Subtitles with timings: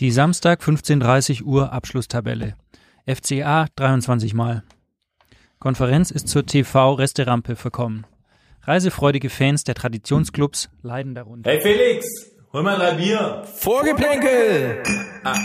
[0.00, 2.56] Die Samstag 15.30 Uhr Abschlusstabelle.
[3.06, 4.64] FCA 23 Mal.
[5.60, 8.04] Konferenz ist zur TV-Resterampe verkommen.
[8.62, 11.48] Reisefreudige Fans der Traditionsclubs leiden darunter.
[11.48, 12.06] Hey Felix,
[12.52, 13.44] hol mal drei Bier.
[13.54, 14.82] Vorgeplänkel!
[15.22, 15.38] Ah,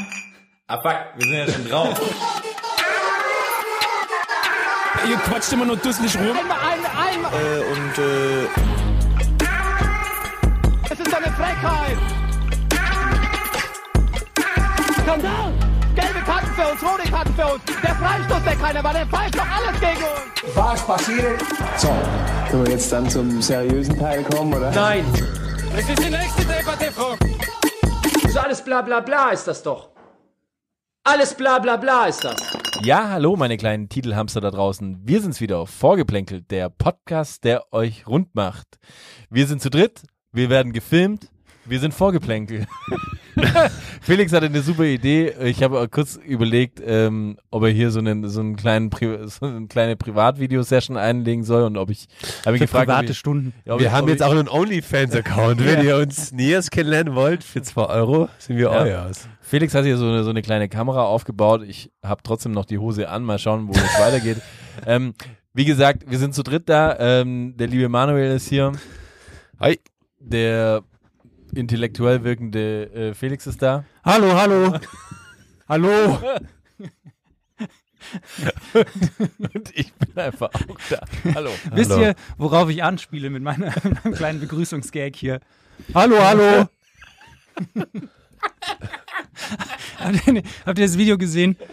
[0.65, 2.01] ah fuck, wir sind ja schon drauf.
[5.07, 6.35] Ihr quatscht immer nur dusselig rum.
[6.35, 7.33] Einmal, einmal, einmal.
[7.33, 8.47] Äh, und äh,
[10.89, 12.18] Es ist eine Frechheit.
[15.09, 15.51] Skandal.
[15.95, 17.63] Gelbe Karten für uns, rote Karten für uns.
[17.65, 20.55] Der Freistoß, der keiner war, der pfeift doch alles gegen uns.
[20.55, 21.41] Was passiert?
[21.77, 21.87] So,
[22.51, 24.69] können wir jetzt dann zum seriösen Teil kommen, oder?
[24.71, 25.03] Nein.
[25.75, 27.15] das ist die nächste Debatte, Frau.
[28.13, 29.89] Das ist alles bla bla bla ist das doch.
[31.03, 32.39] Alles bla bla bla ist das.
[32.83, 34.99] Ja, hallo meine kleinen Titelhamster da draußen.
[35.03, 38.77] Wir sind's wieder, Vorgeplänkelt, der Podcast, der euch rund macht.
[39.31, 41.31] Wir sind zu dritt, wir werden gefilmt,
[41.65, 42.65] wir sind Vorgeplänkel.
[44.01, 45.33] Felix hatte eine super Idee.
[45.43, 49.45] Ich habe kurz überlegt, ähm, ob er hier so einen so einen kleinen Pri so
[49.45, 52.07] eine kleine Privatvideo-Session einlegen soll und ob ich
[52.45, 53.53] habe ihn Für gefragt, ob private ich, Stunden.
[53.65, 55.63] ja, ob Wir ich, haben jetzt auch einen OnlyFans-Account.
[55.63, 58.81] Wenn ihr uns näher kennenlernen wollt, für 2 Euro sind wir Ja.
[58.81, 59.27] euers.
[59.41, 61.63] Felix hat hier so eine, so eine kleine Kamera aufgebaut.
[61.67, 63.23] Ich habe trotzdem noch die Hose an.
[63.23, 64.37] Mal schauen, wo es weitergeht.
[64.85, 65.13] Ähm,
[65.53, 66.97] wie gesagt, wir sind zu dritt da.
[66.99, 68.73] Ähm, der liebe Manuel ist hier.
[69.59, 69.79] Hi.
[70.19, 70.81] Der
[71.53, 73.83] intellektuell wirkende äh, Felix ist da.
[74.03, 74.79] Hallo, hallo.
[75.67, 76.19] hallo.
[79.53, 81.01] Und ich bin einfach auch da.
[81.35, 81.51] Hallo.
[81.73, 82.01] Wisst Hallo.
[82.01, 85.39] ihr, worauf ich anspiele mit, meiner, mit meinem kleinen Begrüßungsgag hier?
[85.93, 86.67] Hallo, hallo.
[89.99, 91.55] habt, ihr, habt ihr das Video gesehen?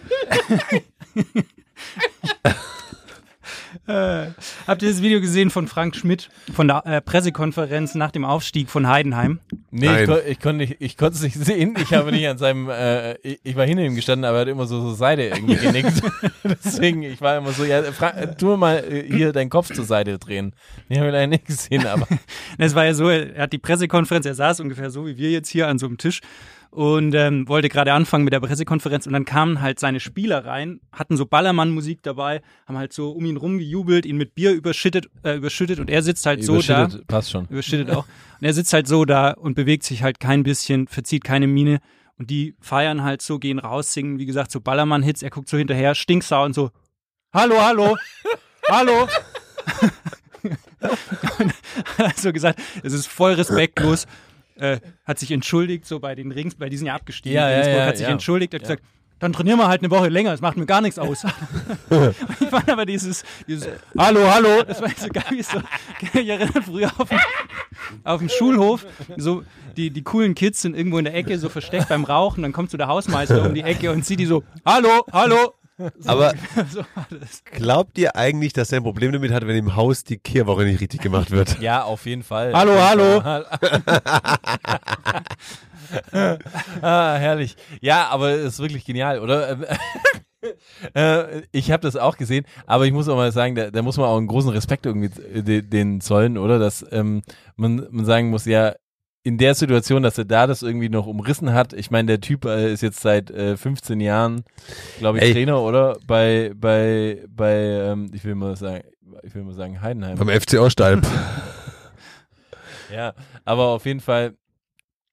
[3.87, 4.27] äh,
[4.67, 8.69] habt ihr das Video gesehen von Frank Schmidt von der äh, Pressekonferenz nach dem Aufstieg
[8.69, 9.39] von Heidenheim?
[9.71, 10.09] Nee, Nein.
[10.09, 11.75] ich, ich konnte nicht, ich konnte es nicht sehen.
[11.81, 14.47] Ich habe nicht an seinem, äh, ich, ich war hinter ihm gestanden, aber er hat
[14.47, 16.01] immer so, so Seite irgendwie genickt.
[16.65, 19.85] Deswegen, ich war immer so, ja, Fra äh, tu mal äh, hier deinen Kopf zur
[19.85, 20.53] Seite drehen.
[20.89, 22.07] Nee, habe ich leider nicht gesehen, aber
[22.57, 25.49] Es war ja so, er hat die Pressekonferenz, er saß ungefähr so wie wir jetzt
[25.49, 26.21] hier an so einem Tisch
[26.77, 30.79] und ähm, wollte gerade anfangen mit der Pressekonferenz und dann kamen halt seine Spieler rein,
[30.91, 35.37] hatten so Ballermann-Musik dabei, haben halt so um ihn rumgejubelt, ihn mit Bier überschüttet, äh,
[35.37, 36.83] überschüttet und er sitzt halt so da.
[36.83, 37.47] überschüttet, passt schon.
[37.47, 38.05] Überschüttet auch.
[38.39, 41.79] Und er sitzt halt so da und bewegt sich halt kein bisschen, verzieht keine Miene.
[42.19, 45.23] Und die feiern halt so, gehen raus, singen, wie gesagt, so Ballermann-Hits.
[45.23, 46.69] Er guckt so hinterher, stinksauer und so,
[47.33, 47.97] hallo, hallo,
[48.69, 49.07] hallo.
[51.39, 51.53] und
[51.97, 54.05] hat so gesagt, es ist voll respektlos.
[54.59, 57.35] Äh, hat sich entschuldigt, so bei den Rings, bei diesen ja abgestiegen.
[57.35, 58.11] Ja, ja, Regensburg, ja, hat sich ja.
[58.11, 58.83] entschuldigt, hat gesagt,
[59.19, 61.23] dann trainieren wir halt eine Woche länger, es macht mir gar nichts aus.
[62.39, 63.67] ich fand aber dieses, dieses
[63.97, 65.59] Hallo, hallo, das war so geil, so,
[66.19, 67.19] ich erinnere früher auf dem,
[68.03, 68.85] auf dem Schulhof,
[69.17, 69.43] so
[69.75, 72.69] die, die coolen Kids sind irgendwo in der Ecke so versteckt beim Rauchen, dann kommt
[72.69, 75.53] so der Hausmeister um die Ecke und sieht die so, hallo, hallo.
[76.05, 76.33] Aber
[76.71, 76.83] So
[77.51, 80.81] glaubt ihr eigentlich, dass er ein Problem damit hat, wenn im Haus die Kehrwoche nicht
[80.81, 81.59] richtig gemacht wird?
[81.61, 82.53] Ja, auf jeden Fall.
[82.53, 83.21] Hallo, hallo.
[86.81, 87.55] ah, herrlich.
[87.81, 89.49] Ja, aber es ist wirklich genial, oder?
[89.51, 89.65] Ähm,
[90.93, 93.97] äh, ich habe das auch gesehen, aber ich muss auch mal sagen, da, da muss
[93.97, 96.59] man auch einen großen Respekt irgendwie äh, de- den zollen, oder?
[96.59, 97.23] Dass ähm,
[97.55, 98.75] man, man sagen muss, ja,
[99.27, 102.45] in der Situation, dass er da das irgendwie noch umrissen hat, ich meine, der Typ
[102.45, 104.45] äh, ist jetzt seit äh, 15 Jahren,
[104.99, 105.33] glaube ich, Ey.
[105.33, 105.97] Trainer, oder?
[106.07, 108.85] Bei, bei, bei, ähm, ich will mal sagen,
[109.23, 110.17] ich will mal sagen, Heidenheim.
[110.17, 111.05] Beim FC Ostalb.
[112.89, 114.37] Ja, aber auf jeden Fall,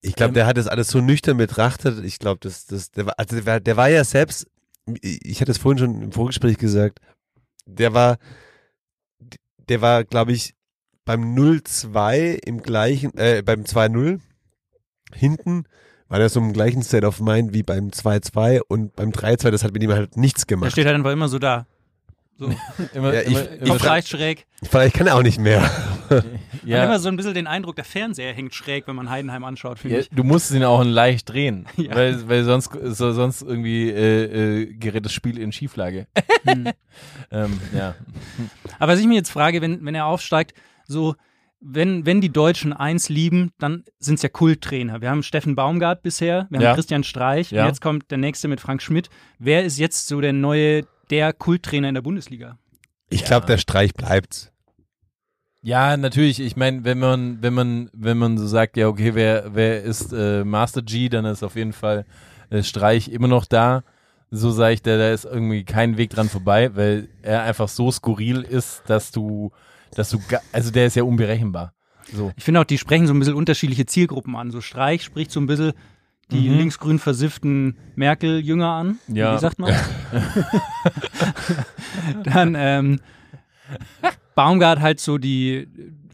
[0.01, 2.05] Ich glaube, Ähm, der hat das alles so nüchtern betrachtet.
[2.05, 4.47] Ich glaube, das, das, der, war, also der, war, der war ja selbst,
[5.03, 7.01] ich hatte es vorhin schon im Vorgespräch gesagt,
[7.67, 8.19] der war,
[9.69, 10.55] der war, glaube ich,
[11.05, 14.21] beim 0-2 im gleichen, äh, beim 2-0
[15.13, 15.65] hinten
[16.09, 19.65] war der so im gleichen State of Mind wie beim 2-2 und beim 3-2, das
[19.65, 20.73] hat mit ihm halt nichts Der gemacht.
[20.73, 21.67] steht halt einfach immer so da.
[22.37, 22.47] So,
[22.95, 24.47] immer, Ja, ich- immer, ich immer, Kopf leicht schräg.
[24.63, 25.61] Vielleicht kann er auch nicht mehr.
[26.11, 26.25] Man
[26.65, 29.79] ja, immer so ein bisschen den Eindruck, der Fernseher hängt schräg, wenn man Heidenheim anschaut,
[29.79, 30.11] finde Ja, ich.
[30.11, 31.95] du musst ihn auch leicht drehen, Ja.
[31.95, 36.07] weil, weil sonst, so, sonst irgendwie äh, äh, gerät das Spiel in Schieflage.
[36.45, 36.69] Hm.
[37.31, 37.95] ähm, ja.
[38.79, 40.55] Aber was ich mir jetzt frage, wenn, wenn er aufsteigt,
[40.87, 41.15] so,
[41.61, 45.01] wenn, wenn die Deutschen eins lieben, dann sind es ja Kulttrainer.
[45.01, 46.75] Wir haben Steffen Baumgart bisher, wir haben Ja.
[46.75, 47.63] Christian Streich Ja.
[47.63, 49.09] und jetzt kommt der nächste mit Frank Schmidt.
[49.39, 52.59] Wer ist jetzt so der neue, der Kulttrainer in der Bundesliga?
[53.09, 54.53] Ich glaube, der Streich bleibt.
[55.63, 56.41] ja, natürlich.
[56.41, 60.13] Ich meine, wenn man, wenn man, wenn man so sagt, ja, okay, wer, wer ist
[60.13, 62.05] äh, Master G, dann ist auf jeden Fall
[62.51, 63.83] äh, Streich immer noch da.
[64.31, 67.91] So sage ich, da, da ist irgendwie kein Weg dran vorbei, weil er einfach so
[67.91, 69.53] skurril ist, dass du,
[69.95, 71.73] dass du, ga- also der ist ja unberechenbar.
[72.13, 72.33] So.
[72.37, 74.51] Ich finde auch, die sprechen so ein bisschen unterschiedliche Zielgruppen an.
[74.51, 75.73] So Streich spricht so ein bisschen
[76.31, 76.57] die Mhm.
[76.59, 78.99] linksgrün versifften Merkel-Jünger an.
[79.09, 79.35] Ja.
[79.37, 79.75] Wie sagt man?
[82.25, 83.01] Dann ähm,
[84.35, 85.69] Baumgart halt so die,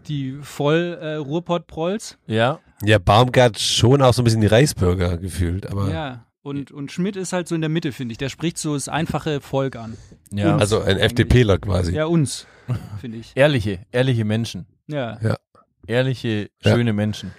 [0.08, 2.18] die voll äh, Ruhrpott-Prolls.
[2.26, 2.58] Ja.
[2.82, 6.24] Ja, Baumgart schon auch so ein bisschen die Reichsbürger gefühlt, aber Ja.
[6.42, 8.18] Und, und Schmidt ist halt so in der Mitte, finde ich.
[8.18, 9.96] Der spricht so das einfache Volk an.
[10.32, 10.54] Ja.
[10.54, 11.92] Und- also ein FDPler quasi.
[11.94, 12.46] Ja, uns,
[13.00, 13.32] finde ich.
[13.34, 14.66] ehrliche, ehrliche Menschen.
[14.86, 15.18] Ja.
[15.86, 16.72] Ehrliche, Ja.
[16.74, 17.32] schöne Menschen.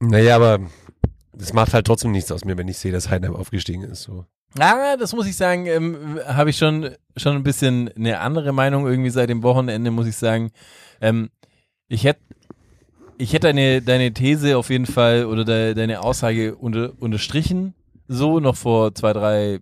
[0.00, 0.60] Naja, aber
[1.32, 4.02] das macht halt trotzdem nichts aus mir, wenn ich sehe, dass Heidenheim aufgestiegen ist.
[4.02, 4.26] So.
[4.58, 8.86] Ah, das muss ich sagen, ähm, habe ich schon, schon ein bisschen eine andere Meinung
[8.86, 10.52] irgendwie seit dem Wochenende, muss ich sagen.
[11.00, 11.30] Ähm,
[11.88, 12.20] ich hätte
[13.18, 17.74] ich hätte deine, deine These auf jeden Fall oder de, deine Aussage unter, unterstrichen,
[18.08, 19.60] so noch vor zwei, drei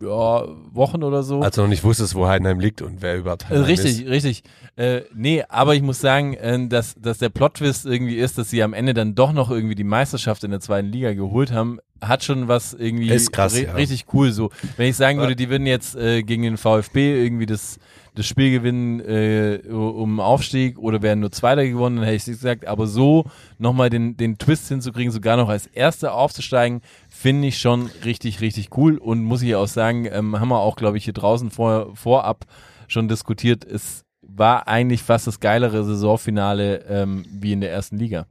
[0.00, 1.42] ja, Wochen oder so.
[1.42, 4.08] Als du noch nicht wusstest, wo Heidenheim liegt und wer überhaupt Äh, Heidenheim richtig, ist.
[4.08, 4.42] richtig.
[4.76, 8.62] Äh, nee, aber ich muss sagen, äh, dass, dass der Plot-Twist irgendwie ist, dass sie
[8.62, 12.24] am Ende dann doch noch irgendwie die Meisterschaft in der zweiten Liga geholt haben, hat
[12.24, 13.74] schon was irgendwie Ist krass, ja.
[13.74, 14.48] richtig cool so.
[14.78, 15.24] Wenn ich sagen Ja.
[15.24, 17.78] würde, die würden jetzt äh, gegen den VfB irgendwie das,
[18.20, 22.66] das Spiel gewinnen äh, um Aufstieg oder wären nur Zweiter gewonnen, dann hätte ich gesagt,
[22.66, 23.24] aber so
[23.56, 28.76] nochmal den, den Twist hinzukriegen, sogar noch als Erster aufzusteigen, finde ich schon richtig, richtig
[28.76, 31.96] cool und muss ich auch sagen, ähm, haben wir auch, glaube ich, hier draußen vor,
[31.96, 32.44] vorab
[32.88, 38.26] schon diskutiert, es war eigentlich fast das geilere Saisonfinale ähm, wie in der ersten Liga.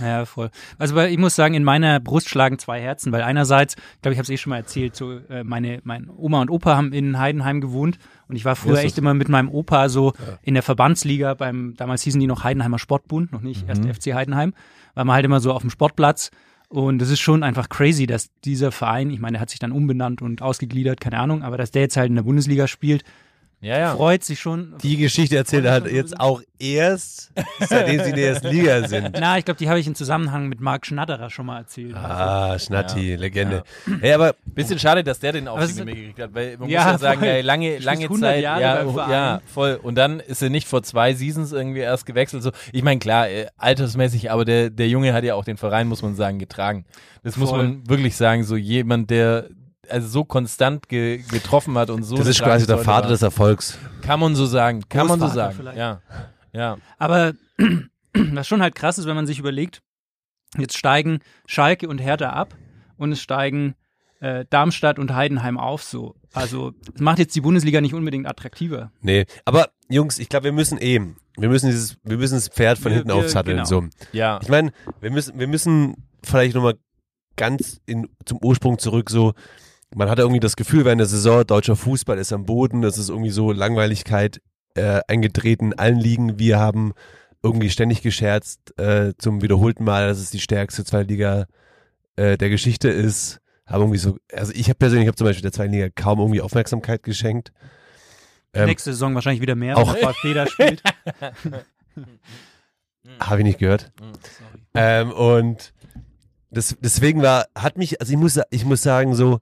[0.00, 0.50] Ja, voll.
[0.78, 4.18] Also ich muss sagen, in meiner Brust schlagen zwei Herzen, weil einerseits, ich glaube, ich
[4.18, 7.18] habe es eh schon mal erzählt, so äh, meine, mein Oma und Opa haben in
[7.18, 7.98] Heidenheim gewohnt
[8.30, 10.12] und ich war früher echt immer mit meinem Opa so
[10.42, 14.54] in der Verbandsliga beim, damals hießen die noch Heidenheimer Sportbund, noch nicht erst FC Heidenheim,
[14.94, 16.30] war man halt immer so auf dem Sportplatz.
[16.68, 19.72] Und es ist schon einfach crazy, dass dieser Verein, ich meine, der hat sich dann
[19.72, 23.02] umbenannt und ausgegliedert, keine Ahnung, aber dass der jetzt halt in der Bundesliga spielt,
[23.62, 23.94] Ja, ja.
[23.94, 24.74] freut sich schon.
[24.82, 27.30] Die Geschichte erzählt er halt jetzt auch erst,
[27.60, 29.10] seitdem sie in der ersten Liga sind.
[29.20, 31.94] Na, ich glaube, die habe ich in Zusammenhang mit Marc Schnatterer schon mal erzählt.
[31.94, 33.62] Ah, Schnatti, Legende.
[34.00, 36.84] Hey, aber Bisschen schade, dass der den Aufstieg nicht mehr gekriegt hat, weil man Ja,
[36.84, 39.78] muss ja sagen, ey, lange, lange 100 Zeit, Jahre ja, ja, voll.
[39.82, 42.42] Und dann ist er nicht vor zwei Seasons irgendwie erst gewechselt.
[42.42, 45.86] So, ich meine, klar, äh, altersmäßig, aber der, der Junge hat ja auch den Verein,
[45.86, 46.84] muss man sagen, getragen.
[47.22, 47.58] Das muss Voll.
[47.58, 48.44] man wirklich sagen.
[48.44, 49.48] So jemand, der
[49.90, 52.16] also so konstant ge getroffen hat und so.
[52.16, 53.10] das ist quasi der Vater war.
[53.10, 53.78] des Erfolgs.
[54.02, 54.82] Kann man so sagen.
[54.88, 55.56] Kann man so Großvater sagen.
[55.56, 55.78] vielleicht.
[55.78, 56.00] Ja.
[56.52, 56.78] Ja.
[56.98, 57.32] Aber
[58.14, 59.82] was schon halt krass ist, wenn man sich überlegt,
[60.58, 62.56] jetzt steigen Schalke und Hertha ab
[62.96, 63.74] und es steigen
[64.20, 66.14] äh, Darmstadt und Heidenheim auf so.
[66.32, 68.92] Also es macht jetzt die Bundesliga nicht unbedingt attraktiver.
[69.00, 72.78] Nee, aber Jungs, ich glaube, wir müssen eben, wir müssen dieses, wir müssen das Pferd
[72.78, 73.56] von Wir- hinten wir- aufsatteln.
[73.56, 73.68] genau.
[73.68, 73.84] So.
[74.12, 74.38] Ja.
[74.42, 76.74] Ich meine, wir müssen, wir müssen vielleicht nochmal
[77.36, 79.32] ganz in, zum Ursprung zurück, so,
[79.94, 83.08] man hatte irgendwie das Gefühl während der Saison, deutscher Fußball ist am Boden, das ist
[83.08, 84.40] irgendwie so Langweiligkeit
[84.74, 86.38] äh, eingetreten in allen Ligen.
[86.38, 86.92] Wir haben
[87.42, 91.46] irgendwie ständig gescherzt, äh, zum wiederholten Mal, dass es die stärkste Zweitliga
[92.16, 93.40] äh, der Geschichte ist.
[93.66, 96.18] Haben irgendwie so, also ich habe persönlich, ich habe zum Beispiel der zweiten Liga kaum
[96.18, 97.52] irgendwie Aufmerksamkeit geschenkt.
[98.52, 100.82] Ähm, Nächste Saison wahrscheinlich wieder mehr, auch- wenn der VfB da spielt.
[103.20, 103.92] Habe ich nicht gehört.
[104.74, 105.72] Ähm, und
[106.50, 109.38] das, deswegen war, hat mich, also ich muss, ich muss sagen, so,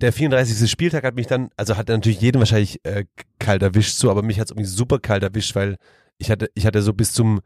[0.00, 0.70] der 34.
[0.70, 3.04] Spieltag hat mich dann, also hat natürlich jeden wahrscheinlich äh,
[3.38, 5.76] kalt erwischt, so, aber mich hat es irgendwie super kalt erwischt, weil
[6.18, 7.40] ich hatte, ich hatte so bis zum,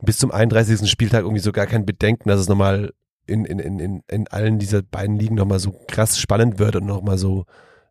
[0.00, 0.90] bis zum 31.
[0.90, 2.92] Spieltag irgendwie so gar kein Bedenken, dass es nochmal
[3.26, 6.86] in, in, in, in, in allen dieser beiden Ligen nochmal so krass spannend wird und
[6.86, 7.44] nochmal so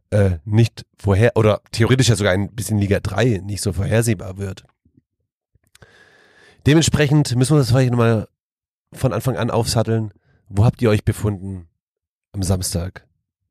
[0.09, 4.63] äh, nicht vorher, oder theoretisch ja sogar ein bisschen Liga 3 nicht so vorhersehbar wird.
[6.67, 8.27] Dementsprechend müssen wir das vielleicht nochmal
[8.93, 10.11] von Anfang an aufsatteln.
[10.47, 11.67] Wo habt ihr euch befunden
[12.33, 13.07] am Samstag,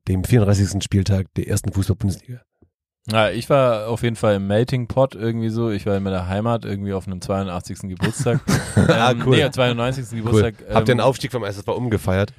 [0.07, 0.83] dem 34.
[0.83, 2.41] Spieltag der ersten Fußball-Bundesliga?
[3.09, 5.71] Ja, ich war auf jeden Fall im Melting Pot irgendwie so.
[5.71, 7.79] Ich war in meiner Heimat irgendwie auf einem 82.
[7.81, 8.41] Geburtstag.
[8.75, 9.35] Ah, ähm, cool.
[9.35, 10.05] Nee, 92.
[10.11, 10.17] Cool.
[10.17, 10.55] Geburtstag.
[10.69, 12.33] Habt ihr ähm, den Aufstieg vom SSV umgefeiert?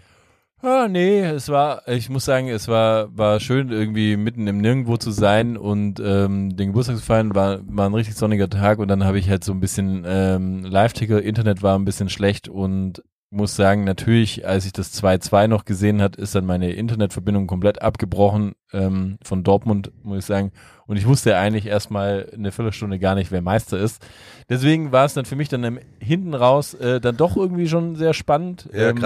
[0.65, 4.97] Ah, nee, es war, ich muss sagen, es war, war schön, irgendwie mitten im Nirgendwo
[4.97, 8.87] zu sein und ähm, den Geburtstag zu feiern, war, war ein richtig sonniger Tag und
[8.87, 13.03] dann habe ich halt so ein bisschen ähm, Live-Ticker, Internet war ein bisschen schlecht und
[13.33, 17.81] muss sagen, natürlich, als ich das 2-2 noch gesehen hat, ist dann meine Internetverbindung komplett
[17.81, 20.53] abgebrochen ähm, von Dortmund, muss ich sagen.
[20.87, 24.07] Und ich wusste eigentlich erstmal eine Viertelstunde gar nicht, wer Meister ist.
[24.51, 27.97] Deswegen war es dann für mich dann im, hinten raus äh, dann doch irgendwie schon
[27.97, 28.69] sehr spannend.
[28.91, 28.97] Ähm,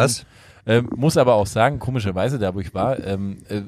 [0.67, 3.63] ähm, muss aber auch sagen, komischerweise, da wo ich war, ähm, äh,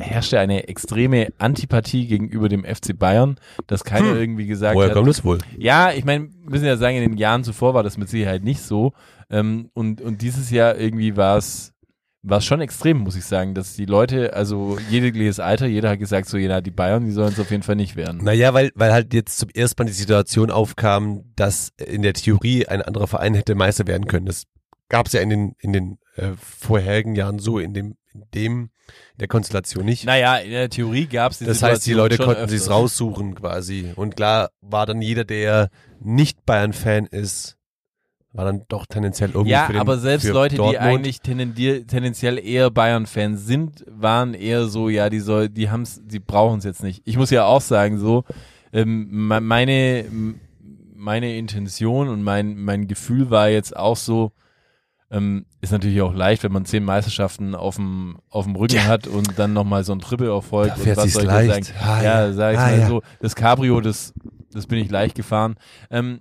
[0.00, 3.36] herrschte eine extreme Antipathie gegenüber dem FC Bayern,
[3.66, 4.94] dass keiner irgendwie gesagt Woher hat.
[4.94, 5.38] kommt das wohl?
[5.58, 8.62] Ja, ich meine, müssen ja sagen, in den Jahren zuvor war das mit Sicherheit nicht
[8.62, 8.94] so.
[9.30, 11.74] Ähm, und, und dieses Jahr irgendwie war es
[12.22, 16.28] war schon extrem, muss ich sagen, dass die Leute, also jegliches Alter, jeder hat gesagt,
[16.28, 18.24] so, jeder, die Bayern, die sollen es auf jeden Fall nicht werden.
[18.24, 22.66] Naja, weil, weil halt jetzt zum ersten Mal die Situation aufkam, dass in der Theorie
[22.66, 24.26] ein anderer Verein hätte Meister werden können.
[24.26, 24.44] Das
[24.88, 28.60] gab es ja in den, in den äh, vorherigen Jahren so in dem, in dem,
[28.62, 30.04] in der Konstellation nicht.
[30.04, 31.96] Naja, in der Theorie gab es die das heißt, die Situation
[32.26, 33.92] Leute konnten sich's raussuchen quasi.
[33.96, 35.68] Und klar war dann jeder, der
[36.00, 37.56] nicht Bayern-Fan ist,
[38.32, 40.84] war dann doch tendenziell irgendwie Ja, für den, aber selbst Leute, die Dortmund.
[40.84, 46.20] eigentlich tendendier, tendenziell eher Bayern-Fans sind, waren eher so, ja, die soll, die haben's, die
[46.20, 47.02] brauchen es jetzt nicht.
[47.04, 48.24] Ich muss ja auch sagen, so,
[48.72, 50.04] ähm, me- meine,
[50.94, 54.32] meine Intention und mein, mein Gefühl war jetzt auch so,
[55.10, 59.06] ähm, ist natürlich auch leicht, wenn man zehn Meisterschaften auf dem, auf dem Rücken hat
[59.06, 60.72] und dann nochmal so ein Triple erfolgt.
[60.72, 61.64] Da und fährt was sich's soll ich leicht.
[61.66, 61.78] sagen?
[61.80, 62.32] Ah, ja, ja.
[62.32, 62.86] sag ich Ah, mal ja.
[62.88, 63.02] so.
[63.20, 64.12] Das Cabrio, das,
[64.52, 65.56] das bin ich leicht gefahren.
[65.90, 66.20] Ähm,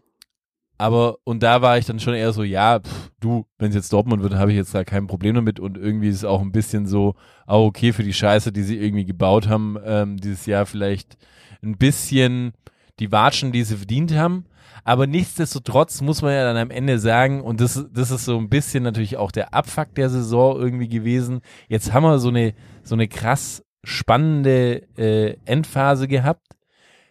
[0.80, 3.92] aber, und da war ich dann schon eher so, ja, pff, du, wenn es jetzt
[3.92, 6.52] Dortmund wird, habe ich jetzt da kein Problem damit und irgendwie ist es auch ein
[6.52, 7.16] bisschen so,
[7.48, 11.18] auch okay für die Scheiße, die sie irgendwie gebaut haben, ähm, dieses Jahr vielleicht
[11.64, 12.54] ein bisschen
[13.00, 14.46] die Watschen, die sie verdient haben.
[14.88, 18.48] Aber nichtsdestotrotz muss man ja dann am Ende sagen, und das, das ist so ein
[18.48, 21.42] bisschen natürlich auch der Abfuck der Saison irgendwie gewesen.
[21.68, 22.54] Jetzt haben wir so eine,
[22.84, 26.48] so eine krass spannende äh, Endphase gehabt.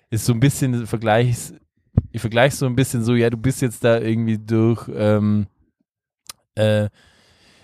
[0.08, 1.52] Ist so ein bisschen Vergleichs,
[2.12, 5.46] ich vergleiche so ein bisschen so, ja, du bist jetzt da irgendwie durch ähm,
[6.54, 6.88] äh,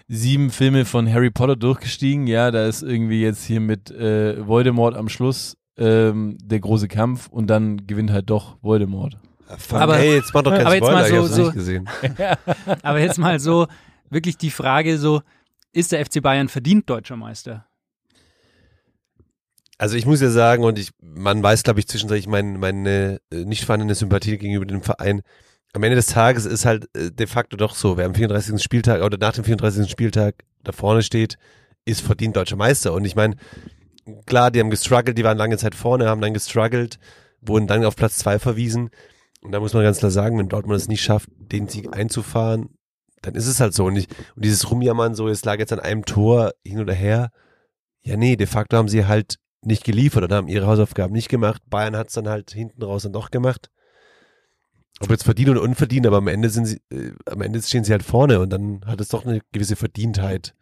[0.08, 4.94] sieben Filme von Harry Potter durchgestiegen, ja, da ist irgendwie jetzt hier mit äh, Voldemort
[4.94, 9.16] am Schluss ähm, der große Kampf und dann gewinnt halt doch Voldemort.
[9.58, 11.54] Fuck, Aber- ey, jetzt mach doch keinen aber jetzt Spoiler, mal ich so- so- nicht
[11.54, 11.88] gesehen.
[12.82, 13.66] Aber jetzt mal so,
[14.10, 15.22] wirklich die Frage so,
[15.72, 17.66] ist der FC Bayern verdient deutscher Meister?
[19.78, 23.44] Also ich muss ja sagen, und ich, man weiß, glaube ich, zwischendurch mein, meine äh,
[23.44, 25.22] nicht vorhandene Sympathie gegenüber dem Verein.
[25.72, 28.62] Am Ende des Tages ist halt äh, de facto doch so, wer am 34.
[28.62, 29.90] Spieltag oder nach dem 34.
[29.90, 31.36] Spieltag da vorne steht,
[31.84, 32.92] ist verdient deutscher Meister.
[32.92, 33.34] Und ich meine,
[34.26, 36.98] klar, die haben gestruggelt, die waren lange Zeit vorne, haben dann gestruggelt,
[37.40, 38.90] wurden dann auf Platz zwei verwiesen.
[39.42, 42.70] Und da muss man ganz klar sagen, wenn Dortmund es nicht schafft, den Sieg einzufahren,
[43.22, 43.84] dann ist es halt so.
[43.84, 47.30] Und, ich, und dieses Rumjammern so, es lag jetzt an einem Tor hin oder her.
[48.02, 51.62] Ja, nee, de facto haben sie halt nicht geliefert oder haben ihre Hausaufgaben nicht gemacht.
[51.70, 53.70] Bayern hat es dann halt hinten raus dann doch gemacht.
[55.00, 57.92] Ob jetzt verdient oder unverdient, aber am Ende sind sie, äh, am Ende stehen sie
[57.92, 60.54] halt vorne und dann hat es doch eine gewisse Verdientheit.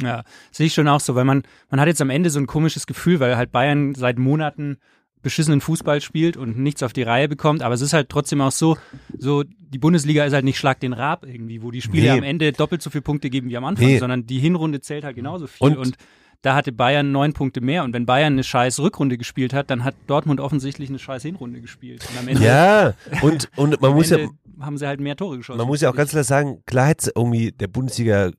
[0.00, 2.46] Ja, sehe ich schon auch so, weil man, man hat jetzt am Ende so ein
[2.46, 4.78] komisches Gefühl, weil halt Bayern seit Monaten
[5.26, 8.52] beschissenen Fußball spielt und nichts auf die Reihe bekommt, aber es ist halt trotzdem auch
[8.52, 8.76] so,
[9.18, 12.18] so die Bundesliga ist halt nicht Schlag den Rab irgendwie, wo die Spiele Nee.
[12.18, 13.98] am Ende doppelt so viele Punkte geben wie am Anfang, Nee.
[13.98, 15.96] sondern die Hinrunde zählt halt genauso viel Und- und,
[16.42, 19.82] da hatte Bayern neun Punkte mehr und wenn Bayern eine scheiß Rückrunde gespielt hat, dann
[19.82, 24.10] hat Dortmund offensichtlich eine scheiß Hinrunde gespielt und am Ende, Ja, und, und man muss
[24.10, 25.58] ja, Ende haben sie halt mehr Tore geschossen.
[25.58, 28.30] man muss ja auch ganz klar sagen, klar hätte es irgendwie der Bundesliga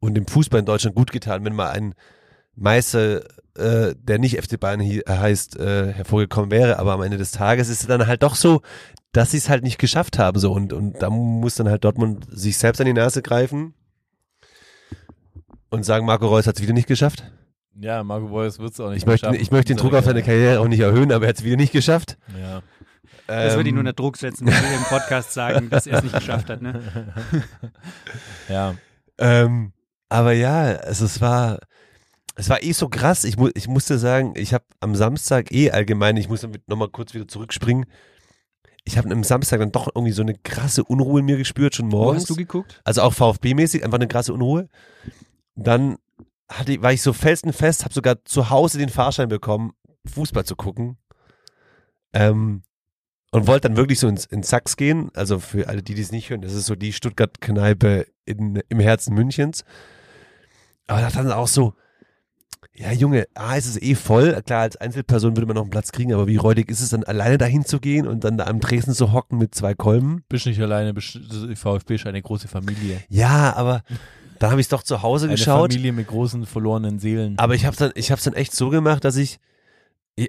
[0.00, 1.94] und dem Fußball in Deutschland gut getan, wenn mal ein
[2.54, 3.22] Meister,
[3.56, 7.68] äh, der nicht FC Bayern hi- heißt, äh, hervorgekommen wäre, aber am Ende des Tages
[7.68, 8.62] ist es dann halt doch so,
[9.12, 12.26] dass sie es halt nicht geschafft haben so und, und da muss dann halt Dortmund
[12.30, 13.74] sich selbst an die Nase greifen
[15.70, 17.24] und sagen, Marco Reus hat es wieder nicht geschafft.
[17.78, 19.40] Ja, Marco Reus wird es auch nicht Ich möchte, schaffen.
[19.40, 21.56] ich möchte den Druck auf seine Karriere auch nicht erhöhen, aber er hat es wieder
[21.56, 22.18] nicht geschafft.
[22.40, 22.62] Ja.
[23.26, 25.98] das würde ihn nur Ähm, unter Druck setzen, wenn wir im Podcast sagen, dass er
[25.98, 26.60] es nicht geschafft hat.
[26.60, 26.82] Ne?
[28.48, 28.74] ja.
[29.18, 29.72] Ähm,
[30.08, 31.58] aber ja, also es war,
[32.34, 33.24] es war eh so krass.
[33.24, 36.88] Ich, mu ich musste sagen, ich habe am Samstag eh allgemein, ich muss damit nochmal
[36.88, 37.86] kurz wieder zurückspringen.
[38.84, 41.92] Ich habe am Samstag dann doch irgendwie so eine krasse Unruhe in mir gespürt, schon
[41.92, 42.22] Wo morgens.
[42.22, 42.80] hast du geguckt?
[42.84, 44.68] also auch VfB-mäßig, einfach eine krasse Unruhe.
[45.54, 45.98] Dann
[46.48, 49.72] hatte, war ich so felsenfest, habe sogar zu Hause den Fahrschein bekommen,
[50.06, 50.96] Fußball zu gucken.
[52.12, 52.62] Ähm,
[53.30, 55.10] und wollte dann wirklich so ins, ins Sachs gehen.
[55.14, 59.64] Also für alle, die es nicht hören, das ist so die Stuttgart-Kneipe im Herzen Münchens.
[60.86, 61.74] Aber da dann auch so,
[62.74, 64.40] ja Junge, A, ist es eh voll.
[64.46, 67.04] Klar, als Einzelperson würde man noch einen Platz kriegen, aber wie räudig ist es dann,
[67.04, 70.24] alleine dahin zu gehen und dann da am Dresden zu hocken mit zwei Kolben?
[70.28, 73.02] Bist nicht alleine, bist, die VfB ist eine große Familie.
[73.08, 73.82] Ja, aber
[74.38, 75.72] da habe ich doch zu Hause Eine geschaut.
[75.72, 77.38] Familie mit großen verlorenen Seelen.
[77.38, 79.38] Aber ich habe dann, ich hab's dann echt so gemacht, dass ich,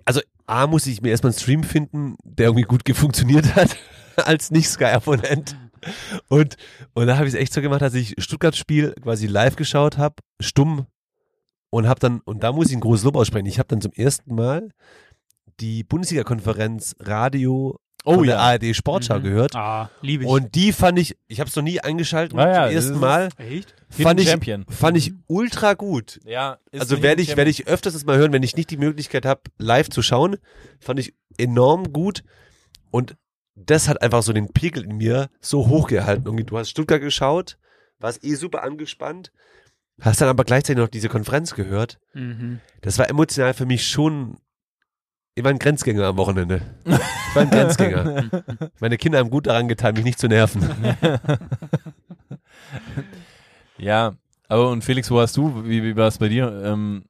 [0.05, 3.75] also A muss ich mir erstmal einen Stream finden, der irgendwie gut funktioniert hat,
[4.17, 5.57] als nicht Sky-Abonnent.
[6.27, 6.57] Und,
[6.93, 10.15] und da habe ich es echt so gemacht, dass ich Stuttgart-Spiel quasi live geschaut habe,
[10.39, 10.85] stumm
[11.73, 13.91] und habe dann, und da muss ich ein großes Lob aussprechen, ich habe dann zum
[13.93, 14.69] ersten Mal
[15.59, 18.41] die Bundesliga-Konferenz Radio Oh von der ja.
[18.41, 19.23] ARD Sportschau Mhm.
[19.23, 19.55] gehört.
[19.55, 20.29] Ah, liebe ich.
[20.29, 23.29] Und die fand ich, ich habe es noch nie eingeschaltet, Ah ja, zum ersten Mal,
[23.37, 23.73] Echt?
[23.89, 24.65] Fand ich, Champion.
[24.67, 26.19] fand ich ultra gut.
[26.25, 29.25] Ja, Also werde ich, werde ich öfters das mal hören, wenn ich nicht die Möglichkeit
[29.25, 30.35] habe, live zu schauen.
[30.81, 32.23] Fand ich enorm gut.
[32.91, 33.15] Und
[33.55, 36.25] das hat einfach so den Pegel in mir so hochgehalten.
[36.25, 37.57] Irgendwie, du hast Stuttgart geschaut,
[37.99, 39.31] warst eh super angespannt,
[40.05, 41.99] hast dann aber gleichzeitig noch diese Konferenz gehört.
[42.13, 42.59] Mhm.
[42.81, 44.37] Das war emotional für mich schon.
[45.35, 46.61] Ich war ein Grenzgänger am Wochenende.
[46.85, 48.29] Ich war ein Grenzgänger.
[48.79, 50.61] Meine Kinder haben gut daran getan, mich nicht zu nerven.
[53.77, 54.13] Ja,
[54.47, 56.61] Aber und Felix, wo hast du, wie, wie war es bei dir?
[56.65, 57.03] Ähm,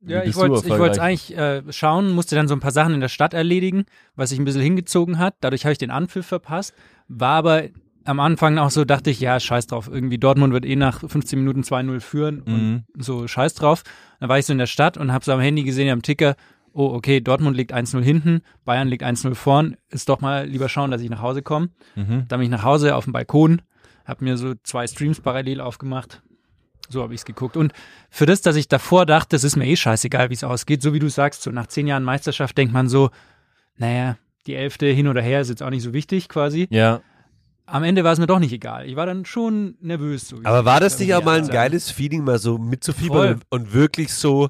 [0.00, 1.00] Ja, ich wollte ich wollte erfolgreich?
[1.00, 3.84] eigentlich äh, schauen, musste dann so ein paar Sachen in der Stadt erledigen,
[4.16, 5.36] was sich ein bisschen hingezogen hat.
[5.40, 6.74] Dadurch habe ich den Anpfiff verpasst.
[7.06, 7.62] War aber
[8.08, 9.88] am Anfang auch so, dachte ich, ja, scheiß drauf.
[9.92, 12.84] Irgendwie Dortmund wird eh nach 15 Minuten 2-0 führen Mhm.
[12.94, 13.82] und so scheiß drauf.
[14.20, 16.34] Dann war ich so in der Stadt und habe so am Handy gesehen, am Ticker,
[16.72, 19.76] oh, okay, Dortmund liegt 1-0 hinten, Bayern liegt 1-0 vorn.
[19.90, 21.68] Ist doch mal lieber schauen, dass ich nach Hause komme.
[21.96, 22.24] Mhm.
[22.28, 23.62] Dann bin ich nach Hause auf dem Balkon,
[24.04, 26.22] habe mir so zwei Streams parallel aufgemacht.
[26.88, 27.56] So habe ich es geguckt.
[27.58, 27.72] Und
[28.08, 30.94] für das, dass ich davor dachte, es ist mir eh scheißegal, wie es ausgeht, so
[30.94, 33.10] wie du sagst, so nach zehn Jahren Meisterschaft denkt man so,
[33.76, 36.66] naja, die Elfte hin oder her ist jetzt auch nicht so wichtig quasi.
[36.70, 37.02] Ja.
[37.70, 38.86] Am Ende war es mir doch nicht egal.
[38.88, 40.28] Ich war dann schon nervös.
[40.28, 41.54] So Aber war das nicht ich auch mal ein sagen.
[41.54, 44.48] geiles Feeling, mal so mitzufiebern und, und wirklich so,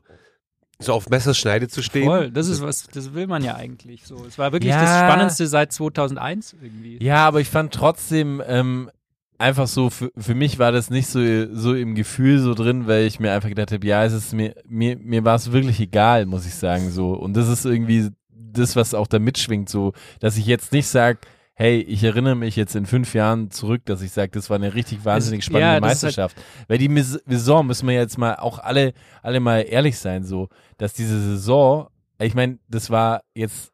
[0.79, 2.05] so auf Messerschneide zu stehen?
[2.07, 4.25] Voll, das ist was, das will man ja eigentlich so.
[4.27, 4.81] Es war wirklich Ja.
[4.81, 7.03] das Spannendste seit 2001 irgendwie.
[7.03, 8.91] Ja, aber ich fand trotzdem ähm,
[9.39, 11.21] einfach so, für, für mich war das nicht so,
[11.55, 14.55] so im Gefühl so drin, weil ich mir einfach gedacht habe, ja, es ist mir,
[14.69, 17.13] mir, mir war es wirklich egal, muss ich sagen, so.
[17.15, 21.19] Und das ist irgendwie das, was auch da mitschwingt, so, dass ich jetzt nicht sage,
[21.59, 24.75] hey, ich erinnere mich jetzt in fünf Jahren zurück, dass ich sage, das war eine
[24.75, 26.37] richtig wahnsinnig spannende ja, halt- Meisterschaft.
[26.69, 26.89] Weil die
[27.27, 31.89] Saison, müssen wir jetzt mal auch alle, alle mal ehrlich sein, so, dass diese Saison,
[32.21, 33.73] ich meine, das war jetzt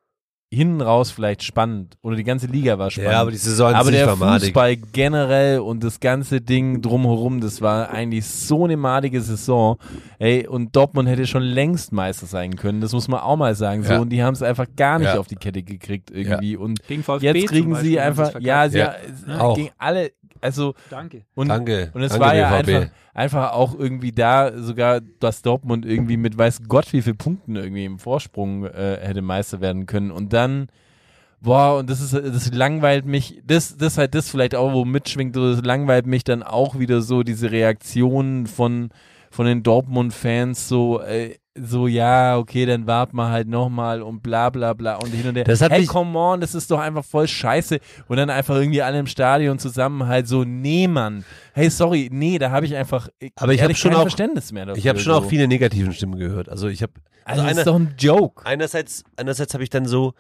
[0.55, 3.11] hinten raus vielleicht spannend oder die ganze Liga war spannend.
[3.13, 4.47] Ja, aber die Saison Aber der madig.
[4.49, 9.77] Fußball generell und das ganze Ding drumherum, das war eigentlich so eine madige Saison.
[10.19, 13.83] Ey, und Dortmund hätte schon längst Meister sein können, das muss man auch mal sagen.
[13.83, 13.99] So, Ja.
[14.01, 15.19] und die haben es einfach gar nicht Ja.
[15.19, 16.57] auf die Kette gekriegt irgendwie.
[16.57, 18.95] Und Gegen VfB jetzt kriegen sie einfach, ja, sie, Ja,
[19.27, 20.11] ja, gegen alle,
[20.45, 21.25] also Danke.
[21.35, 21.91] und, Danke.
[21.95, 22.69] und es Danke, war ja BVB.
[22.69, 27.57] einfach, einfach auch irgendwie da sogar, dass Dortmund irgendwie mit weiß Gott wie viel Punkten
[27.57, 30.11] irgendwie im Vorsprung äh, hätte Meister werden können.
[30.11, 30.69] Und dann,
[31.41, 35.35] boah, und das ist, das langweilt mich, das, das halt das vielleicht auch, wo mitschwingt,
[35.35, 38.91] so, das langweilt mich dann auch wieder so, diese Reaktionen von,
[39.31, 44.51] von den Dortmund-Fans, so, äh, so, ja, okay, dann warten wir halt nochmal und bla
[44.51, 45.45] bla bla und hin und her.
[45.45, 47.79] Das hat hey, come on, das ist doch einfach voll scheiße.
[48.09, 51.25] Und dann einfach irgendwie alle im Stadion zusammen halt so, nee, Mann.
[51.53, 54.51] Hey, sorry, nee, da habe ich einfach Aber ich hab ehrlich schon kein auch- Verständnis
[54.51, 54.79] mehr dafür.
[54.79, 55.19] Ich habe schon so.
[55.21, 56.49] auch viele negativen Stimmen gehört.
[56.49, 56.93] Also ich habe
[57.25, 58.45] Also, also das einer, ist doch ein Joke.
[58.47, 60.15] einerseits einerseits habe ich dann so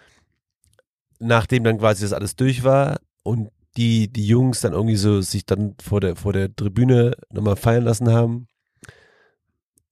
[1.18, 5.46] nachdem dann quasi das alles durch war und die die Jungs dann irgendwie so sich
[5.46, 8.46] dann vor der vor der Tribüne nochmal feiern lassen haben,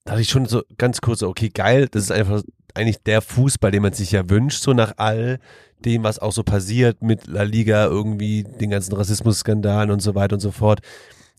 [0.05, 2.43] da hatte ich schon so ganz kurz okay, geil, das ist einfach
[2.75, 5.38] eigentlich der Fußball, den man sich ja wünscht, so nach all
[5.85, 10.35] dem, was auch so passiert mit La Liga, irgendwie den ganzen Rassismusskandalen und so weiter
[10.35, 10.81] und so fort,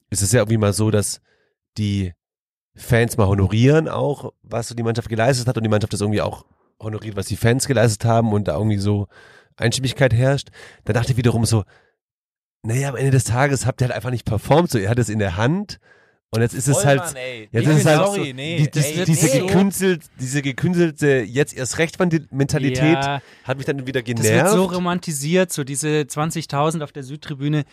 [0.10, 1.22] ist es ja irgendwie mal so, dass
[1.78, 2.14] die
[2.76, 6.22] Fans mal honorieren auch, was so die Mannschaft geleistet hat und die Mannschaft das irgendwie
[6.22, 6.46] auch
[6.80, 9.08] honoriert, was die Fans geleistet haben und da irgendwie so
[9.58, 10.50] Einstimmigkeit herrscht.
[10.84, 11.64] Da dachte ich wiederum so,
[12.64, 15.10] naja, am Ende des Tages habt ihr halt einfach nicht performt, so ihr hattet es
[15.10, 15.80] in der Hand
[16.34, 17.16] und jetzt ist es Voll, halt, Mann,
[17.52, 19.40] jetzt Ich ist es halt sorry, so, nee, die, das, ey, diese, nee.
[19.48, 21.98] gekünstelt, diese gekünstelte jetzt erst recht
[22.32, 24.52] Mentalität Ja, hat mich dann wieder das wird genervt.
[24.52, 27.66] so romantisiert, so diese 20.000 auf der Südtribüne.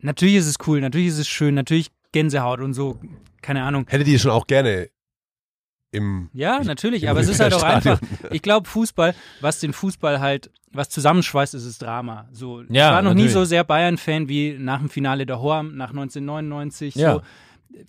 [0.00, 2.98] Natürlich ist es cool, natürlich ist es schön, natürlich Gänsehaut und so,
[3.42, 3.86] keine Ahnung.
[3.88, 4.88] Hättet ihr schon auch gerne
[5.92, 7.98] im Ja, natürlich, im aber es ist halt auch Stadion.
[7.98, 12.28] einfach, ich glaube, Fußball, was den Fußball halt, was zusammenschweißt, ist das Drama.
[12.32, 13.32] So, ich Ja, war noch nie natürlich.
[13.32, 16.94] so sehr Bayern-Fan wie nach dem Finale der Horm, nach 1999.
[16.94, 17.14] Ja.
[17.14, 17.22] So.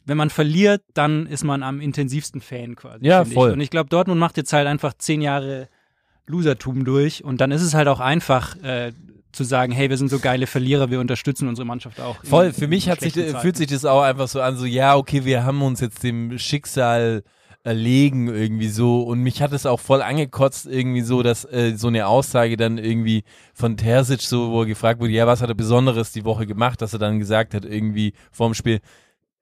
[0.06, 3.06] Wenn man verliert, dann ist man am intensivsten Fan quasi.
[3.06, 3.50] Ja, voll.
[3.50, 3.54] Ich.
[3.56, 5.68] Und ich glaube, Dortmund macht jetzt halt einfach zehn Jahre
[6.28, 8.92] Losertum durch und dann ist es halt auch einfach, äh,
[9.32, 12.22] zu sagen, hey, wir sind so geile Verlierer, wir unterstützen unsere Mannschaft auch.
[12.24, 13.38] in- Voll, für in mich hat sich, Zeiten.
[13.38, 16.38] fühlt sich das auch einfach so an, so, ja, okay, wir haben uns jetzt dem
[16.38, 17.24] Schicksal
[17.64, 21.88] erlegen irgendwie so und mich hat es auch voll angekotzt irgendwie so, dass äh, so
[21.90, 25.56] eine Aussage dann irgendwie von Terzic so, wo er gefragt wurde, ja, was hat er
[25.56, 28.80] Besonderes die Woche gemacht, dass er dann gesagt hat irgendwie vorm Spiel,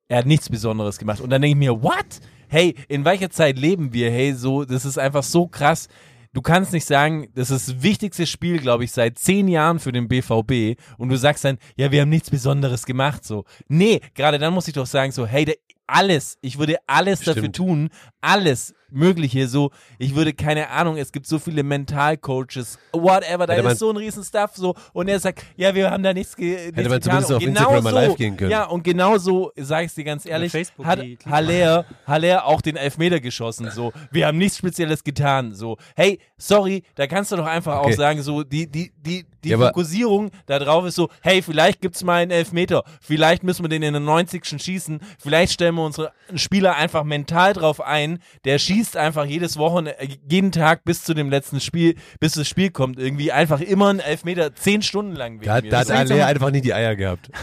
[0.10, 2.20] er hat nichts Besonderes gemacht und dann denke ich mir, what?
[2.50, 4.12] Hey, in welcher Zeit leben wir?
[4.12, 5.88] Hey, so, das ist einfach so krass.
[6.34, 9.92] Du kannst nicht sagen, das ist das wichtigste Spiel, glaube ich, seit zehn Jahren für
[9.92, 13.46] den BVB und du sagst dann, ja, wir haben nichts Besonderes gemacht, so.
[13.68, 17.44] Nee, gerade dann muss ich doch sagen, so, hey, der, alles, ich würde alles dafür
[17.44, 17.56] Stimmt.
[17.56, 17.90] tun,
[18.22, 23.64] alles Mögliche, so, ich würde, keine Ahnung, es gibt so viele Mentalcoaches, whatever, da Hätte
[23.64, 26.36] man- ist so ein riesen Stuff, so, und er sagt, ja, wir haben da nichts,
[26.36, 27.02] ge nichts man getan.
[27.02, 28.52] zumindest auf genau Instagram mal so, live gehen können.
[28.52, 31.00] Ja, und genau so, sag ich dir ganz ehrlich, Facebook hat
[31.30, 36.84] Haller, Haller auch den Elfmeter geschossen, so, wir haben nichts Spezielles getan, so, hey, sorry,
[36.96, 37.94] da kannst du doch einfach Okay.
[37.94, 41.82] auch sagen, so, die, die, die, die Ja, Fokussierung da drauf ist so, hey, vielleicht
[41.82, 44.62] gibt's mal einen Elfmeter, vielleicht müssen wir den in den 90.
[44.62, 49.88] schießen, vielleicht stellen wir unsere Spieler einfach mental drauf ein, der schießt einfach jedes Wochen,
[49.88, 53.90] äh, jeden Tag bis zu dem letzten Spiel, bis das Spiel kommt, irgendwie einfach immer
[53.90, 55.70] einen Elfmeter, zehn Stunden lang wegen Da, mir.
[55.70, 57.30] da hat Aller einfach nicht die Eier gehabt.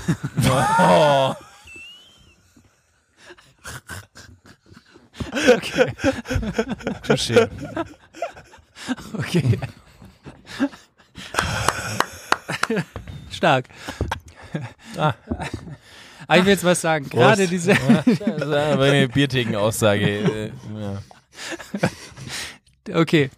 [0.79, 1.35] Oh.
[5.57, 5.93] Okay.
[7.07, 7.49] Touché.
[9.19, 9.59] Okay.
[13.31, 13.67] Stark.
[14.97, 15.15] Ah.
[16.27, 17.09] Aber ich will jetzt was sagen.
[17.09, 17.75] Gerade diese.
[17.75, 20.07] Das war eine Biertheken-Aussage.
[20.09, 20.47] äh,
[20.81, 20.99] ja.
[22.93, 23.31] Okay.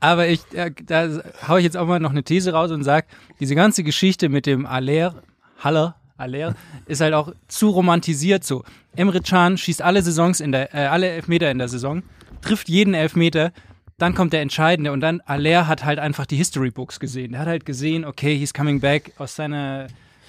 [0.00, 1.08] Aber ich, äh, da
[1.48, 3.06] hau ich jetzt auch mal noch eine These raus und sag,
[3.40, 5.22] diese ganze Geschichte mit dem Aller,
[5.58, 6.54] Haller, Aller,
[6.86, 8.64] ist halt auch zu romantisiert so.
[8.96, 12.02] Emre Can schießt alle Saisons in der, äh, alle Elfmeter in der Saison,
[12.42, 13.52] trifft jeden Elfmeter,
[13.96, 17.32] dann kommt der Entscheidende und dann Aller hat halt einfach die History Books gesehen.
[17.32, 19.86] Der hat halt gesehen, okay, he's coming back aus seiner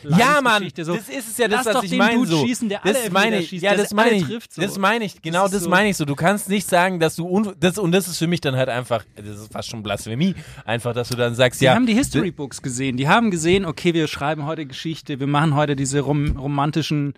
[0.10, 0.96] Ja, Mann, so.
[0.96, 2.26] das ist es ja, das, Lass was doch ich meine.
[2.26, 2.46] So.
[2.46, 4.62] schießen, der alle das meine ich, schießt, ja, das meine ich, trifft, so.
[4.62, 6.06] das meine ich, genau ist das, so- meine ich so.
[6.06, 8.70] Du kannst nicht sagen, dass du, un das, und das ist für mich dann halt
[8.70, 11.94] einfach, das ist fast schon Blasphemie, einfach, dass du dann sagst, Die ja, haben die
[11.94, 12.98] History Books gesehen.
[12.98, 17.14] Die haben gesehen, okay, wir schreiben heute Geschichte, wir machen heute diese rom romantischen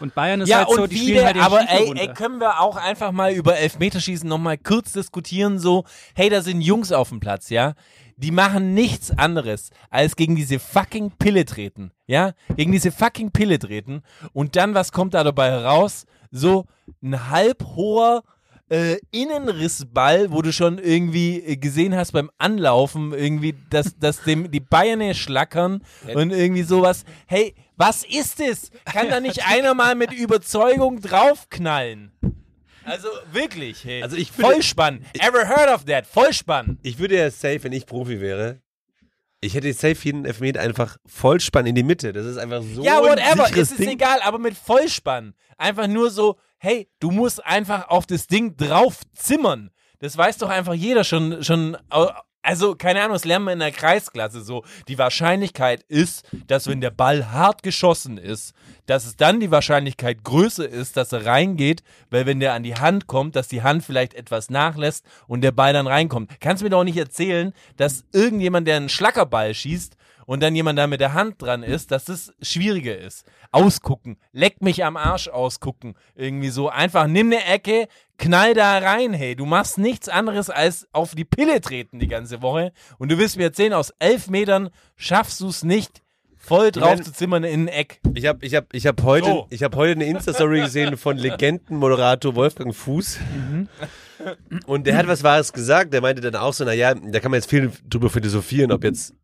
[0.00, 2.40] und Bayern ist ja, halt so, die viele, spielen halt den aber ey, ey, können
[2.40, 7.10] wir auch einfach mal über Elfmeterschießen nochmal kurz diskutieren, so, hey, da sind Jungs auf
[7.10, 7.74] dem Platz, ja,
[8.22, 13.58] die machen nichts anderes, als gegen diese fucking Pille treten, ja, gegen diese fucking Pille
[13.58, 16.06] treten und dann, was kommt da dabei heraus?
[16.30, 16.66] So
[17.02, 18.22] ein halb hoher
[18.70, 24.50] äh, Innenrissball, wo du schon irgendwie äh, gesehen hast beim Anlaufen, irgendwie, dass, dass dem
[24.50, 25.82] die Beine schlackern
[26.14, 27.04] und irgendwie sowas.
[27.26, 28.70] Hey, was ist es?
[28.86, 32.11] Kann da nicht einer mal mit Überzeugung draufknallen?
[32.84, 34.02] Also wirklich, hey.
[34.02, 35.04] Also ich würde- Vollspann.
[35.18, 36.06] Ever heard of that?
[36.06, 36.78] Vollspann.
[36.82, 38.60] Ich würde ja safe, wenn ich Profi wäre,
[39.40, 42.12] ich hätte safe jeden Elfmeter einfach Vollspann in die Mitte.
[42.12, 43.48] Das ist einfach so Ja, ein whatever.
[43.50, 43.90] Es ist Ding.
[43.90, 45.34] egal, aber mit Vollspann.
[45.58, 49.70] Einfach nur so, hey, du musst einfach auf das Ding drauf zimmern.
[49.98, 51.76] Das weiß doch einfach jeder schon, schon,
[52.42, 54.64] also keine Ahnung, das lernen wir in der Kreisklasse so.
[54.88, 58.52] Die Wahrscheinlichkeit ist, dass wenn der Ball hart geschossen ist,
[58.86, 62.74] dass es dann die Wahrscheinlichkeit größer ist, dass er reingeht, weil wenn der an die
[62.74, 66.30] Hand kommt, dass die Hand vielleicht etwas nachlässt und der Ball dann reinkommt.
[66.40, 70.86] Kannst mir doch nicht erzählen, dass irgendjemand, der einen Schlackerball schießt, und dann jemand da
[70.86, 73.26] mit der Hand dran ist, dass das schwieriger ist.
[73.50, 75.94] Ausgucken, leck mich am Arsch ausgucken.
[76.14, 79.34] Irgendwie so einfach, nimm eine Ecke, knall da rein, hey.
[79.34, 82.72] Du machst nichts anderes als auf die Pille treten die ganze Woche.
[82.98, 86.01] Und du wirst mir erzählen, aus elf Metern schaffst du es nicht,
[86.42, 88.00] voll drauf zu zimmern in ein Eck.
[88.14, 89.46] Ich habe ich hab, ich hab heute, So.
[89.50, 93.18] ich hab heute eine Insta-Story gesehen von Legendenmoderator Wolfgang Fuß.
[94.66, 95.92] Und der hat was Wahres gesagt.
[95.92, 99.14] Der meinte dann auch so, naja, da kann man jetzt viel drüber philosophieren, ob jetzt,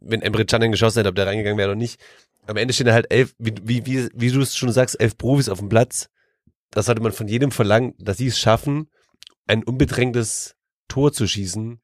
[0.00, 2.00] wenn Emre Can den geschossen hätte, ob der reingegangen wäre oder nicht.
[2.46, 5.18] Am Ende stehen da halt elf, wie, wie, wie, wie du es schon sagst, elf
[5.18, 6.08] Profis auf dem Platz.
[6.70, 8.90] Das sollte man von jedem verlangen, dass sie es schaffen,
[9.46, 10.56] ein unbedrängtes
[10.88, 11.80] Tor zu schießen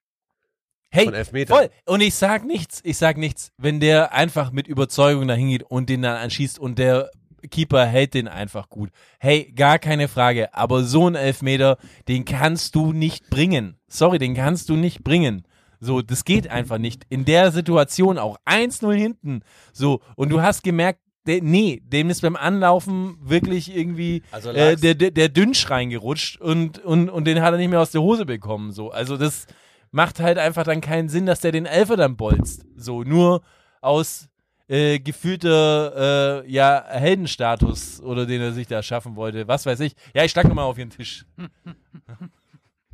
[0.91, 1.57] Hey, von elf Metern.
[1.57, 1.71] voll.
[1.87, 3.53] Und ich sag nichts, ich sag nichts.
[3.59, 7.11] Wenn der einfach mit Überzeugung dahin geht und den dann anschießt und der
[7.51, 8.91] Keeper hält den einfach gut.
[9.19, 10.53] Hey, gar keine Frage.
[10.53, 13.77] Aber so ein Elfmeter, den kannst du nicht bringen.
[13.89, 15.45] Sorry, den kannst du nicht bringen.
[15.79, 17.05] So, das geht einfach nicht.
[17.09, 19.41] In der Situation auch 1-0 hinten.
[19.73, 24.77] So, und du hast gemerkt, der, nee, dem ist beim Anlaufen wirklich irgendwie Also äh,
[24.77, 28.03] der, der, der Dünsch reingerutscht und, und, und den hat er nicht mehr aus der
[28.03, 28.73] Hose bekommen.
[28.73, 28.91] So.
[28.91, 29.47] Also das
[29.91, 32.65] macht halt einfach dann keinen Sinn, dass der den Elfer dann bolzt.
[32.77, 33.43] So, nur
[33.81, 34.29] aus
[34.69, 39.49] äh, gefühlter äh, ja, Heldenstatus oder den er sich da schaffen wollte.
[39.49, 39.95] Was weiß ich.
[40.15, 41.27] Ja, ich schlag nochmal auf ihren Tisch.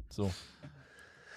[0.09, 0.33] So.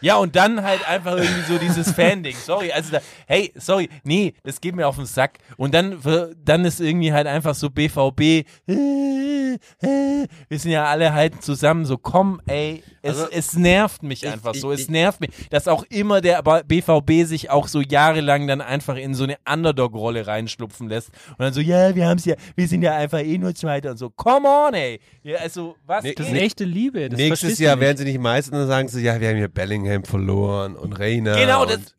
[0.01, 2.35] Ja, und dann halt einfach irgendwie so dieses Fan-Ding.
[2.35, 5.39] Sorry, also da, hey, sorry, nee, das geht mir auf den Sack.
[5.57, 5.97] Und dann,
[6.43, 11.85] dann ist irgendwie halt einfach so BVB, äh, äh, wir sind ja alle halt zusammen,
[11.85, 15.19] so komm, ey, es, Also, es nervt mich ich- einfach ich- so, es ich- nervt
[15.21, 19.37] mich, dass auch immer der BVB sich auch so jahrelang dann einfach in so eine
[19.51, 23.37] Underdog-Rolle reinschlupfen lässt und dann so, ja, wir haben's ja, wir sind ja einfach eh
[23.37, 24.99] nur Zweiter und so, come on, ey.
[25.23, 27.09] Ja, also, was Nee, Das ist echte Liebe.
[27.09, 29.88] Das Nächstes Jahr werden sie nicht meistern, dann sagen sie, ja, wir haben hier Bellingham
[30.03, 31.35] verloren und Reina.
[31.35, 31.95] Genau, und das,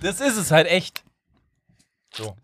[0.02, 1.04] das ist es halt echt.
[2.14, 2.36] So.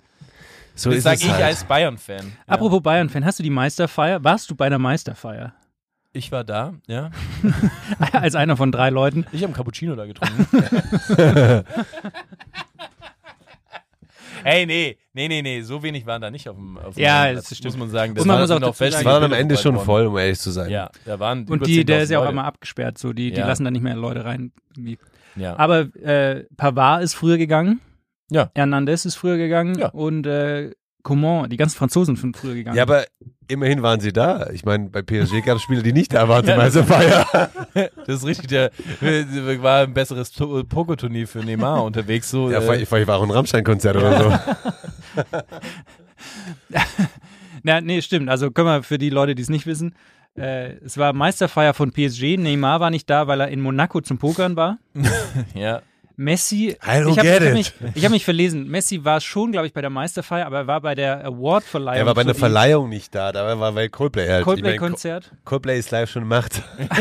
[0.75, 1.43] so Das ist sag es ich halt.
[1.43, 2.27] als Bayern-Fan.
[2.27, 2.55] Ja.
[2.55, 4.23] Apropos Bayern-Fan, hast du die Meisterfeier?
[4.23, 5.55] Warst du bei der Meisterfeier?
[6.17, 7.11] Ich war da, ja.
[8.13, 9.27] Als einer von drei Leuten.
[9.33, 10.47] Ich habe einen Cappuccino da getrunken.
[14.45, 17.27] Hey, nee, nee, nee, nee, so wenig waren da nicht auf dem, auf dem Ja,
[17.33, 17.75] Platz, das stimmt.
[17.75, 18.15] muss man sagen.
[18.15, 20.07] Das Und man war- muss auch dazu fest sagen- war dann am Ende schon voll,
[20.07, 20.71] um ehrlich zu sein.
[20.71, 23.31] Ja, da waren Und über die, der 10.000 ist ja auch immer abgesperrt, so die,
[23.33, 23.47] die Ja.
[23.47, 24.53] lassen da nicht mehr Leute rein.
[24.77, 24.99] Irgendwie.
[25.37, 25.57] Ja.
[25.59, 27.81] Aber äh, Pavard ist früher gegangen.
[28.31, 28.51] Ja.
[28.55, 29.79] Hernandez ist früher gegangen.
[29.79, 29.89] Ja.
[29.89, 30.71] Und äh,
[31.05, 32.77] Coman, die ganzen Franzosen sind früher gegangen.
[32.77, 33.05] Ja, aber
[33.47, 34.51] immerhin waren sie da.
[34.51, 37.51] Ich meine, bei PSG gab es Spieler, die nicht da waren zum Meisterfeier.
[38.07, 38.71] Das ist richtig, der
[39.63, 42.31] war ein besseres Pokerturnier für Neymar unterwegs.
[42.31, 44.33] So, Ja, äh, vielleicht vielleicht war auch ein Rammstein-Konzert oder so.
[47.67, 48.29] Ja, nee, stimmt.
[48.29, 49.95] Also können wir für die Leute, die es nicht wissen,
[50.37, 52.37] äh, es war Meisterfeier von PSG.
[52.37, 54.79] Neymar war nicht da, weil er in Monaco zum Pokern war.
[55.55, 55.81] Ja.
[56.17, 57.53] Messi, I don't ich habe get hab it.
[57.55, 58.69] mich, ich hab mich verlesen.
[58.69, 61.99] Messi war schon, glaube ich, bei der Meisterfeier, aber er war bei der Award-Verleihung.
[61.99, 64.41] Er war bei einer Verleihung nicht da, da war bei Coldplay halt.
[64.43, 65.31] Ich mein, Coldplay-Konzert.
[65.31, 66.63] Co- Coldplay ist live schon gemacht.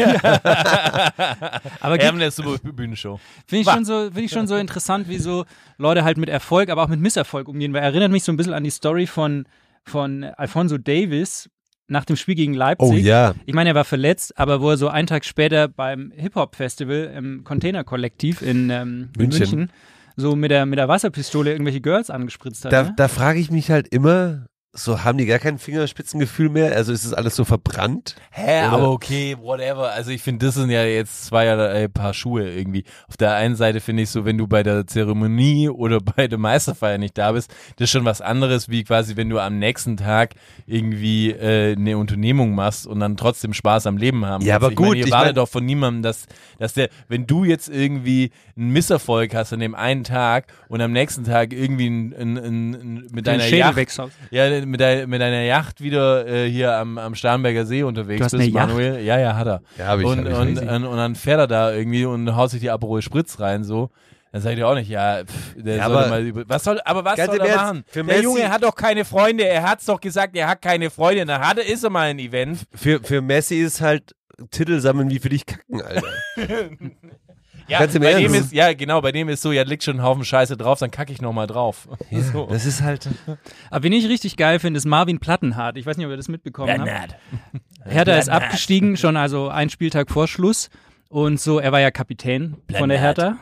[1.80, 3.20] Aber Wir haben gibt- eine super Bühnenshow.
[3.48, 5.46] Finde ich, schon so, find ich schon so interessant, wie so
[5.78, 7.74] Leute halt mit Erfolg, aber auch mit Misserfolg umgehen.
[7.74, 9.46] Weil er erinnert mich so ein bisschen an die Story von,
[9.84, 11.50] von Alfonso Davis
[11.94, 12.90] nach dem Spiel gegen Leipzig.
[12.90, 13.34] Oh ja.
[13.46, 17.46] Ich meine, er war verletzt, aber wo er so einen Tag später beim Hip-Hop-Festival im
[17.46, 19.40] Container-Kollektiv in, ähm, in München.
[19.40, 19.70] München
[20.16, 22.74] so mit der, mit der Wasserpistole irgendwelche Girls angespritzt hat.
[22.74, 22.94] Da, ne?
[22.96, 26.76] da frage ich mich halt immer, so haben die gar kein Fingerspitzengefühl mehr?
[26.76, 28.16] Also ist das alles so verbrannt?
[28.32, 29.92] Hä, Oder- aber okay, whatever.
[29.92, 32.84] Also ich finde, das sind ja jetzt zwei äh, Paar Schuhe irgendwie.
[33.08, 36.40] Auf der einen Seite finde ich so, wenn du bei der Zeremonie oder bei der
[36.40, 39.96] Meisterfeier nicht da bist, das ist schon was anderes, wie quasi, wenn du am nächsten
[39.96, 40.34] Tag
[40.66, 44.64] irgendwie äh, eine Unternehmung machst und dann trotzdem Spaß am Leben haben Ja, kannst.
[44.64, 46.26] aber ich gut, Meine, ihr ich wartet mein- doch von niemandem, dass,
[46.58, 50.92] dass der, wenn du jetzt irgendwie einen Misserfolg hast an dem einen Tag und am
[50.92, 53.98] nächsten Tag irgendwie ein, ein, ein, ein, mit deiner Schädel Yacht
[54.32, 58.36] ja, mit, dein, mit deiner Yacht wieder äh, hier am, am Starnberger See unterwegs bist,
[58.36, 58.68] eine Yacht?
[58.70, 59.00] Manuel.
[59.02, 59.62] Ja, ja, hat er.
[59.78, 62.36] Ja, hab ich, und, hab ich und, und, und dann fährt er da irgendwie und
[62.36, 63.90] haut sich die Aperol Spritz rein, so.
[64.32, 66.64] Dann sag ich dir auch nicht, ja, pff, der Ja, soll aber- mal über, was
[66.64, 67.84] soll, aber was soll er Ernst, machen?
[67.88, 70.90] für der Messi- Junge hat doch keine Freunde, er hat's doch gesagt, er hat keine
[70.90, 72.60] Freunde, dann hat er, ist er mal ein Event.
[72.74, 74.16] Für, für Messi ist halt
[74.50, 76.02] Titel sammeln wie für dich kacken, Alter.
[77.68, 78.26] Ja, Ganz im bei Ernst.
[78.26, 80.80] dem ist, ja, genau, bei dem ist so, ja, liegt schon ein Haufen Scheiße drauf,
[80.80, 81.88] dann kacke ich nochmal drauf.
[82.12, 82.48] so.
[82.48, 83.08] Das ist halt.
[83.70, 85.78] Aber wen ich richtig geil finde, ist Marvin Plattenhardt.
[85.78, 86.86] Ich weiß nicht, ob ihr das mitbekommen habt.
[86.86, 87.16] Bernhard.
[87.86, 90.70] Hertha ist abgestiegen, schon also ein Spieltag vor Schluss.
[91.10, 93.38] Und so, er war ja Kapitän von der Hertha.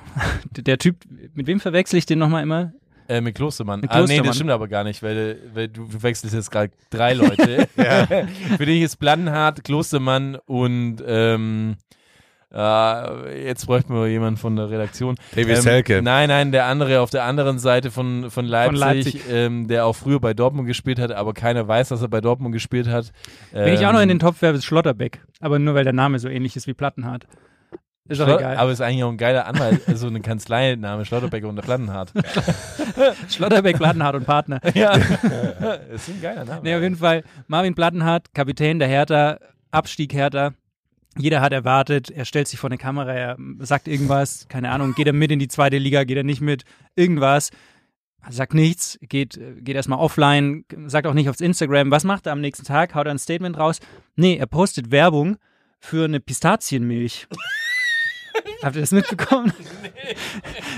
[0.52, 0.98] Der Typ,
[1.34, 2.74] mit wem verwechsel ich den nochmal immer?
[3.08, 3.82] Äh, mit Klostermann.
[3.82, 7.14] Mit Ah, nee, das stimmt aber gar nicht, weil, weil du, wechselst jetzt gerade drei
[7.14, 7.68] Leute.
[8.58, 11.78] Für dich ist Blandenhardt, Klostermann und ähm,
[12.54, 15.16] äh, jetzt bräuchten wir jemanden von der Redaktion.
[15.36, 16.02] David ähm, Selke.
[16.02, 19.22] Nein, nein, der andere auf der anderen Seite von, von Leipzig, Leipzig.
[19.30, 22.54] Ähm, der auch früher bei Dortmund gespielt hat, aber keiner weiß, dass er bei Dortmund
[22.54, 23.12] gespielt hat.
[23.52, 25.22] Wenn ich auch noch in den Ähm, Topf werfe, ist Schlotterbeck.
[25.40, 27.26] Aber nur weil der Name so ähnlich ist wie Plattenhardt.
[28.10, 28.58] Ist doch egal.
[28.58, 32.12] Aber ist eigentlich auch ein geiler Anwalt, so eine Kanzleiname, Schlotterbeck und der Plattenhardt.
[33.30, 34.60] Schlotterbeck, Plattenhardt und Partner.
[34.74, 34.96] ja,
[35.94, 36.62] ist ein geiler Name.
[36.64, 39.38] Nee, auf jeden Fall Marvin Plattenhardt, Kapitän der Hertha,
[39.72, 40.52] Abstieg Hertha.
[41.18, 45.08] Jeder hat erwartet, er stellt sich vor eine Kamera, er sagt irgendwas, keine Ahnung, geht
[45.08, 46.64] er mit in die zweite Liga, geht er nicht mit,
[46.96, 47.52] irgendwas.
[48.30, 51.90] Sagt nichts, geht, geht erstmal offline, sagt auch nicht aufs Instagram.
[51.92, 52.94] Was macht er am nächsten Tag?
[52.94, 53.80] Haut er ein Statement raus?
[54.16, 55.38] Nee, er postet Werbung
[55.80, 57.28] für eine Pistazienmilch.
[58.64, 59.52] Habt ihr das mitbekommen?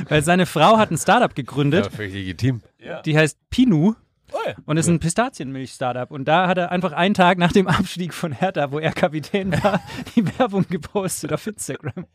[0.07, 2.61] Weil seine Frau hat ein Startup gegründet, Ja, völlig legitim.
[3.05, 3.95] die heißt Pinu.
[4.33, 4.55] Oh ja.
[4.65, 6.09] Und ist ein Pistazienmilch-Startup.
[6.11, 9.51] Und da hat er einfach einen Tag nach dem Abstieg von Hertha, wo er Kapitän
[9.63, 9.79] war,
[10.15, 12.05] die Werbung gepostet auf Instagram.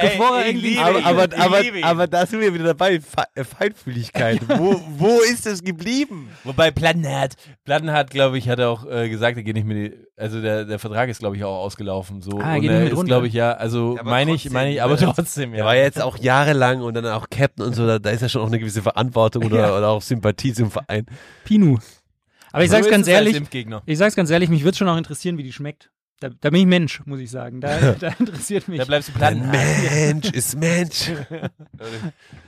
[0.00, 0.68] Bevor er ich irgendwie.
[0.70, 1.04] liebe Aber, ihn.
[1.04, 3.00] aber, aber, aber da sind wir wieder dabei.
[3.00, 4.40] Fe äh, Feinfühligkeit.
[4.58, 6.28] wo, wo ist es geblieben?
[6.44, 10.64] Wobei Plattenhardt, Plattenhardt, glaube ich, hat auch äh, gesagt, er geht nicht mit, also der,
[10.64, 12.20] der Vertrag ist, glaube ich, auch ausgelaufen.
[12.20, 12.38] So.
[12.40, 13.06] Ah, er und geht er nicht mit ist, runter.
[13.06, 15.12] glaube ich, ja, also Ja, aber meine ich, trotzdem, meine ich, aber ne?
[15.14, 15.64] trotzdem, Er ja.
[15.64, 17.86] war ja jetzt auch jahrelang und dann auch Captain und so.
[17.86, 19.76] Da, da ist ja schon auch eine gewisse Verantwortung oder, Ja.
[19.78, 21.06] oder auch Sympathie zum Verein.
[21.60, 21.78] Pinu.
[22.52, 23.42] Aber ich So sag's ganz es als ehrlich,
[23.86, 25.90] ich sag's ganz ehrlich, mich würde schon auch interessieren, wie die schmeckt.
[26.20, 27.60] Da, da bin ich Mensch, muss ich sagen.
[27.60, 28.78] Da, da interessiert mich.
[28.78, 29.56] Da bleibst du Plattenhardt.
[29.94, 31.10] Mensch ist Mensch.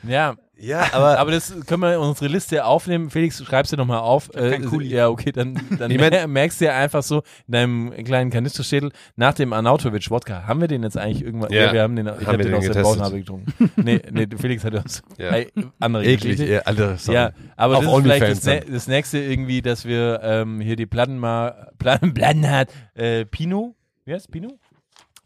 [0.03, 3.11] Ja, Ja, aber, aber das können wir in unsere Liste aufnehmen.
[3.11, 4.31] Felix, schreibst du nochmal auf.
[4.37, 7.91] Äh, ja, okay, dann, dann Ich mein- mer- merkst du ja einfach so in deinem
[8.05, 11.51] kleinen Kanisterschädel, nach dem Arnautovic-Wodka, haben wir den jetzt eigentlich irgendwann?
[11.53, 11.73] Ja.
[11.73, 12.85] wir haben den, ich Haben hab wir den den aus der getestet.
[12.99, 13.71] Bauchnabel getrunken.
[13.77, 15.03] nee, nee, Felix hat das.
[15.19, 15.31] Ja.
[15.33, 15.49] Hey,
[15.81, 16.37] andere eklig.
[16.37, 16.47] Geschichte.
[16.53, 17.17] Ja, Alter, sorry.
[17.17, 20.77] Ja, aber Auf das ist vielleicht das, ne das nächste irgendwie, dass wir ähm, hier
[20.77, 24.49] die Platten mal, Platten, Platten hat, äh, Pino, wie heißt Pino?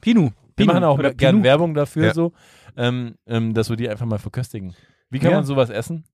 [0.00, 0.30] Pinu.
[0.56, 1.42] Wir machen auch gerne.
[1.42, 2.14] Werbung dafür Ja.
[2.14, 2.32] so,
[2.78, 4.74] ähm, ähm, dass wir die einfach mal verköstigen.
[5.10, 5.36] Wie kann Ja.
[5.38, 6.04] man sowas essen?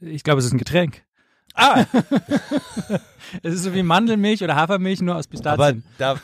[0.00, 1.04] Ich glaube, es ist ein Getränk.
[1.54, 1.84] Ah,
[3.42, 5.30] Es ist so wie Mandelmilch oder Hafermilch, nur aus Aber
[5.72, 5.84] Pistazien.
[5.98, 6.20] darf,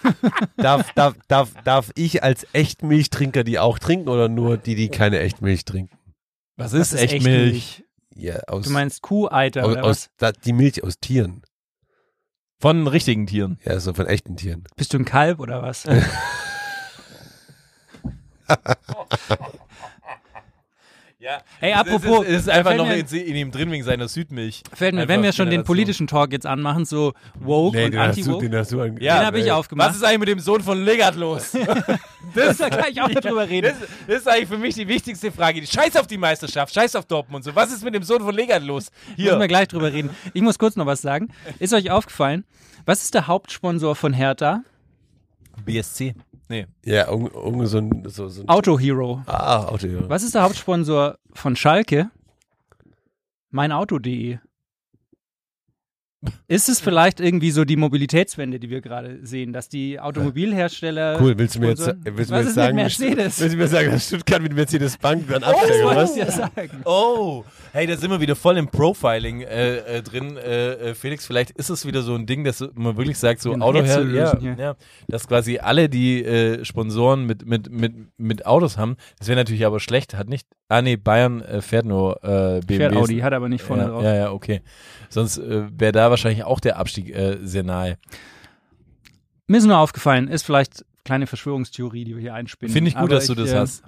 [0.57, 5.19] darf, darf, darf, darf ich als Echtmilchtrinker die auch trinken oder nur die, die keine
[5.21, 5.97] Echtmilch trinken?
[6.57, 7.85] was Das ist, echt Milch?
[8.15, 10.11] Ja, aus, Du meinst Kuh-Eiter aus, oder aus was?
[10.17, 11.43] da, die Milch aus Tieren.
[12.61, 13.59] Von richtigen Tieren.
[13.65, 14.65] Ja, so von echten Tieren.
[14.77, 15.85] Bist du ein Kalb oder was?
[21.29, 21.43] Ja.
[21.61, 23.85] Ey, Es apropos, ist, es ist einfach fällt noch mir- in, in ihm drin wegen
[23.85, 24.63] seiner Südmilch.
[24.73, 28.17] Fällt mir, wenn wir schon den politischen Talk jetzt anmachen, so woke und den hast
[28.17, 29.91] du, anti-woke, den hast du ange- Ja, den habe ich aufgemacht.
[29.91, 31.51] Was ist eigentlich mit dem Sohn von Legat los?
[32.35, 33.75] das da gleich auch drüber reden.
[33.79, 35.67] Das, das ist eigentlich für mich die wichtigste Frage.
[35.67, 37.45] Scheiß auf die Meisterschaft, scheiß auf Dortmund.
[37.45, 38.91] So, was ist mit dem Sohn von Legat los?
[39.19, 39.49] Müssen wir Hier.
[39.49, 40.09] gleich drüber reden.
[40.33, 41.29] Ich muss kurz noch was sagen.
[41.59, 42.45] Ist euch aufgefallen,
[42.87, 44.63] was ist der Hauptsponsor von Hertha?
[45.67, 46.15] BSC.
[46.49, 46.67] Nee.
[46.85, 49.23] Ja, irgendwie so ein, so, so ein Auto Hero.
[49.27, 50.09] Ah, Auto, ja.
[50.09, 52.11] Was ist der Hauptsponsor von Schalke?
[53.51, 54.39] Meinauto.de.
[56.49, 61.17] Ist es vielleicht irgendwie so die Mobilitätswende, die wir gerade sehen, dass die Automobilhersteller.
[61.21, 63.41] Cool, willst du mir jetzt, sponsoren- willst du mir jetzt sagen, mit Mercedes?
[63.41, 66.17] willst du mir sagen, dass Stuttgart mit Mercedes-Bank dann Das absteigen, oder wollte was?
[66.17, 66.83] ja sagen.
[66.85, 70.37] Oh, hey, da sind wir wieder voll im Profiling äh, äh, drin.
[70.37, 73.53] Äh, äh, Felix, vielleicht ist es wieder so ein Ding, dass man wirklich sagt, so
[73.53, 74.77] Ein Autoher, Rätsel ja, ja,
[75.07, 79.65] dass quasi alle, die äh, Sponsoren mit, mit, mit, mit Autos haben, das wäre natürlich
[79.65, 82.77] aber schlecht, hat nicht, ah nee, Bayern äh, fährt nur äh, BMW.
[82.79, 84.03] Fährt Audi, hat aber nicht vorne ja, drauf.
[84.03, 84.63] ja, ja, okay.
[85.11, 87.99] Sonst äh, wäre da wahrscheinlich auch der Abstieg äh, sehr nahe.
[89.47, 92.73] Mir ist nur aufgefallen, ist vielleicht kleine Verschwörungstheorie, die wir hier einspinnen.
[92.73, 93.83] Finde ich gut, Aber dass du ich, das äh, hast.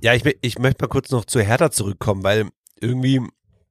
[0.00, 2.48] Ja, ich, ich möchte mal kurz noch zu Hertha zurückkommen, weil
[2.80, 3.20] irgendwie,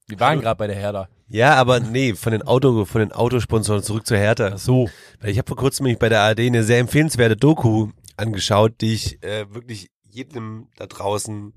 [0.09, 1.09] Die waren gerade bei der Herder.
[1.27, 4.57] ja, aber nee, von den Auto, von den Autosponsoren zurück zu Hertha.
[4.57, 4.89] So.
[5.19, 8.93] Weil ich habe vor kurzem nämlich bei der ARD eine sehr empfehlenswerte Doku angeschaut, die
[8.93, 11.53] ich äh, wirklich jedem da draußen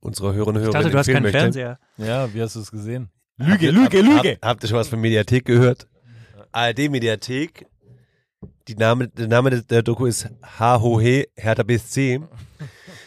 [0.00, 1.38] unserer Hörerinnen und Ich Hörer dachte, du hast empfehlen keinen möchte.
[1.38, 1.78] Fernseher.
[1.96, 3.10] Ja, wie hast du es gesehen?
[3.36, 4.38] Lüge, Lüge, Lüge.
[4.40, 5.88] Hab, habt ihr schon was von Mediathek gehört?
[6.52, 7.66] ARD Mediathek.
[8.68, 12.20] Die Name, der Name der- der Doku ist HOH, Hertha BSC.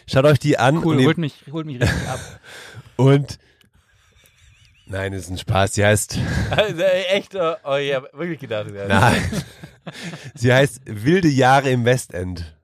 [0.09, 2.19] Schaut euch die an Cool, und, holt mich, holt mich richtig ab.
[2.97, 3.37] und
[4.89, 5.73] Nein, das ist ein Spaß.
[5.73, 6.17] Sie heißt,
[6.51, 8.67] Also, echt, oh, oh, ich hab wirklich gedacht.
[8.73, 8.87] Ja.
[8.87, 9.21] nein.
[10.33, 12.55] Sie heißt Wilde Jahre im Westend.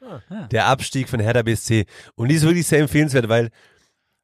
[0.00, 0.48] Ah.
[0.50, 1.86] Der Abstieg von Hertha BSC.
[2.16, 3.50] Und die ist wirklich sehr empfehlenswert, weil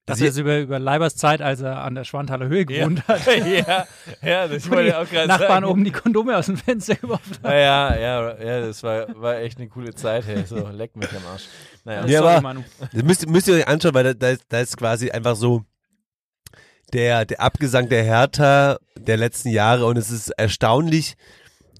[0.08, 3.24] Das ist über, über Leibers Zeit, als er an der Schwanthaler Höhe gewohnt hat.
[3.26, 3.86] ja,
[4.22, 5.64] ja, das Wo wollte ich auch gerade Nachbarn sagen.
[5.66, 7.52] oben die Kondome aus dem Fenster geworfen haben.
[7.52, 10.44] Ja, ja, ja, ja, das war, war echt eine coole Zeit, hey.
[10.46, 11.44] So, leck mich am Arsch.
[11.84, 12.06] Naja.
[12.06, 12.64] Ja, Sorry, aber- Manu.
[12.92, 15.62] Das müsst, müsst ihr euch anschauen, weil da, da, ist, da ist quasi einfach so
[16.92, 21.14] der, der Abgesang der Hertha der letzten Jahre und es ist erstaunlich,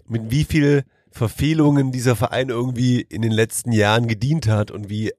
[0.07, 5.13] mit wie viel Verfehlungen dieser Verein irgendwie in den letzten Jahren gedient hat und wie,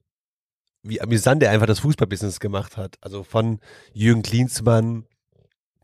[0.84, 2.98] wie amüsant er einfach das Fußballbusiness gemacht hat.
[3.02, 3.60] Also von
[3.94, 5.06] Jürgen Klinsmann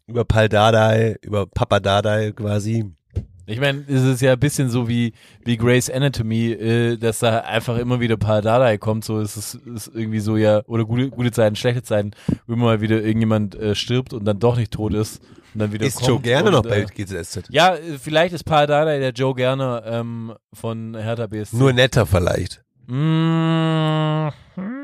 [0.08, 2.86] über Paul Dardai, über Papa Dardai quasi.
[3.47, 7.39] Ich meine, es ist ja ein bisschen so wie, wie Grey's Anatomy, äh, dass da
[7.41, 11.12] einfach immer wieder Paul Dardai kommt, so ist es ist irgendwie so ja, oder gute,
[11.12, 12.12] gute Zeiten, schlechte Zeiten,
[12.47, 15.21] wo immer mal wieder irgendjemand äh, stirbt und dann doch nicht tot ist
[15.53, 17.43] und dann wieder Ist kommt Joe gerne und, noch bei äh, GZSZ?
[17.49, 21.55] Ja, vielleicht ist Paul Dardai der Joe Gerner ähm, von Hertha BSC.
[21.55, 22.63] Nur netter vielleicht.
[22.88, 22.91] Mm,
[24.55, 24.74] hm,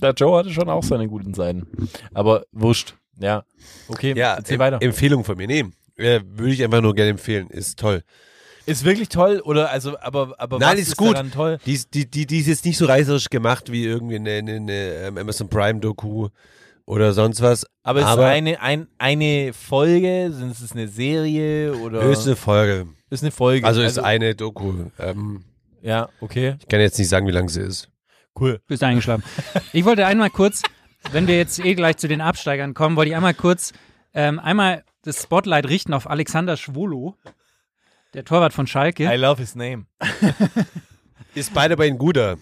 [0.00, 1.66] der Joe hatte schon auch seine guten Seiten.
[2.14, 2.94] Aber wurscht.
[3.18, 3.44] Ja.
[3.88, 4.78] Okay, Ja, erzähl Em- weiter.
[4.82, 5.46] Empfehlung von mir.
[5.46, 5.64] Nee,
[5.96, 7.48] äh, würde ich einfach nur gerne empfehlen.
[7.48, 8.02] Ist toll.
[8.66, 11.14] Ist wirklich toll oder also aber aber Nein, was ist ist gut.
[11.14, 11.58] daran toll?
[11.66, 14.52] Die, ist- die, die, die ist jetzt nicht so reißerisch gemacht wie irgendwie eine, eine,
[14.56, 14.72] eine
[15.06, 16.28] ähm, Amazon Prime Doku
[16.86, 17.66] oder sonst was.
[17.82, 22.36] Aber ist Aber- es eine ein, eine Folge, sind es eine Serie oder Ist eine
[22.36, 22.86] Folge.
[23.08, 23.66] ist eine Folge?
[23.66, 24.72] Also ist eine Doku.
[24.98, 25.44] Ähm,
[25.82, 26.56] ja, okay.
[26.60, 27.88] ich kann jetzt nicht sagen, wie lang sie ist.
[28.38, 28.60] Cool.
[28.66, 29.24] Bist eingeschlafen.
[29.72, 30.62] Ich wollte einmal kurz,
[31.12, 33.72] wenn wir jetzt eh gleich zu den Absteigern kommen, wollte ich einmal kurz
[34.14, 37.16] ähm, einmal das Spotlight richten auf Alexander Schwolo,
[38.14, 39.16] der Torwart von I Schalke.
[39.16, 39.86] love his name.
[41.34, 42.36] Ist beide bei Ihnen guter.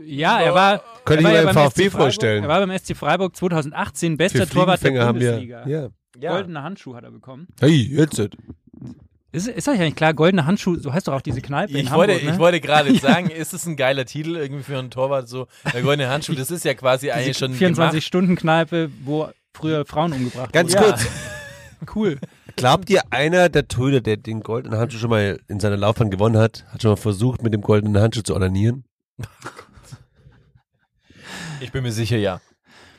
[0.00, 2.42] Ja, er war, Könnte ich mir ja beim VfB SC Freiburg- vorstellen.
[2.44, 5.66] Er war beim SC Freiburg 2018 bester Torwart der Fliegenfänger haben Bundesliga.
[5.66, 5.92] wir.
[6.20, 6.30] Ja.
[6.30, 7.48] Goldene Handschuh hat er bekommen.
[7.60, 8.18] Hey, jetzt.
[9.30, 11.90] Ist, ist euch eigentlich klar, goldene Handschuh, so heißt doch auch diese Kneipe in Ich
[11.90, 12.32] Hamburg, wollte, ne?
[12.32, 15.82] ich wollte gerade sagen, ist es ein geiler Titel irgendwie für einen Torwart so der
[15.82, 16.32] goldene Handschuh?
[16.34, 20.84] Das ist ja quasi eigentlich schon 24-Stunden-Kneipe, wo früher Frauen umgebracht Ganz wurden.
[20.84, 21.06] kurz.
[21.94, 22.18] Cool.
[22.56, 26.36] Glaubt ihr, einer der Töter, der den goldenen Handschuh schon mal in seiner Laufbahn gewonnen
[26.36, 28.82] hat, hat schon mal versucht, mit dem goldenen Handschuh zu onanieren?
[31.60, 32.40] Ich bin mir sicher, ja.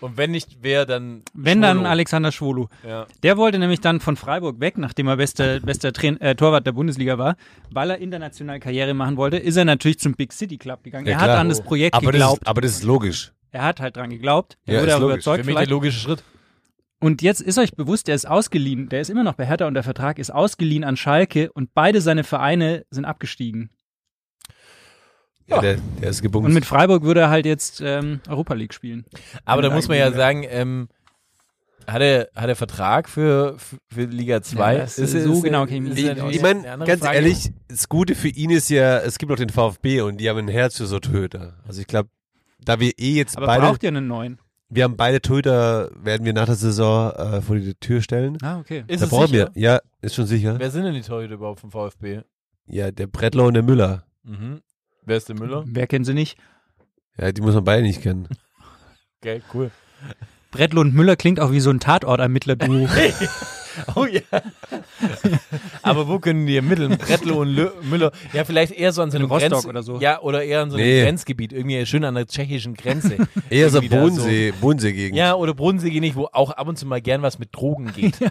[0.02, 1.90] Und wenn nicht, wer dann Wenn dann Schwolo.
[1.90, 2.70] Alexander Schwolo.
[2.88, 3.06] Ja.
[3.24, 6.72] Der wollte nämlich dann von Freiburg weg, nachdem er bester, bester Train äh, Torwart der
[6.72, 7.36] Bundesliga war,
[7.72, 11.06] weil er international Karriere machen wollte, ist er natürlich zum Big City Club gegangen.
[11.06, 11.40] Ja, er hat klar.
[11.40, 12.42] an das Projekt Aber das, geglaubt.
[12.44, 13.32] ist, aber das ist logisch.
[13.52, 14.58] er hat halt dran geglaubt.
[14.66, 15.72] Er Ja, wurde ist überzeugt Für mich der vielleicht.
[15.72, 16.24] logische Schritt.
[17.02, 18.90] Und jetzt ist euch bewusst, der ist ausgeliehen.
[18.90, 22.02] Der ist immer noch bei Hertha und der Vertrag ist ausgeliehen an Schalke und beide
[22.02, 23.70] seine Vereine sind abgestiegen.
[25.50, 26.48] Ja, der, der ist gebumst.
[26.48, 29.06] Und mit Freiburg würde er halt jetzt ähm, Europa League spielen.
[29.46, 30.90] Aber da muss man ja sagen, ähm,
[31.88, 33.58] hat er, hat er Vertrag für,
[33.90, 34.74] für, Liga 2?
[34.74, 36.34] Ja, das- so genau kenn ich mich ist ja aus.
[36.34, 37.16] ich eine meine, ganz Frage.
[37.16, 40.38] ehrlich, das Gute für ihn ist ja, es gibt auch den VfB und die haben
[40.38, 41.56] ein Herz für so Töter.
[41.68, 42.10] Also ich glaube,
[42.64, 44.38] da wir eh jetzt Aber beide, braucht ihr einen neuen?
[44.70, 48.38] wir haben beide Torhüter, werden wir nach der Saison äh, vor die Tür stellen.
[48.44, 48.84] Ah, okay.
[48.86, 49.50] Ist da es brauchen sicher?
[49.56, 50.60] wir, ja, ist schon sicher.
[50.60, 52.22] Wer sind denn die Torhüter überhaupt vom VfB?
[52.68, 54.04] Ja, der Brettler und der Müller.
[54.24, 54.62] Mhm.
[55.10, 55.64] Wer ist der Müller?
[55.66, 56.38] Wer kennt sie nicht?
[57.18, 58.28] Ja, die muss man beide nicht kennen.
[59.22, 59.72] Geil, cool.
[60.52, 62.88] Bretlo und Müller klingt auch wie so ein Tatortermittler-Duo.
[63.96, 64.20] Oh ja.
[65.84, 66.98] Aber wo können die ermitteln?
[66.98, 68.12] Brettlo und Lö Müller.
[68.34, 70.00] Ja, vielleicht eher so an so einem In Rostock Grenz oder so.
[70.00, 71.04] Ja, oder eher an so einem Nee.
[71.04, 71.54] Grenzgebiet.
[71.54, 73.16] Irgendwie schön an der tschechischen Grenze.
[73.50, 75.18] Eher so Bodensee, Bodensee-Gegend.
[75.18, 78.16] Ja, oder Bodensee nicht, wo auch ab und zu mal gern was mit Drogen geht.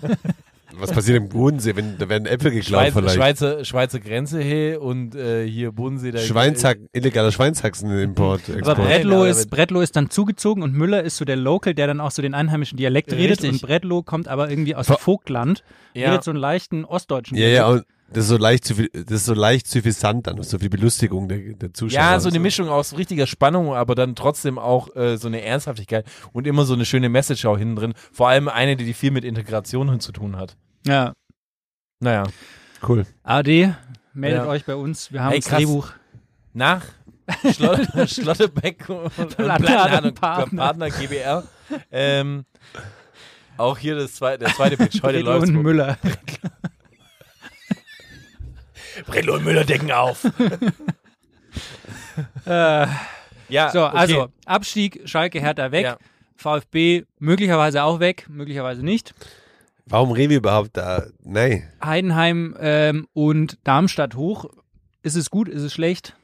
[0.77, 3.15] Was passiert im Bodensee, wenn da werden Äpfel geklaut Schweiz, vielleicht?
[3.17, 6.11] Schweizer, Schweizer Grenze hey und äh, hier Bodensee.
[6.11, 8.43] Da Schweinshack, illegaler Schweinshaxen-Import.
[8.63, 8.87] Aber
[9.21, 12.11] aber- ist, Bretlo ist dann zugezogen und Müller ist so der Local, der dann auch
[12.11, 13.43] so den einheimischen Dialekt redet.
[13.43, 13.51] Richtig.
[13.51, 15.63] Und Bretlo kommt aber irgendwie aus Vogtland,
[15.95, 16.11] Ja.
[16.11, 17.37] redet so einen leichten ostdeutschen.
[17.39, 20.59] Ja, ja, und das ist so leicht, suffi- das ist so leicht suffisant dann, so
[20.59, 22.01] viel Belustigung der, der Zuschauer.
[22.01, 25.43] Ja, so eine und Mischung aus richtiger Spannung, aber dann trotzdem auch äh, so eine
[25.43, 27.95] Ernsthaftigkeit und immer so eine schöne Message auch hinten drin.
[28.13, 30.57] Vor allem eine, die viel mit Integration zu tun hat.
[30.87, 31.13] Ja.
[32.01, 32.25] Naja.
[32.87, 33.05] Cool.
[33.25, 33.75] AD,
[34.15, 34.47] meldet Ja.
[34.49, 35.13] euch bei uns.
[35.13, 35.59] Wir haben Ey, das krass.
[35.59, 35.91] Drehbuch.
[36.55, 36.85] Nach
[37.53, 40.63] Schlotter, Schlotterbeck und, und Plattenladen Partner.
[40.63, 41.45] Partner GBR.
[41.91, 42.45] Ähm,
[43.59, 45.01] auch hier das zweite, der zweite Pitch.
[45.03, 45.99] Heute läuft Müller.
[49.07, 50.25] Brillo und Müller decken auf.
[52.47, 52.87] äh,
[53.49, 53.97] Ja, so, okay.
[53.97, 55.85] also Abstieg, Schalke, Hertha weg.
[55.85, 55.99] Ja.
[56.37, 59.13] VfB möglicherweise auch weg, möglicherweise nicht.
[59.87, 61.07] Warum reden wir überhaupt da?
[61.25, 61.69] Nein.
[61.83, 64.45] Heidenheim ähm, und Darmstadt hoch.
[65.03, 66.15] Ist es gut, ist es schlecht?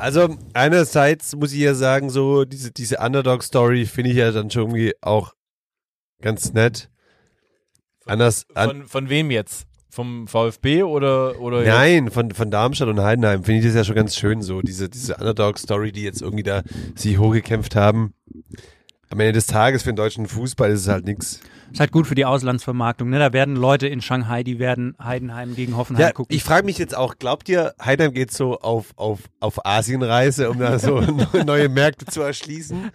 [0.00, 4.62] Also einerseits muss ich ja sagen, so diese, diese Underdog-Story finde ich ja dann schon
[4.62, 5.34] irgendwie auch
[6.22, 6.90] ganz nett.
[8.06, 9.66] Anders, an, Von, von wem jetzt?
[9.90, 13.96] Vom VfB oder, oder nein, von, von Darmstadt und Heidenheim finde ich das ja schon
[13.96, 16.62] ganz schön so, diese, diese Underdog-Story, die jetzt irgendwie da
[16.94, 18.14] sich hochgekämpft haben.
[19.08, 21.40] Am Ende des Tages für den deutschen Fußball ist es halt nichts.
[21.72, 23.10] Ist halt gut für die Auslandsvermarktung.
[23.10, 23.18] Ne?
[23.18, 26.34] Da werden Leute in Shanghai, die werden Heidenheim gegen Hoffenheim Ja, gucken.
[26.36, 30.60] ich frage mich jetzt auch, glaubt ihr, Heidenheim geht so auf, auf, auf Asienreise, um
[30.60, 31.00] da so
[31.44, 32.90] neue Märkte zu erschließen?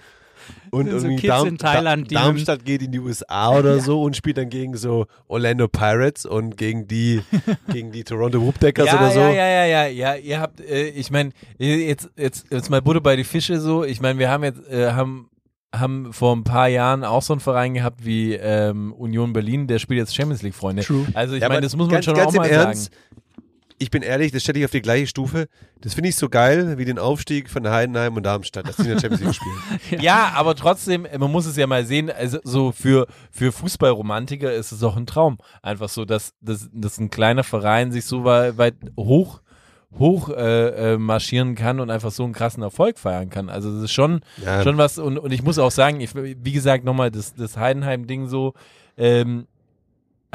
[0.72, 4.16] Und so irgendwie Kids in Thailand, die Darmstadt geht in die USA oder so und
[4.16, 7.22] spielt dann gegen so Orlando Pirates und gegen die,
[7.72, 9.20] gegen die Toronto Whoopdeckers ja, oder so.
[9.20, 10.16] Ja, ja, ja, ja, ja.
[10.16, 13.84] Ihr habt, äh, ich meine, jetzt, jetzt, jetzt mal Butter bei die Fische so.
[13.84, 15.30] Ich meine, wir haben jetzt, äh, haben,
[15.74, 19.80] haben vor ein paar Jahren auch so einen Verein gehabt wie ähm, Union Berlin, der
[19.80, 20.84] spielt jetzt Champions League, Freunde.
[20.84, 21.06] True.
[21.14, 22.96] Also ich Ja, meine, das muss man ganz, schon ganz auch im mal Ernst, sagen.
[23.78, 25.48] Ich bin ehrlich, das stelle ich auf die gleiche Stufe.
[25.82, 28.90] Das finde ich so geil wie den Aufstieg von Heidenheim und Darmstadt, dass die in
[28.90, 30.02] der Champions League spielen.
[30.02, 34.72] Ja, aber trotzdem, man muss es ja mal sehen, also so für, für Fußballromantiker ist
[34.72, 35.38] es auch ein Traum.
[35.62, 39.42] Einfach so, dass, dass, dass ein kleiner Verein sich so weit, weit hoch
[39.98, 43.50] hoch äh, äh, marschieren kann und einfach so einen krassen Erfolg feiern kann.
[43.50, 44.62] Also das ist schon, Ja.
[44.62, 48.28] schon was und, und ich muss auch sagen, ich, wie gesagt, nochmal das, das Heidenheim-Ding
[48.28, 48.54] so,
[48.98, 49.48] ähm,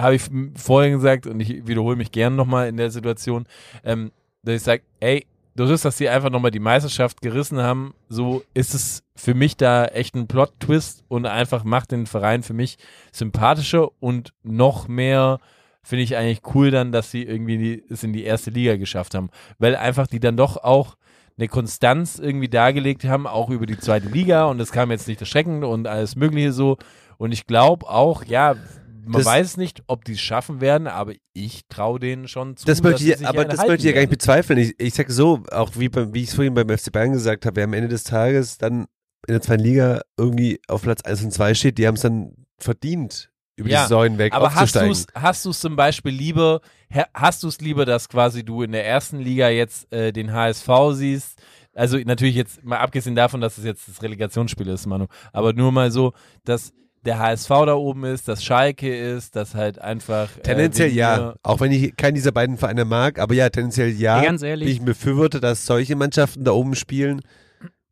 [0.00, 0.22] habe ich
[0.56, 3.46] vorhin gesagt und ich wiederhole mich gern nochmal in der Situation,
[3.84, 8.42] ähm, dass ich sage, ey, dadurch, dass sie einfach nochmal die Meisterschaft gerissen haben, so
[8.54, 12.78] ist es für mich da echt ein Plot-Twist und einfach macht den Verein für mich
[13.12, 15.38] sympathischer und noch mehr
[15.82, 19.14] finde ich eigentlich cool dann, dass sie irgendwie die, es in die erste Liga geschafft
[19.14, 20.96] haben, weil einfach die dann doch auch
[21.38, 25.20] eine Konstanz irgendwie dargelegt haben, auch über die zweite Liga und das kam jetzt nicht
[25.20, 26.76] erschreckend und alles mögliche so.
[27.16, 28.56] Und ich glaube auch, ja,
[29.04, 32.66] man Das- weiß nicht, ob die es schaffen werden, aber ich traue denen schon zu.
[32.66, 34.58] Das möchte ich, aber das möchte ich ja gar nicht bezweifeln.
[34.58, 37.46] Ich, ich sage so, auch wie, beim, wie ich es vorhin beim FC Bayern gesagt
[37.46, 38.86] habe, wer am Ende des Tages dann
[39.26, 42.32] in der zweiten Liga irgendwie auf Platz 1 und 2 steht, die haben es dann
[42.58, 44.88] verdient, über Ja, die Saison hinweg Aber hast aufzusteigen.
[44.88, 46.60] du's, hast du es zum Beispiel lieber,
[46.94, 50.32] ha- hast du es lieber, dass quasi du in der ersten Liga jetzt äh, den
[50.32, 51.38] HSV siehst?
[51.74, 55.70] Also natürlich jetzt mal abgesehen davon, dass es jetzt das Relegationsspiel ist, Manu, aber nur
[55.70, 56.12] mal so,
[56.44, 56.72] dass
[57.04, 61.34] der HSV da oben ist, dass Schalke ist, dass halt einfach äh, Tendenziell wegen ja.
[61.42, 64.20] Auch wenn ich keinen dieser beiden Vereine mag, aber ja, tendenziell ja.
[64.20, 64.68] Ey, ganz ehrlich.
[64.68, 67.22] Ich befürworte, dass solche Mannschaften da oben spielen,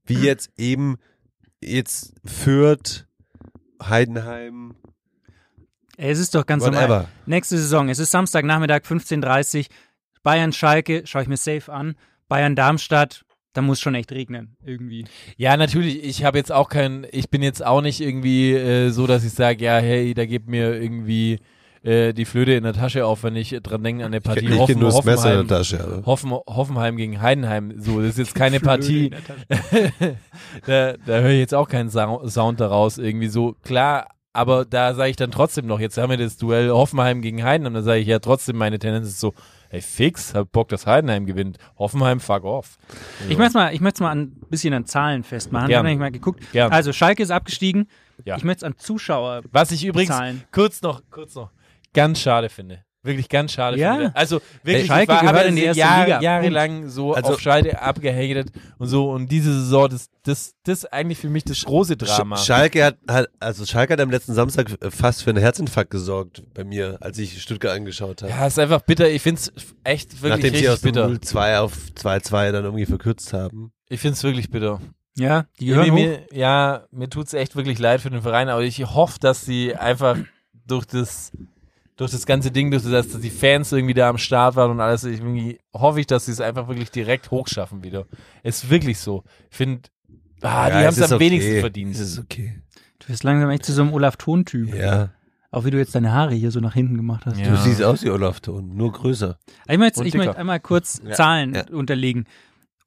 [0.04, 0.96] wie jetzt eben
[1.60, 3.06] jetzt Fürth,
[3.82, 4.74] Heidenheim,
[6.00, 6.82] es ist doch ganz normal.
[6.88, 7.08] whatever.
[7.26, 9.64] Nächste Saison, es ist Samstagnachmittag 15.30 Uhr.
[10.22, 11.96] Bayern Schalke, schaue ich mir safe an.
[12.28, 15.04] Bayern Darmstadt, da muss schon echt regnen, irgendwie.
[15.36, 16.04] Ja, natürlich.
[16.04, 19.32] Ich habe jetzt auch kein, ich bin jetzt auch nicht irgendwie äh, so, dass ich
[19.32, 21.40] sage, ja, hey, da gibt mir irgendwie
[21.82, 24.66] äh, die Flöte in der Tasche auf, wenn ich dran denke an der Partie Ich
[24.66, 25.80] kenne nur das Messer in Hoffenheim, der Tasche.
[25.84, 26.06] Also.
[26.06, 27.72] Hoffen, Hoffenheim gegen Heidenheim.
[27.80, 29.10] So, das ist jetzt keine Partie.
[30.66, 33.56] da da höre ich jetzt auch keinen Sau- Sound daraus irgendwie so.
[33.62, 37.42] Klar, aber da sage ich dann trotzdem noch, jetzt haben wir das Duell Hoffenheim gegen
[37.42, 39.34] Heidenheim, da sage ich ja trotzdem, meine Tendenz ist so,
[39.70, 41.58] ey, fix, hab Bock, dass Heidenheim gewinnt.
[41.78, 42.78] Hoffenheim, fuck off.
[43.28, 45.68] Ich möchte mal, ich möchte mal ein bisschen an Zahlen festmachen.
[45.68, 45.86] Gern.
[45.86, 46.42] Hab ich mal geguckt.
[46.52, 46.72] Gern.
[46.72, 47.88] Also Schalke ist abgestiegen.
[48.24, 48.36] Ja.
[48.36, 49.42] Ich möchte es an Zuschauer.
[49.52, 50.44] Was ich übrigens, Zahlen.
[50.52, 51.50] kurz noch, kurz noch,
[51.92, 52.84] ganz schade finde.
[53.04, 54.10] Wirklich ganz schade Ja.
[54.14, 56.20] Also wirklich, Schalke ich war, gehört in die erste Jahre, Liga.
[56.20, 60.92] jahrelang so Also- auf Schalke abgehatet und so und diese Saison, das, das, das ist
[60.92, 62.36] eigentlich für mich das große Drama.
[62.36, 65.90] Sch Schalke hat, hat, also Schalke hat am letzten Samstag äh, fast für einen Herzinfarkt
[65.92, 68.32] gesorgt bei mir, als ich Stuttgart angeschaut habe.
[68.32, 69.08] ja, ist einfach bitter.
[69.08, 69.52] Ich finde es
[69.84, 71.06] echt wirklich Nachdem sie aus bitter.
[71.06, 73.70] 0-2 auf 2-2 dann irgendwie verkürzt haben.
[73.88, 74.80] Ich finde es wirklich bitter.
[75.16, 75.96] Ja, die Ja, gehören hoch.
[75.98, 79.74] mir, ja, mir tut's echt wirklich leid für den Verein, aber ich hoffe, dass sie
[79.76, 80.16] einfach
[80.66, 81.30] durch das,
[81.98, 84.80] durch das ganze Ding, durch das, dass die Fans irgendwie da am Start waren und
[84.80, 88.06] alles, ich irgendwie hoffe ich, dass sie es einfach wirklich direkt hochschaffen wieder.
[88.42, 89.24] Ist wirklich so.
[89.50, 89.82] Ich finde,
[90.40, 91.24] ah, Ja, die haben es am okay.
[91.26, 91.94] wenigsten verdient.
[91.94, 92.62] Es ist okay.
[93.00, 94.74] Du wirst langsam echt zu so einem Olaf-Ton-Typ.
[94.74, 95.10] Ja.
[95.50, 97.38] Auch wie du jetzt deine Haare hier so nach hinten gemacht hast.
[97.38, 97.48] Ja.
[97.48, 99.38] Du siehst aus wie Olaf Thon, nur größer.
[99.66, 101.64] Ich möchte, ich möchte einmal kurz Ja, Zahlen ja.
[101.72, 102.26] unterlegen.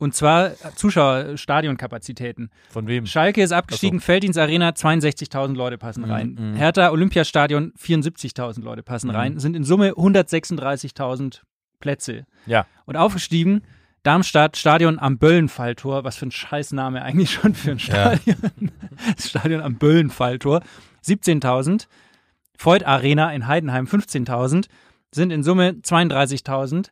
[0.01, 2.49] Und zwar Zuschauer, Stadionkapazitäten.
[2.71, 3.05] Von wem?
[3.05, 6.35] Schalke ist abgestiegen, Felddienst Arena, 62.000 Leute passen rein.
[6.39, 6.55] mhm.
[6.55, 9.15] Hertha Olympiastadion, 74.000 Leute passen Mhm.
[9.15, 9.39] rein.
[9.39, 11.41] Sind in Summe 136.000
[11.79, 12.25] Plätze.
[12.47, 12.65] Ja.
[12.85, 13.61] Und aufgestiegen,
[14.01, 16.03] Darmstadt, Stadion am Böllenfalltor.
[16.03, 18.35] Was für ein Scheißname eigentlich schon für ein Stadion.
[19.15, 20.61] Das Stadion am Böllenfalltor.
[21.05, 21.85] 17.000.
[22.57, 24.65] Voigt Arena in Heidenheim, 15.000.
[25.11, 26.87] Sind in Summe 32.000.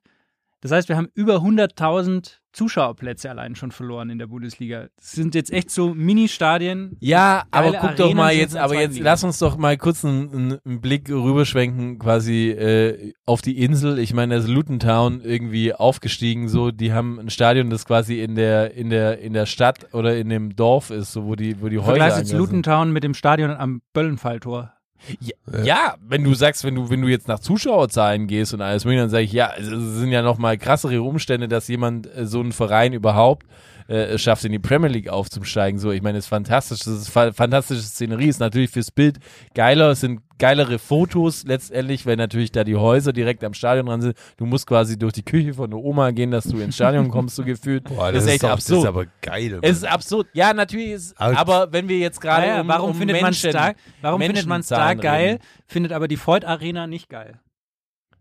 [0.62, 4.88] Das heißt, wir haben über 100.000 Zuschauerplätze allein schon verloren in der Bundesliga.
[4.98, 6.98] Das sind jetzt echt so Mini-Stadien.
[7.00, 9.06] Ja, aber guck doch Arenen mal sind jetzt, aber jetzt Liga.
[9.06, 14.00] lass uns doch mal kurz einen, einen, Blick rüberschwenken quasi äh, auf die Insel.
[14.00, 18.20] Ich meine, das ist Luton Town irgendwie aufgestiegen, so die haben ein Stadion, das quasi
[18.22, 21.62] in der in der in der Stadt oder in dem Dorf ist, so wo die
[21.62, 24.74] wo die Häuser Vergleich jetzt angerissen Luton Town mit dem Stadion am Böllenfalltor.
[25.20, 28.86] Ja, ja, wenn du sagst, wenn du, wenn du jetzt nach Zuschauerzahlen gehst und alles
[28.86, 32.26] mögliche, dann sage ich, ja, es sind ja noch mal krassere Umstände, dass jemand äh,
[32.26, 33.48] so einen Verein überhaupt
[33.90, 35.80] äh, schafft, in die Premier League aufzusteigen.
[35.80, 39.18] So, ich meine, es ist fantastisch, das ist fa fantastische Szenerie, ist natürlich fürs Bild
[39.56, 44.02] geiler, es sind geilere Fotos letztendlich, weil natürlich da die Häuser direkt am Stadion dran
[44.02, 44.16] sind.
[44.38, 47.36] Du musst quasi durch die Küche von der Oma gehen, dass du ins Stadion kommst,
[47.36, 47.84] so gefühlt.
[47.86, 48.78] Boah, das, ist echt doch, absurd.
[48.78, 49.60] Das ist aber geil.
[49.62, 50.28] es ist absurd.
[50.34, 53.32] Ja, natürlich ist, Aber- aber wenn wir jetzt gerade ja, um, warum um findet man
[53.32, 55.44] es Menschen, da, warum findet man's da Menschenzahlen geil, reden.
[55.68, 57.40] findet aber die Freud Arena nicht geil?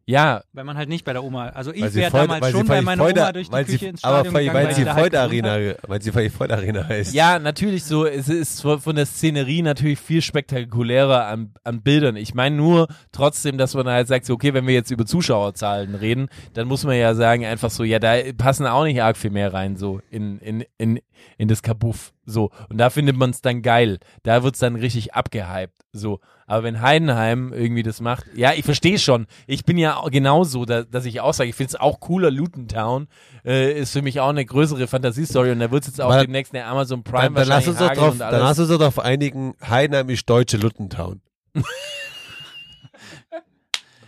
[0.09, 3.03] Ja, Weil man halt nicht bei der Oma, also ich wäre damals schon bei meiner
[3.03, 5.11] Freude- Oma durch die Küche sie, ins aber Stadion weil, gegangen, weil sie da Freud
[5.11, 7.15] gewohnt Arena, weil sie weil Freud Arena heißt.
[7.15, 8.07] Ja, natürlich so.
[8.07, 12.17] Es ist von der Szenerie natürlich viel spektakulärer an, an Bildern.
[12.17, 15.95] Ich meine nur trotzdem, dass man halt sagt, so, okay, wenn wir jetzt über Zuschauerzahlen
[15.95, 19.31] reden, dann muss man ja sagen, einfach so, ja, da passen auch nicht arg viel
[19.31, 21.01] mehr rein, so in, in, in,
[21.37, 22.12] in das Kabuff.
[22.27, 22.51] So.
[22.69, 23.99] Und da findet man es dann geil.
[24.23, 25.75] Da wird's dann richtig abgehypt.
[25.93, 26.21] So.
[26.47, 29.27] Aber wenn Heidenheim irgendwie das macht, ja, ich verstehe schon.
[29.47, 32.69] Ich bin ja genauso, da, dass ich auch sage, ich finde es auch cooler, Luton
[32.69, 33.09] Town
[33.45, 36.23] äh, ist für mich auch eine größere Fantasiestory und da wird es jetzt auch Aber-
[36.23, 38.69] demnächst eine Amazon Prime Dann, dann, lass wahrscheinlich uns doch hageln drauf, dann lass uns
[38.69, 41.21] doch darauf einigen, Heidenheim ist deutsche Luttentown.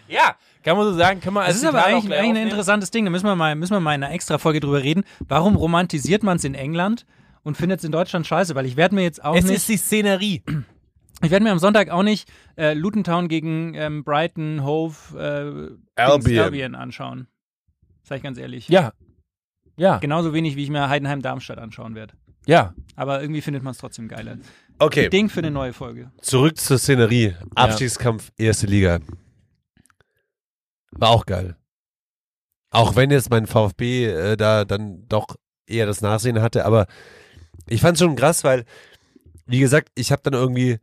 [0.09, 3.05] Ja, kann man so sagen, kann man Das als ist aber eigentlich, ein interessantes Ding.
[3.05, 5.05] Da müssen wir mal, müssen wir mal in einer extra Folge drüber reden.
[5.27, 7.07] Warum romantisiert man es in England
[7.43, 8.55] und findet es in Deutschland scheiße?
[8.55, 10.43] Weil ich werde mir jetzt auch Es nicht, ist die Szenerie.
[11.23, 16.01] ich werde mir am Sonntag auch nicht äh, Luton Town gegen ähm, Brighton, Hove, äh,
[16.01, 16.45] Albion.
[16.45, 17.27] Albion anschauen.
[18.03, 18.69] Sag ich ganz ehrlich.
[18.69, 18.93] Ja.
[19.77, 22.13] Ja, Genauso wenig, wie ich mir Heidenheim-Darmstadt anschauen werde.
[22.47, 22.75] ja.
[22.97, 24.37] Aber irgendwie findet man es trotzdem geiler.
[24.79, 26.11] Okay, Ding für eine neue Folge.
[26.21, 27.35] zurück zur Szenerie.
[27.55, 28.99] Abstiegskampf, erste Liga.
[30.93, 31.57] War auch geil.
[32.71, 35.37] Auch wenn jetzt mein VfB äh, da dann doch
[35.67, 36.87] eher das Nachsehen hatte, aber
[37.69, 38.65] ich fand schon krass, weil,
[39.47, 40.79] wie gesagt, ich habe dann irgendwie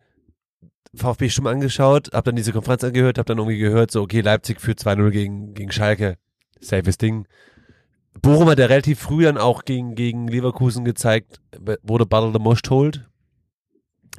[0.96, 4.62] VfB stumm angeschaut, habe dann diese Konferenz angehört, habe dann irgendwie gehört, so, okay, Leipzig
[4.62, 6.18] führt 2-0 gegen, gegen Schalke.
[6.60, 7.28] Safes Ding.
[8.22, 11.40] Bochum hat ja relativ früh dann auch gegen, gegen Leverkusen gezeigt,
[11.84, 13.08] wurde Battle the Most holt.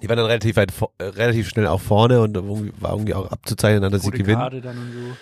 [0.01, 3.31] Die waren dann relativ weit, äh, relativ schnell auch vorne und irgendwie, war irgendwie auch
[3.33, 4.39] abzuzeichnen, dass sie gewinnen.
[4.39, 5.17] Karte dann und so.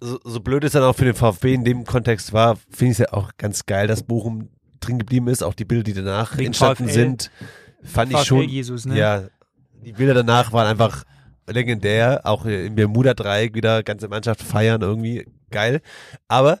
[0.00, 2.90] So, so blöd es dann auch für den VfB in dem Kontext war, finde ich
[2.92, 5.42] es ja auch ganz geil, dass Bochum drin geblieben ist.
[5.42, 6.92] Auch die Bilder, die danach Wegen entstanden VfL.
[6.92, 7.30] sind,
[7.82, 8.48] fand ich VfL schon.
[8.48, 8.98] Jesus, ne?
[8.98, 9.24] Ja,
[9.84, 11.04] die Bilder danach waren einfach
[11.48, 12.20] legendär.
[12.24, 15.80] Auch im Bermuda-Dreieck wieder ganze Mannschaft feiern, irgendwie geil.
[16.28, 16.58] Aber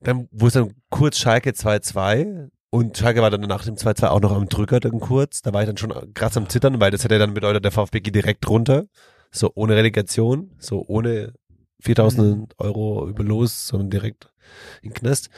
[0.00, 4.20] dann, wo es dann kurz Schalke 2-2 und Schalke war dann nach dem 2-2 auch
[4.20, 5.42] noch am Drücker dann kurz.
[5.42, 8.00] Da war ich dann schon krass am Zittern, weil das hätte dann bedeutet, der VfB
[8.00, 8.86] geht direkt runter.
[9.30, 11.32] So ohne Relegation, so ohne
[11.80, 14.32] 4000 Euro über los, sondern direkt
[14.82, 15.30] in den Knast.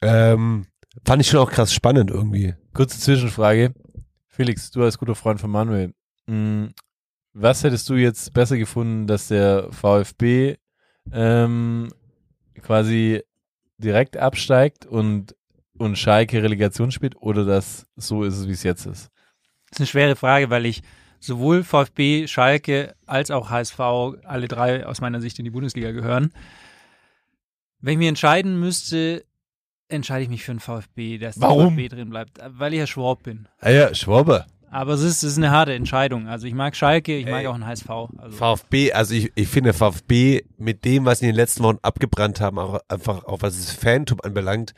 [0.00, 0.66] Ähm,
[1.04, 2.54] fand ich schon auch krass spannend irgendwie.
[2.72, 3.74] Kurze Zwischenfrage.
[4.28, 5.94] Felix, du als guter Freund von Manuel.
[6.26, 6.70] mh,
[7.32, 10.56] Was hättest du jetzt besser gefunden, dass der VfB
[11.12, 11.92] ähm,
[12.62, 13.22] quasi
[13.78, 15.34] direkt absteigt und,
[15.78, 19.10] und Schalke Relegation spielt oder dass so ist es, wie es jetzt ist?
[19.70, 20.82] Das ist eine schwere Frage, weil ich
[21.26, 23.78] sowohl VfB, Schalke als auch HSV,
[24.24, 26.32] alle drei aus meiner Sicht in die Bundesliga gehören.
[27.80, 29.24] Wenn ich mir entscheiden müsste,
[29.88, 31.74] entscheide ich mich für den VfB, dass der Warum?
[31.74, 33.48] VfB drin bleibt, weil ich ja Schwab bin.
[33.60, 34.46] Ah ja, Schwabe.
[34.70, 36.26] Aber es ist, es ist eine harte Entscheidung.
[36.26, 37.46] Also ich mag Schalke, ich mag Ey.
[37.46, 37.88] auch einen HSV.
[37.88, 41.78] Also VfB, also ich, ich finde VfB mit dem, was sie in den letzten Wochen
[41.82, 44.74] abgebrannt haben, auch einfach auch was das Phantom anbelangt,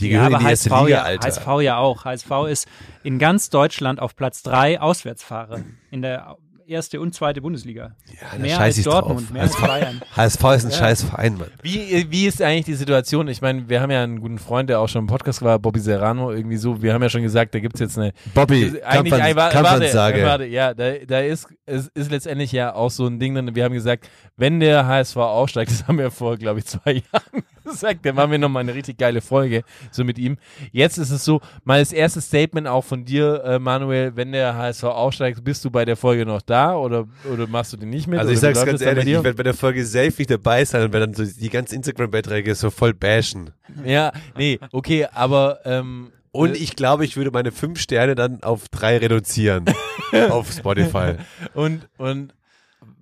[0.00, 1.28] die ja, gehören aber in die erste HSV, Liga, ja, Alter.
[1.28, 2.04] HSV ja auch.
[2.04, 2.68] HSV ist
[3.02, 7.96] in ganz Deutschland auf Platz drei Auswärtsfahrer in der erste und zweite Bundesliga.
[8.08, 9.30] ja, mehr scheiß als ich Dortmund, drauf.
[9.30, 10.00] mehr als HSV, Bayern.
[10.16, 11.48] HSV ist ein scheiß Verein, Mann.
[11.60, 13.28] Wie, wie ist eigentlich die Situation?
[13.28, 15.80] Ich meine, wir haben ja einen guten Freund, der auch schon im Podcast war, Bobby
[15.80, 16.80] Serrano, irgendwie so.
[16.80, 19.56] Wir haben ja schon gesagt, da gibt's jetzt eine Bobby, eigentlich Kampfan- ein, wa- warte,
[19.56, 20.22] Kampfansage.
[20.24, 23.54] warte, ja, da, da ist, es ist letztendlich ja auch so ein Ding drin.
[23.54, 27.42] Wir haben gesagt, wenn der HSV aufsteigt, das haben wir vor, glaube ich, zwei Jahren
[27.72, 30.38] gesagt, dann machen wir nochmal eine richtig geile Folge, so mit ihm.
[30.70, 34.56] Jetzt ist es so, mal das erste Statement auch von dir, äh, Manuel, wenn der
[34.56, 38.06] HSV aufsteigt, bist du bei der Folge noch da oder, oder machst du den nicht
[38.06, 38.18] mit?
[38.18, 40.92] Also ich sag's ganz ehrlich, ich werde bei der Folge safe nicht dabei sein und
[40.92, 43.50] werde dann so die ganzen Instagram-Beiträge so voll bashen.
[43.84, 48.42] Ja, nee, okay, aber ähm, Und äh, ich glaube, ich würde meine fünf Sterne dann
[48.42, 49.64] auf drei reduzieren
[50.30, 51.14] auf Spotify.
[51.54, 52.34] Und, und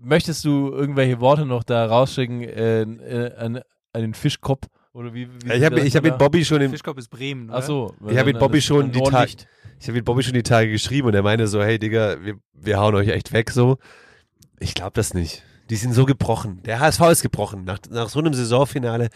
[0.03, 3.61] möchtest du irgendwelche Worte noch da rausschicken äh, äh, an,
[3.95, 4.67] den Fischkopf?
[4.93, 7.59] Oder wie, wie Ich habe ich hab mit Bobby schon im, Fischkopf ist Bremen, oder?
[7.59, 7.95] Ach so.
[8.09, 9.47] Ich hab mit Bobby das- schon die Nordlicht.
[9.79, 12.35] ich habe mit Bobby schon die Tage geschrieben und er meinte so, hey Digga, wir,
[12.55, 13.79] wir hauen euch echt weg so.
[14.59, 15.43] Ich glaube das nicht.
[15.71, 16.63] Die sind so gebrochen.
[16.65, 17.65] Der HSV ist gebrochen.
[17.65, 19.09] Nach, nach so einem Saisonfinale,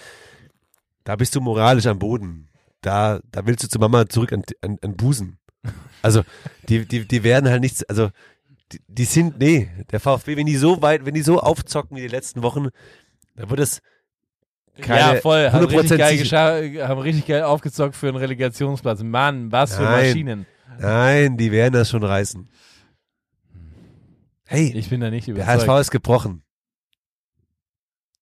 [1.03, 2.49] da bist du moralisch am Boden.
[2.81, 5.39] Da, da willst du zu Mama zurück an, an, an Busen.
[6.03, 6.23] Also,
[6.69, 8.11] die, die, die werden halt nichts, also,
[8.73, 12.03] die, die sind, nee, der VfB, wenn die so weit, wenn die so aufzocken wie
[12.03, 12.69] die letzten Wochen,
[13.37, 13.81] dann wird es
[14.81, 15.51] keine ja, voll.
[15.51, 15.97] Haben richtig, 100%
[16.31, 19.03] geil haben richtig geil aufgezockt für einen Relegationsplatz.
[19.03, 20.07] Mann, was für Nein.
[20.07, 20.47] Maschinen.
[20.79, 22.49] Nein, die werden das schon reißen.
[24.47, 25.69] Hey, Ich bin da nicht der überzeugt.
[25.69, 26.43] HSV ist gebrochen.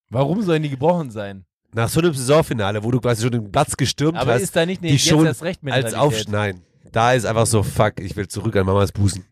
[0.08, 1.44] Warum sollen die gebrochen sein?
[1.74, 4.66] Nach so einem Saisonfinale, wo du quasi schon den Platz gestürmt Aber hast, ist da
[4.66, 6.28] nicht eine die jetzt schon erst recht als Aufstieg.
[6.28, 6.60] Nein,
[6.92, 9.24] da ist einfach so, fuck, ich will zurück an Mamas Busen.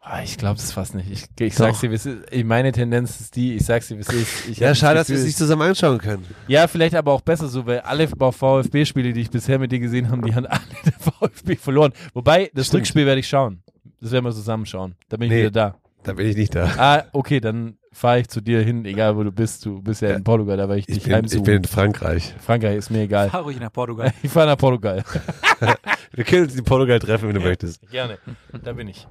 [0.00, 1.10] Ah, Ich glaube es fast nicht.
[1.10, 1.58] Ich, ich Doch.
[1.66, 2.18] sag's dir, wie es ist.
[2.30, 4.48] Ich- meine Tendenz ist die, ich sag's dir, wie es ist.
[4.48, 6.24] Ich Ja, schade, das dass wir es nicht zusammen anschauen können.
[6.46, 10.10] Ja, vielleicht aber auch besser so, weil alle VfB-Spiele, die ich bisher mit dir gesehen
[10.10, 11.92] habe, die haben alle der VfB verloren.
[12.14, 12.80] Wobei, das Stimmt.
[12.82, 13.62] Rückspiel werde ich schauen.
[14.00, 14.94] Das werden wir zusammen schauen.
[15.08, 15.40] Da bin ich Nee.
[15.40, 15.74] wieder da.
[16.04, 16.64] Da bin ich nicht da.
[16.78, 19.66] Ah, okay, dann fahre ich zu dir hin, egal wo du bist.
[19.66, 20.16] Du bist ja, Ja.
[20.16, 21.44] in Portugal, da werde ich Ich dich bin, ich heimsuchen.
[21.44, 22.34] bin in Frankreich.
[22.40, 23.28] Frankreich ist mir egal.
[23.30, 24.12] Fahr ruhig nach Portugal.
[24.22, 25.02] Ich fahre nach Portugal.
[26.12, 27.88] Wir können uns in Portugal treffen, wenn du möchtest.
[27.90, 28.18] Gerne.
[28.64, 29.06] Da bin ich.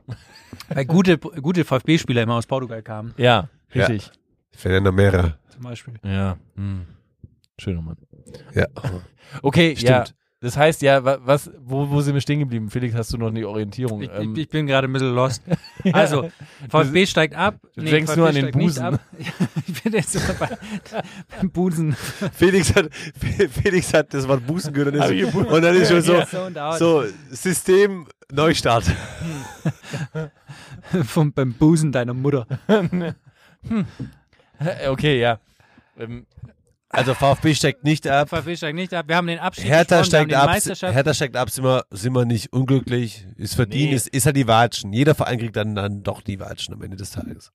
[0.70, 4.10] Weil gute, gute VfB-Spieler immer aus Portugal kamen, Ja, richtig.
[4.56, 5.38] Fernando Mera.
[5.50, 5.94] zum Beispiel.
[6.04, 6.38] Ja.
[6.56, 6.86] Hm.
[7.60, 7.98] Schöner Mann.
[8.56, 8.66] Ja.
[9.44, 10.06] Okay, ja.
[10.06, 10.16] Stimmt.
[10.40, 12.70] Das heißt ja, wa- was, wo, wo sind wir stehen geblieben?
[12.70, 14.02] Felix, hast du noch eine Orientierung?
[14.04, 15.42] Ich, Ähm, ich, ich bin gerade ein bisschen lost.
[15.94, 16.30] Also,
[16.70, 17.56] VfB steigt ab.
[17.76, 18.84] du denkst nur an den Busen.
[18.84, 19.00] ab.
[19.68, 20.50] ich bin jetzt immer bei,
[21.36, 21.96] beim Busen.
[22.34, 22.90] Felix hat,
[23.64, 26.58] Felix hat das Wort Busen gehört und, ist, und dann ist schon so, so und
[26.58, 26.80] out.
[26.80, 28.84] so System Neustart.
[31.06, 32.46] Vom, beim Busen deiner Mutter.
[34.88, 35.40] okay, ja.
[35.98, 36.26] Ähm,
[36.90, 38.30] Also VfB steigt nicht ab.
[38.34, 39.08] VfB steigt nicht ab.
[39.08, 40.94] Wir haben den Abschied Hertha steigt haben die ab, Meisterschaft.
[40.94, 43.96] Hertha steigt ab, sind wir, sind wir nicht unglücklich, ist verdient, Nee.
[43.96, 44.94] ist, ist halt die Watschen.
[44.94, 47.52] Jeder Verein kriegt dann, dann doch die Watschen am Ende des Tages.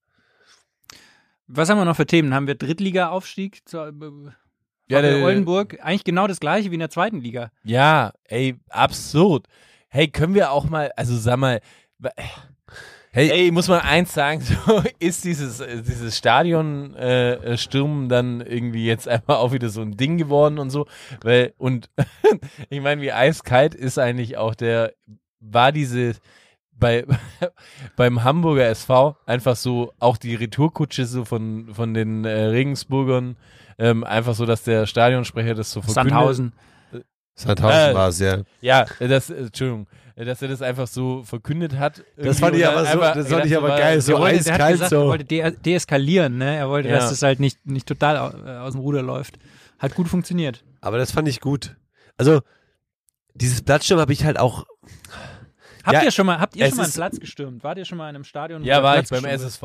[1.46, 2.34] Was haben wir noch für Themen?
[2.34, 3.76] Haben wir Drittliga-Aufstieg äh,
[4.88, 5.78] Ja, der- Oldenburg?
[5.82, 7.50] Eigentlich genau das gleiche wie in der zweiten Liga.
[7.64, 9.46] ja, ey, absurd.
[9.88, 11.60] Hey, können wir auch mal, also sag mal,
[13.14, 18.08] Hey, ey, muss man eins sagen, so ist dieses, äh, dieses Stadion äh, äh, Stürmen
[18.08, 20.86] dann irgendwie jetzt einfach auch wieder so ein Ding geworden und so,
[21.22, 21.90] weil, und
[22.70, 24.94] ich meine, wie eiskalt ist eigentlich auch der,
[25.40, 26.14] war diese,
[26.72, 27.04] bei,
[27.96, 33.36] beim Hamburger SV einfach so auch die Retourkutsche so von, von den äh, Regensburgern,
[33.78, 36.12] ähm, einfach so, dass der Stadionsprecher das so verkündet.
[36.12, 36.52] Sandhausen.
[37.34, 38.38] Sandhausen äh, war es, ja.
[38.62, 42.04] Ja, das, äh, Entschuldigung, äh, dass er das einfach so verkündet hat.
[42.16, 44.36] Das fand ich aber und so, einfach das fand ich aber geil, so Er wollte,
[44.38, 45.06] eiskalt gesagt, er so.
[45.06, 46.38] wollte de deeskalieren.
[46.38, 46.56] Ne?
[46.56, 46.96] Er wollte, Ja.
[46.96, 49.38] dass das halt nicht, nicht total äh, aus dem Ruder läuft.
[49.78, 50.64] Hat gut funktioniert.
[50.80, 51.76] Aber das fand ich gut.
[52.16, 52.40] Also,
[53.34, 54.66] dieses Blattsturm habe ich halt auch,
[55.84, 57.64] Habt Ja, ihr schon mal, habt ihr es schon mal einen Platz gestürmt?
[57.64, 58.62] Wart ihr schon mal in einem Stadion?
[58.62, 59.62] Ja, war ich beim gestürmt SSV.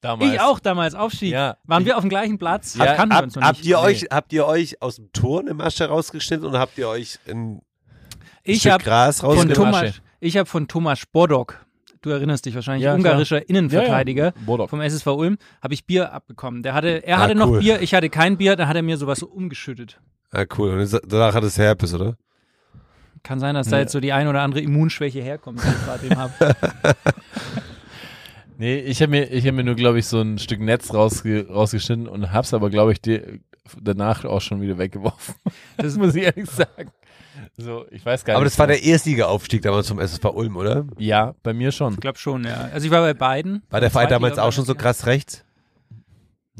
[0.00, 0.32] Damals.
[0.32, 1.32] Ich auch damals, Aufstieg.
[1.32, 1.56] Ja.
[1.64, 2.74] Waren wir auf dem gleichen Platz?
[2.76, 3.66] Ja, noch habt nicht.
[3.66, 3.82] ihr Nee.
[3.82, 7.60] euch, habt ihr euch aus dem Tor eine Masche rausgeschnitten oder habt ihr euch ein
[8.50, 9.48] ich habe von.
[9.50, 11.64] Thomas, ich habe von Thomas Spordock
[12.02, 14.66] du erinnerst dich wahrscheinlich, Ja, ungarischer Innenverteidiger Ja, ja.
[14.66, 16.62] Vom SSV Ulm, habe ich Bier abbekommen.
[16.62, 17.60] Der hatte, er Ah, hatte noch cool.
[17.60, 20.00] Bier, ich hatte kein Bier, dann hat er mir sowas so umgeschüttet.
[20.30, 20.70] Ah, cool.
[20.70, 22.16] Und danach hat es Herpes, oder?
[23.22, 26.08] Kann sein, dass da jetzt so die ein oder andere Immunschwäche herkommt, die ich gerade
[26.08, 26.32] dem habe.
[28.56, 31.48] Nee, ich habe mir, ich hab mir nur, glaube ich, so ein Stück Netz rausge
[31.48, 33.00] rausgeschnitten und hab's aber, glaube ich,
[33.80, 35.34] danach auch schon wieder weggeworfen.
[35.78, 36.90] Das muss ich ehrlich sagen.
[37.56, 38.52] So, ich weiß gar Aber nicht.
[38.54, 40.86] das war der Erstliga-Aufstieg damals vom SSV Ulm, oder?
[40.98, 41.94] Ja, bei mir schon.
[41.94, 42.68] Ich glaube schon, ja.
[42.72, 43.62] Also ich war bei beiden.
[43.70, 45.44] War der Verein damals auch schon so krass rechts?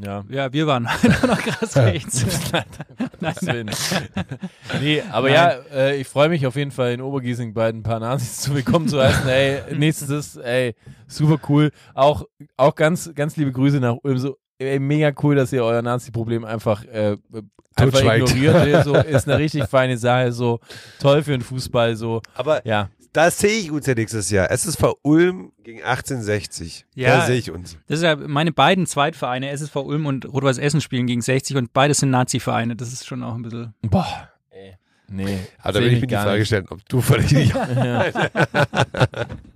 [0.03, 0.25] Ja.
[0.31, 0.85] Ja, wir waren
[1.27, 2.25] noch krass rechts.
[3.21, 3.71] nein, nein.
[4.81, 8.01] Nee, aber ja, äh, ich freue mich auf jeden Fall in Obergiesing bei ein paar
[8.01, 9.29] Nazis zu willkommen zu heißen.
[9.29, 10.75] Ey, nächstes, ey,
[11.07, 11.71] super cool.
[11.93, 12.25] Auch,
[12.57, 14.17] auch ganz, ganz liebe Grüße nach Ulm.
[14.17, 17.17] So, ey, mega cool, dass ihr euer Nazi-Problem einfach, äh,
[17.75, 18.31] einfach Totschweigt.
[18.31, 18.85] ignoriert.
[18.85, 20.33] So, ist eine richtig feine Sache.
[20.33, 20.61] So,
[21.01, 21.97] toll für den Fußball.
[21.97, 22.89] So, Aber ja.
[23.13, 24.51] da sehe ich uns ja nächstes Jahr.
[24.51, 26.87] SSV Ulm gegen 1860.
[26.95, 27.19] Ja.
[27.19, 27.77] Da sehe ich uns.
[27.89, 31.73] Das ist ja meine beiden Zweitvereine, SSV Ulm und Rot-Weiß Essen spielen gegen 60 und
[31.73, 32.77] beides sind Nazi-Vereine.
[32.77, 33.75] Das ist schon auch ein bisschen.
[33.83, 34.30] Boah.
[35.13, 35.39] Nee.
[35.63, 36.47] Aber da will ich mich mir die Frage nicht.
[36.47, 37.53] stellen, ob du völlig nicht.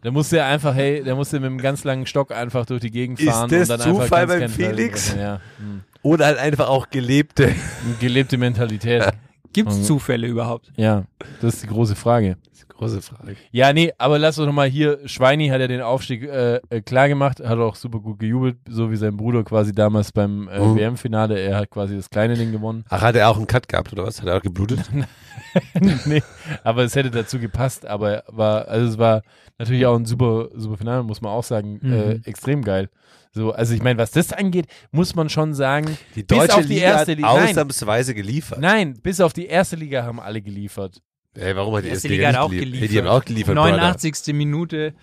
[0.03, 2.67] Da musst du ja einfach, hey, da musst du mit einem ganz langen Stock einfach
[2.67, 3.49] durch die Gegend Ist fahren.
[3.49, 5.15] das und dann Zufall beim Felix?
[5.17, 5.41] Ja.
[5.59, 5.81] Hm.
[6.03, 7.55] Oder halt einfach auch gelebte.
[8.01, 9.05] Gelebte Mentalität.
[9.55, 9.85] Gibt es.
[9.85, 10.71] Zufälle überhaupt?
[10.77, 11.05] Ja,
[11.41, 12.37] das ist die große Frage.
[12.85, 13.37] Große Frage.
[13.51, 17.09] Ja, nee, aber lass doch nochmal hier, Schweini hat ja den Aufstieg äh, äh, klar
[17.09, 20.77] gemacht, hat auch super gut gejubelt, so wie sein Bruder quasi damals beim äh, Mhm.
[20.77, 22.85] WM-Finale, er hat quasi das kleine Ding gewonnen.
[22.89, 24.21] Ach, hat er auch einen Cut gehabt, oder was?
[24.21, 24.81] Hat er auch geblutet?
[26.05, 26.23] nee,
[26.63, 29.23] aber es hätte dazu gepasst, aber war, also es war
[29.59, 32.23] natürlich auch ein super, super Finale, muss man auch sagen, äh, Mhm.
[32.25, 32.89] extrem geil.
[33.33, 36.63] So, also ich meine, was das angeht, muss man schon sagen, Die bis deutsche auf
[36.67, 38.61] die Liga erste Liga, ausnahmsweise geliefert.
[38.61, 41.01] nein, bis auf die erste Liga haben alle geliefert.
[41.35, 42.81] Ey, warum hat die erste Liga, Liga hat auch geliefert?
[42.81, 43.77] Hey, die haben auch geliefert, Brother.
[43.77, 44.35] 89.
[44.35, 44.95] Minute.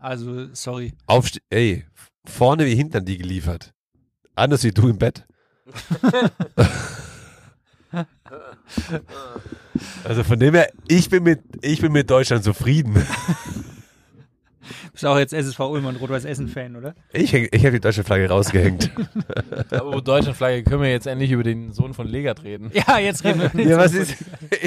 [0.00, 0.92] Also, sorry.
[1.06, 1.84] Aufste ey,
[2.24, 3.72] vorne wie hinten haben die geliefert.
[4.34, 5.24] Anders wie du im Bett.
[10.04, 12.94] also von dem her, ich bin mit, ich bin mit Deutschland zufrieden.
[14.92, 16.94] Bist auch jetzt SSV Ulm und Rot-Weiß Essen-Fan, oder?
[17.12, 18.90] Ich, ich habe die deutsche Flagge rausgehängt.
[19.70, 22.70] Aber wo Deutschlandflagge können wir jetzt endlich über den Sohn von Legat reden.
[22.72, 23.64] Ja, jetzt reden wir.
[23.66, 24.16] ja, was ist?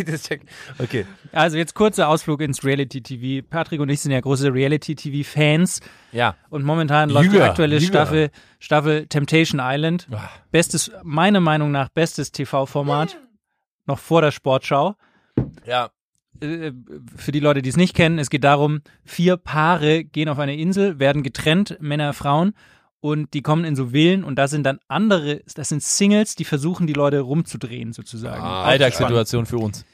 [0.06, 0.42] das check.
[0.78, 1.06] Okay.
[1.32, 3.46] Also, jetzt kurzer Ausflug ins Reality-TV.
[3.50, 5.82] Patrick und ich sind ja große Reality-TV-Fans.
[6.12, 6.36] Ja.
[6.50, 7.88] Und momentan läuft die aktuelle jünger.
[7.88, 8.30] Staffel,
[8.60, 10.08] Staffel Temptation Island.
[10.12, 10.30] Ah.
[10.52, 13.18] Bestes, meiner Meinung nach, bestes TV-Format.
[13.86, 14.96] Noch vor der Sportschau.
[15.66, 15.90] Ja.
[16.42, 16.72] Äh,
[17.16, 20.56] Für die Leute, die es nicht kennen, es geht darum, vier Paare gehen auf eine
[20.56, 22.54] Insel, werden getrennt, Männer, Frauen,
[23.02, 26.44] und die kommen in so Villen und da sind dann andere, das sind Singles, die
[26.46, 28.42] versuchen, die Leute rumzudrehen, sozusagen.
[28.42, 29.86] Ah, Alltagssituation für uns.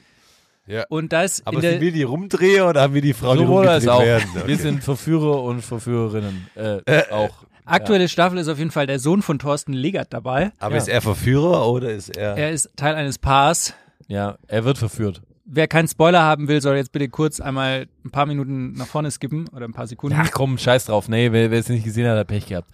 [0.88, 3.44] Und da ist Aber in sind wir die Rumdreher oder haben wir die Frauen, die
[3.44, 4.04] Sowohl als rumgedreht auch.
[4.24, 4.30] werden?
[4.36, 4.48] Okay.
[4.48, 6.48] Wir sind Verführer und Verführerinnen.
[6.56, 7.44] Äh, auch.
[7.64, 10.50] aktuelle Staffel ist auf jeden Fall der Sohn von Thorsten Legert dabei.
[10.58, 10.78] Aber Ja.
[10.80, 12.36] ist er Verführer oder ist er?
[12.36, 13.74] Er ist Teil eines Paars.
[14.08, 15.22] Ja, er wird verführt.
[15.48, 19.10] Wer keinen Spoiler haben will, soll jetzt bitte kurz einmal ein paar Minuten nach vorne
[19.12, 20.18] skippen oder ein paar Sekunden.
[20.20, 21.08] Ach komm, scheiß drauf.
[21.08, 22.68] Nee, wer es nicht gesehen hat, hat Pech gehabt.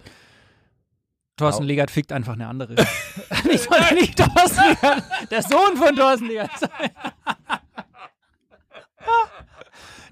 [1.37, 1.63] Thorsten.
[1.65, 2.73] Legert fickt einfach eine andere.
[3.45, 6.49] nicht, nicht Thorsten Legert, der Sohn von Thorsten Legert.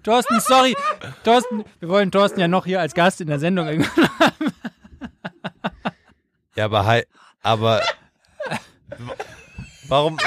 [0.04, 0.76] Thorsten, sorry.
[1.24, 3.68] Thorsten, wir wollen Thorsten ja noch hier als Gast in der Sendung.
[3.68, 4.10] irgendwann-
[6.56, 7.04] Ja, aber hi,
[7.44, 7.82] aber
[9.88, 10.18] warum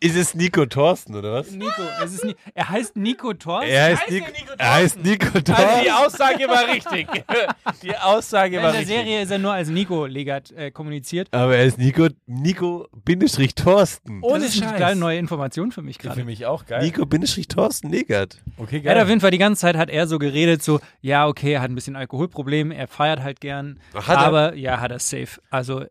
[0.00, 1.50] ist es Nico Thorsten oder was?
[1.50, 3.70] Nico, es ist nie, er heißt Nico Thorsten.
[3.70, 4.26] Er heißt Nico,
[4.58, 5.52] er heißt Nico Thorsten.
[5.54, 7.06] Also die Aussage war richtig.
[7.82, 8.96] Die Aussage in war der richtig.
[8.96, 11.28] Serie ist er nur als Nico Legert äh, kommuniziert.
[11.32, 14.20] aber er ist Nico Nico Bindestrich Thorsten.
[14.22, 16.24] Ohne das ist eine kleine neue Information für mich Für gerade.
[16.24, 16.82] mich auch geil.
[16.82, 18.40] Nico Bindestrich Thorsten Negert.
[18.58, 19.08] Okay, Er hat auf geil.
[19.10, 21.74] jeden Fall die ganze Zeit hat er so geredet, so, ja, okay, er hat ein
[21.74, 23.78] bisschen Alkoholprobleme, er feiert halt gern.
[23.94, 24.18] Hat er?
[24.18, 25.40] aber ja, hat er safe.
[25.50, 25.84] Also,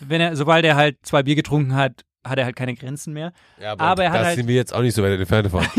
[0.00, 3.32] wenn er, sobald er halt zwei Bier getrunken hat, hat er halt keine Grenzen mehr.
[3.60, 5.64] Ja, Aber er hat da halt- sind wir jetzt auch nicht so weit entfernt von.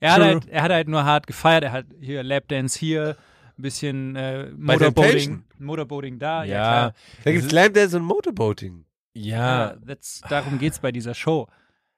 [0.00, 3.16] Er hat, halt, er hat halt nur hart gefeiert, er hat hier Lapdance hier,
[3.58, 5.44] ein bisschen äh, Motorboating?
[5.58, 6.94] Motorboating da, ja, Ja, klar.
[7.24, 8.84] Da gibt's Slam Dance und Motorboating.
[9.12, 9.96] Ja, ja.
[10.28, 11.46] darum geht's bei dieser Show.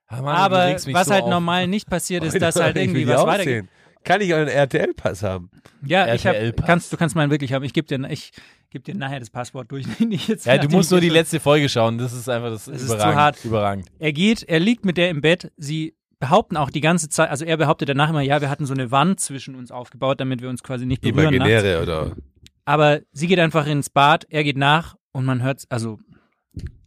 [0.09, 1.30] Ah, Mann, aber was so halt auf.
[1.30, 3.66] normal nicht passiert ist, dass halt irgendwie was auch weitergeht.
[4.05, 5.51] Kann ich euren RTL-Pass haben?
[5.85, 6.35] Ja, ich hab,
[6.66, 7.62] kannst, du kannst meinen wirklich haben.
[7.62, 8.33] Ich gebe dir, ich
[8.73, 9.87] geb dir nachher das Passwort durch.
[9.99, 11.99] den ich jetzt Ja, du musst nur die letzte Folge schauen.
[11.99, 13.16] Das ist einfach das, Es ist zu überragend.
[13.16, 13.45] hart.
[13.45, 13.87] Überragend.
[13.99, 15.53] Er geht, er liegt mit der im Bett.
[15.57, 18.75] Sie behaupten auch die ganze Zeit, also er behauptet danach immer, ja, wir hatten so
[18.75, 21.35] eine Wand zwischen uns aufgebaut, damit wir uns quasi nicht berühren.
[21.35, 21.51] nachts.
[21.51, 22.16] Imaginäre oder?
[22.64, 25.99] Aber sie geht einfach ins Bad, er geht nach und man hört, also,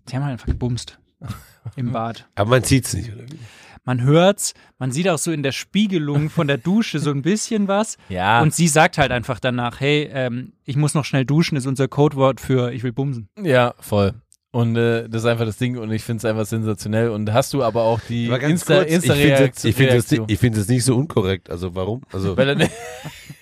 [0.08, 1.00] sie haben halt einfach gebumst
[1.76, 2.28] im Bad.
[2.36, 3.40] Aber man sieht's nicht, oder wie?
[3.86, 7.68] Man hört's, man sieht auch so in der Spiegelung von der Dusche so ein bisschen
[7.68, 7.98] was.
[8.10, 8.42] Ja.
[8.42, 11.88] Und sie sagt halt einfach danach, hey, ähm, ich muss noch schnell duschen, ist unser
[11.88, 13.30] Codewort für ich will bumsen.
[13.42, 14.14] Ja, voll.
[14.56, 17.10] Und äh, das ist einfach das Ding und ich finde es einfach sensationell.
[17.10, 20.26] Und hast du aber auch die Aber Insta, kurz, Insta ich finde es Reaktion.
[20.30, 21.50] ich find's nicht so unkorrekt.
[21.50, 22.04] Also warum?
[22.14, 22.70] Also weil er eine,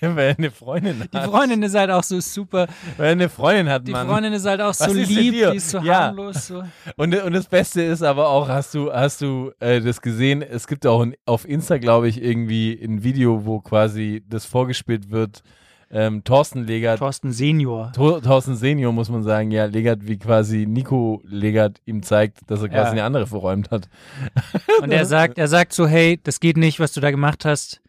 [0.16, 1.14] weil er eine Freundin hat.
[1.14, 4.08] Die Freundin ist halt auch so super, Weil er eine Freundin hat, die Mann.
[4.08, 6.06] Freundin ist halt auch so Was lieb, die ist so Ja.
[6.06, 6.48] harmlos.
[6.48, 6.64] So.
[6.96, 10.42] Und, und das Beste ist aber auch, hast du, hast du äh, das gesehen?
[10.42, 15.12] Es gibt auch ein, auf Insta, glaube ich, irgendwie ein Video, wo quasi das vorgespielt
[15.12, 15.44] wird.
[15.90, 17.92] Ähm, Thorsten Legert, Thorsten Senior.
[17.94, 22.62] Thor, Thorsten Senior, muss man sagen, ja, Legert, wie quasi Nico Legert ihm zeigt, dass
[22.62, 22.90] er quasi Ja.
[22.92, 23.88] eine andere verräumt hat.
[24.82, 27.80] Und er sagt, er sagt so, hey, das geht nicht, was du da gemacht hast.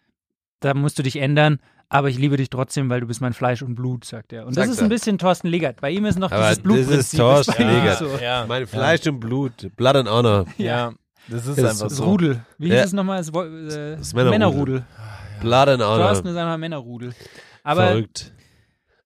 [0.59, 1.59] Da musst du dich ändern.
[1.87, 4.41] Aber ich liebe dich trotzdem, weil du bist mein Fleisch und Blut, sagt er.
[4.47, 4.83] Und das Sagt ist er.
[4.87, 5.81] ein bisschen Thorsten Legert.
[5.81, 6.99] Bei ihm ist noch Aber dieses das Blutprinzip.
[6.99, 7.97] ist Thorsten Legert.
[7.99, 8.09] So.
[8.21, 10.93] Ja, mein Fleisch und Blut, Blood and Honor, ja.
[11.29, 12.05] das ist Das- einfach Das so.
[12.05, 12.43] Rudel.
[12.57, 12.83] Wie hieß Ja.
[12.85, 13.17] es nochmal?
[13.19, 14.31] Das, äh, Das Männerrudel.
[14.39, 14.85] Männerrudel.
[15.41, 16.07] Blood and Honor.
[16.07, 17.13] Thorsten ist einfach Männerrudel.
[17.65, 18.33] Aber Verrückt.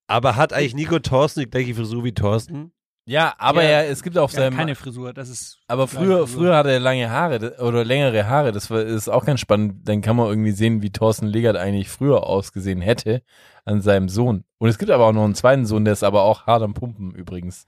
[0.06, 2.72] Aber hat eigentlich Nico Thorsten die gleiche Frisur wie Thorsten?
[3.06, 3.68] Ja, aber Ja.
[3.70, 5.12] er, es gibt auf ja, seinem, keine Frisur.
[5.12, 6.42] Das ist aber früher, Frisur.
[6.42, 8.52] früher hatte er lange Haare oder längere Haare.
[8.52, 9.88] Das war, ist auch ganz spannend.
[9.88, 13.22] Dann kann man irgendwie sehen, wie Thorsten Legert eigentlich früher ausgesehen hätte
[13.64, 14.44] an seinem Sohn.
[14.58, 16.74] Und es gibt aber auch noch einen zweiten Sohn, der ist aber auch hart am
[16.74, 17.66] Pumpen übrigens.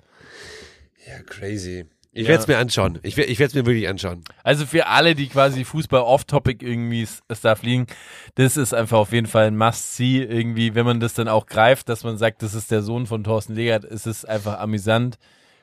[1.07, 1.86] Ja, crazy.
[2.14, 2.28] Ich Ja.
[2.28, 2.98] werde es mir anschauen.
[3.02, 4.22] Ich, ich werde es mir wirklich anschauen.
[4.44, 7.08] Also für alle, die quasi Fußball off-topic irgendwie
[7.42, 7.86] da fliegen,
[8.34, 11.88] das ist einfach auf jeden Fall ein Must-See irgendwie, wenn man das dann auch greift,
[11.88, 15.16] dass man sagt, das ist der Sohn von Thorsten Legert, ist es einfach amüsant,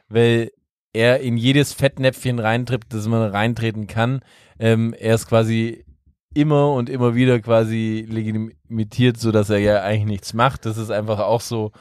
[0.07, 0.51] weil
[0.91, 4.21] er in jedes Fettnäpfchen reintritt, das man reintreten kann.
[4.57, 5.85] Ähm, er ist quasi
[6.33, 10.65] immer und immer wieder quasi legitimiert, so dass er ja eigentlich nichts macht.
[10.65, 11.71] Das ist einfach auch so,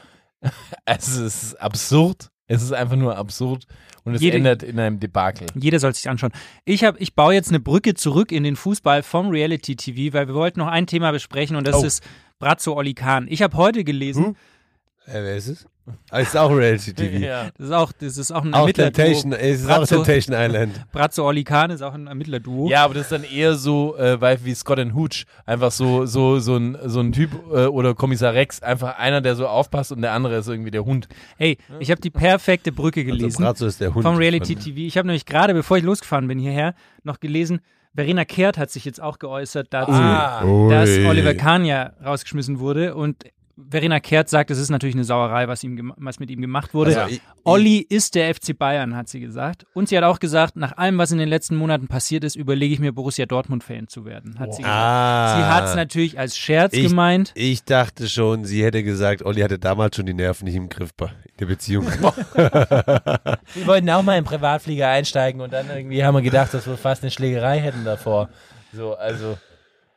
[0.85, 2.29] also es ist absurd.
[2.49, 3.65] Es ist einfach nur absurd
[4.03, 5.47] und es Jede- endet in einem Debakel.
[5.55, 6.31] Jeder soll sich anschauen.
[6.65, 10.27] Ich, hab, ich baue jetzt eine Brücke zurück in den Fußball vom Reality TV, weil
[10.27, 11.85] wir wollten noch ein Thema besprechen und das Oh.
[11.85, 12.03] ist
[12.39, 13.27] Brazzo Oli Kahn.
[13.29, 14.35] Ich habe heute gelesen, Hm?
[15.11, 15.65] Äh, wer ist es?
[16.11, 17.17] Ah, ist auch Reality TV.
[17.25, 17.49] Ja.
[17.57, 18.69] das ist auch, das ist auch ein Auch.
[18.69, 20.85] Temptation, es ist auch Brazzo, Temptation Island.
[20.91, 22.69] Brazzo Oli Kahn ist auch ein Ermittlerduo.
[22.69, 25.25] Ja, aber das ist dann eher so äh, weil- wie Scott and Hooch.
[25.47, 28.61] Einfach so, so, so, ein, so ein Typ äh, oder Kommissar Rex.
[28.61, 31.07] Einfach einer, der so aufpasst und der andere ist irgendwie der Hund.
[31.37, 34.03] Hey, ich habe die perfekte Brücke Also gelesen Brazzo ist der Hund.
[34.03, 34.77] vom Reality TV.
[34.81, 37.61] Ich habe nämlich gerade, bevor ich losgefahren bin hierher, noch gelesen,
[37.95, 40.43] Verena Kehrt hat sich jetzt auch geäußert dazu, Ah.
[40.69, 40.89] dass.
[40.99, 43.23] Oliver Kahn ja rausgeschmissen wurde und
[43.69, 46.99] Verena Kehrt sagt, es ist natürlich eine Sauerei, was, ihm, was mit ihm gemacht wurde.
[47.01, 49.65] Also, ich- Olli ist der FC Bayern, hat sie gesagt.
[49.73, 52.73] Und sie hat auch gesagt, nach allem, was in den letzten Monaten passiert ist, überlege
[52.73, 54.77] ich mir, Borussia Dortmund-Fan zu werden, hat sie gesagt.
[54.77, 55.37] Ah.
[55.37, 57.31] Sie hat es natürlich als Scherz Ich- gemeint.
[57.35, 60.93] Ich dachte schon, sie hätte gesagt, Olli hatte damals schon die Nerven nicht im Griff
[60.95, 61.85] bei in der Beziehung.
[62.33, 66.77] Wir wollten auch mal im Privatflieger einsteigen und dann irgendwie haben wir gedacht, dass wir
[66.77, 68.29] fast eine Schlägerei hätten davor.
[68.73, 69.37] So, also.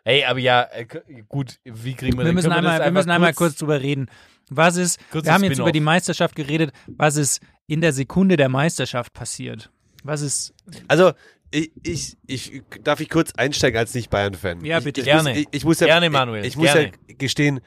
[0.05, 0.87] Ey, aber ja, äh,
[1.29, 4.07] gut, wie kriegen wir Wir denn- müssen, einmal, wir einfach müssen einmal kurz drüber reden.
[4.51, 8.37] Was ist, Kurzes wir haben jetzt über die Meisterschaft geredet, was ist in der Sekunde
[8.37, 9.71] der Meisterschaft passiert?
[10.03, 10.53] Was ist,
[10.89, 11.13] Also,
[11.53, 14.65] ich, ich, ich darf ich kurz einsteigen als Nicht-Bayern-Fan.
[14.65, 15.01] Ja, Ich- bitte.
[15.03, 15.31] ich, Gerne.
[15.31, 16.93] Muss, ich, ich muss ja, Gerne, ich, Manuel, Ich, muss ja gerne.
[17.19, 17.61] gestehen,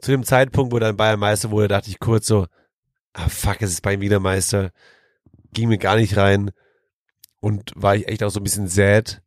[0.00, 2.46] zu dem Zeitpunkt, wo dann Bayern Meister wurde, dachte ich kurz so,
[3.12, 4.72] ah fuck, es ist Bayern wieder Meister.
[5.52, 6.50] Ging mir gar nicht rein.
[7.40, 9.22] Und war ich echt auch so ein bisschen sad.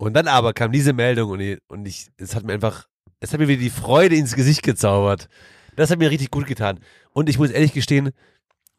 [0.00, 2.86] Und dann aber kam diese Meldung und ich, und ich, es hat mir einfach,
[3.20, 5.28] es hat mir wieder die Freude ins Gesicht gezaubert.
[5.76, 6.80] Das hat mir richtig gut getan.
[7.12, 8.12] Und ich muss ehrlich gestehen,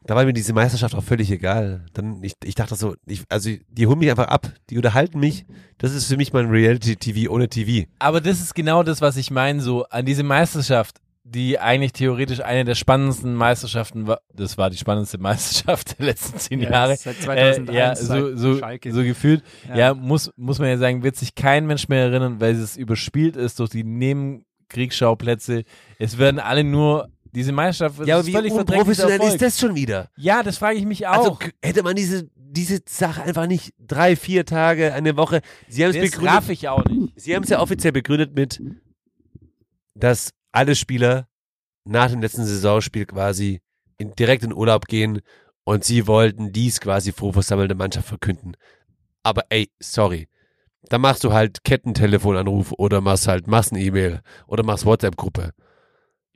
[0.04, 1.86] da war mir diese Meisterschaft auch völlig egal.
[1.94, 5.46] Dann, ich, ich dachte so, ich, also die holen mich einfach ab, die unterhalten mich.
[5.78, 7.88] Das ist für mich mein Reality-TV ohne TV.
[8.00, 11.02] Aber das ist genau das, was ich meine, so an diese Meisterschaft,
[11.34, 14.22] die eigentlich theoretisch eine der spannendsten Meisterschaften war.
[14.34, 16.98] Das war die spannendste Meisterschaft der letzten zehn Jahre.
[16.98, 18.92] seit 2001, äh, ja, so, so, Schalke.
[18.92, 19.42] so gefühlt.
[19.70, 19.78] Ja.
[19.78, 23.38] Ja, muss, muss man ja sagen, wird sich kein Mensch mehr erinnern, weil es überspielt
[23.38, 25.64] ist durch die Nebenkriegsschauplätze.
[25.98, 29.40] Es werden alle nur diese Meisterschaft das ist völlig verdrängter Erfolg.
[29.40, 30.10] das schon wieder?
[30.18, 31.14] Ja, das frage ich mich auch.
[31.14, 35.40] Also hätte man diese, diese Sache einfach nicht drei, vier Tage, eine Woche.
[35.70, 36.36] Sie haben es das begründet.
[36.36, 37.14] raff ich auch nicht.
[37.16, 38.62] Sie haben es ja offiziell begründet mit,
[39.96, 41.28] dass alle Spieler
[41.84, 43.62] nach dem letzten Saisonspiel quasi
[43.98, 45.22] in, direkt in Urlaub gehen
[45.64, 48.56] und sie wollten dies quasi vor versammelte Mannschaft verkünden.
[49.24, 50.28] Aber ey, sorry.
[50.90, 55.52] Da machst du halt Kettentelefonanruf oder machst halt Massen-E-Mail oder machst WhatsApp-Gruppe.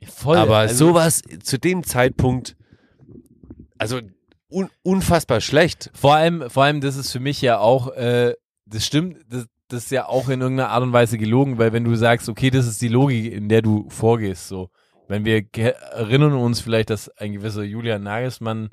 [0.04, 0.36] Voll.
[0.36, 2.56] Aber also, sowas zu dem Zeitpunkt,
[3.76, 4.00] also
[4.48, 5.90] un unfassbar schlecht.
[5.94, 8.34] Vor allem, vor allem, das ist für mich ja auch, äh,
[8.66, 11.84] das stimmt, das, das ist ja auch in irgendeiner Art und Weise gelogen, weil wenn
[11.84, 14.70] du sagst, okay, das ist die Logik, in der du vorgehst, so.
[15.08, 15.44] Wenn wir
[15.92, 18.70] erinnern uns vielleicht, dass ein gewisser Julian Nagelsmann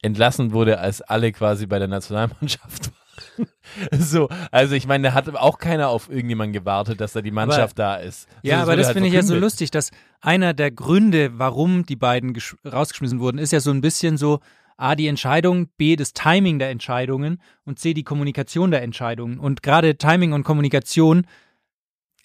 [0.00, 2.90] entlassen wurde, als alle quasi bei der Nationalmannschaft
[3.98, 7.78] so, also ich meine, da hat auch keiner auf irgendjemanden gewartet, dass da die Mannschaft
[7.78, 8.28] da ist.
[8.42, 11.84] Ja, So, aber das halt finde ich ja so lustig, dass einer der Gründe, warum
[11.84, 14.40] die beiden gesch- rausgeschmissen wurden, ist ja so ein bisschen so
[14.78, 19.38] A, die Entscheidung, B, das Timing der Entscheidungen und C, die Kommunikation der Entscheidungen.
[19.40, 21.26] Und gerade Timing und Kommunikation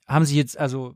[0.08, 0.94] haben sie jetzt, also,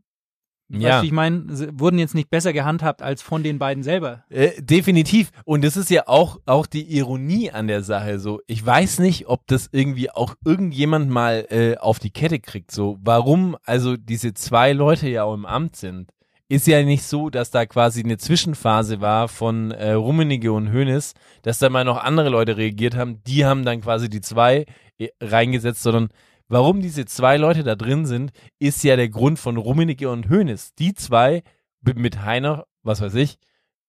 [0.69, 0.97] weißt Ja.
[0.97, 1.45] du, wie ich meine,
[1.79, 4.23] wurden jetzt nicht besser gehandhabt als von den beiden selber.
[4.29, 5.31] Äh, definitiv.
[5.45, 8.19] Und das ist ja auch, auch die Ironie an der Sache.
[8.19, 12.69] So, ich weiß nicht, ob das irgendwie auch irgendjemand mal äh, auf die Kette kriegt.
[12.69, 16.11] So, warum also diese zwei Leute ja auch im Amt sind.
[16.49, 21.13] Ist ja nicht so, dass da quasi eine Zwischenphase war von äh, Rummenigge und Hoeneß,
[21.41, 23.21] dass da mal noch andere Leute reagiert haben.
[23.25, 24.65] Die haben dann quasi die zwei
[24.97, 26.07] äh, reingesetzt, sondern
[26.47, 30.75] warum diese zwei Leute da drin sind, ist ja der Grund von Rummenigge und Hoeneß.
[30.75, 31.43] Die zwei
[31.81, 33.37] mit Heiner, was weiß ich,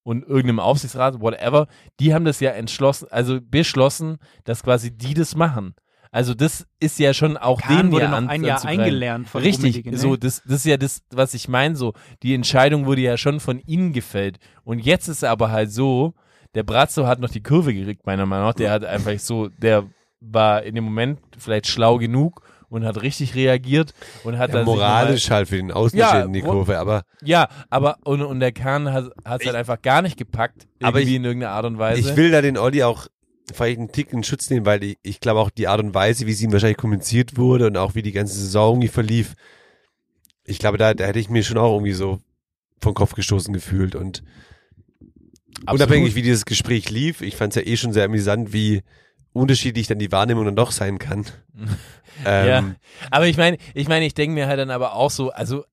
[0.02, 1.68] und irgendeinem Aufsichtsrat, whatever,
[2.00, 5.74] die haben das ja entschlossen, also beschlossen, dass quasi die das machen.
[6.10, 9.28] Also das ist ja schon auch Kahn denen wurde ja noch an, ein Jahr eingelernt
[9.28, 9.98] von Richtig, Rummenigge, ne?
[9.98, 11.76] so das, das ist ja das, was ich meine.
[11.76, 11.92] So
[12.22, 16.14] die Entscheidung wurde ja schon von ihnen gefällt und jetzt ist aber halt so,
[16.54, 18.54] der Brazzo hat noch die Kurve gekriegt meiner Meinung nach.
[18.54, 19.84] Der hat einfach so, der
[20.20, 23.92] war in dem Moment vielleicht schlau genug und hat richtig reagiert
[24.24, 27.02] und hat Ja, dann sich moralisch halt für den Außenstehenden Ja, in die Kurve, aber
[27.22, 29.04] ja, aber und, und der Kahn hat
[29.40, 32.00] es halt einfach gar nicht gepackt, irgendwie Aber ich- in irgendeiner Art und Weise.
[32.10, 33.06] ich will da den Olli auch
[33.52, 36.26] vielleicht einen Tick in Schutz nehmen, weil ich, ich glaube auch die Art und Weise,
[36.26, 39.34] wie es ihm wahrscheinlich kommuniziert wurde und auch wie die ganze Saison irgendwie verlief,
[40.44, 42.20] ich glaube, da, da hätte ich mir schon auch irgendwie so
[42.80, 44.22] vom Kopf gestoßen gefühlt und
[45.70, 48.82] unabhängig wie dieses Gespräch lief, ich fand es ja eh schon sehr amüsant, wie
[49.32, 51.26] unterschiedlich dann die Wahrnehmung dann doch sein kann.
[52.24, 52.74] ähm, Ja,
[53.10, 55.64] aber ich meine, ich meine, ich denke mir halt dann aber auch so, also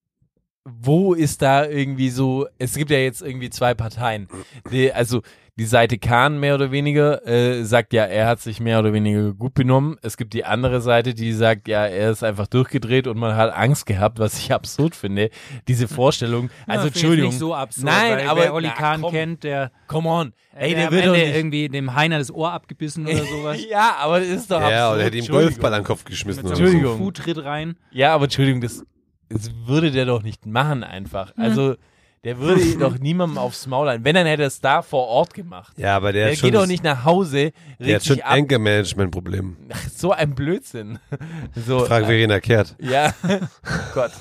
[0.67, 4.27] wo ist da irgendwie so, es gibt ja jetzt irgendwie zwei Parteien.
[4.71, 5.21] Die, also
[5.57, 9.31] die Seite Kahn mehr oder weniger äh, sagt ja, er hat sich mehr oder weniger
[9.33, 9.95] gut benommen.
[10.01, 13.53] Es gibt die andere Seite, die sagt, ja, er ist einfach durchgedreht und man hat
[13.53, 15.29] Angst gehabt, was ich absurd finde.
[15.67, 17.29] Diese Vorstellung, also Ja, Entschuldigung.
[17.29, 20.33] nicht so absurd, Nein, weil aber wer Oli na, Kahn komm, kennt, der, Come on.
[20.55, 23.59] Ey, der, der, wird doch irgendwie dem Heiner das Ohr abgebissen oder sowas.
[23.69, 24.95] Ja, aber das ist doch ja, absurd.
[24.95, 25.27] oder hätte ihm.
[25.27, 26.97] Golfball an den Kopf geschmissen Mit oder so Entschuldigung.
[26.97, 27.77] Fu-Tritt rein.
[27.91, 28.83] Ja, aber Entschuldigung, das,
[29.29, 31.33] das würde der doch nicht machen einfach.
[31.37, 31.75] Also,
[32.23, 34.03] der würde doch niemandem aufs Maul ein.
[34.03, 35.77] Wenn, dann hätte er es da vor Ort gemacht.
[35.77, 38.31] Ja, aber der, Der hat schon, geht doch nicht nach Hause, der hat schon ab.
[38.31, 39.57] Anger-Management-Problem.
[39.71, 40.99] Ach, so ein Blödsinn.
[41.67, 42.75] So, Frag Verena Kehrt.
[42.79, 43.13] ja,
[43.93, 44.11] Gott.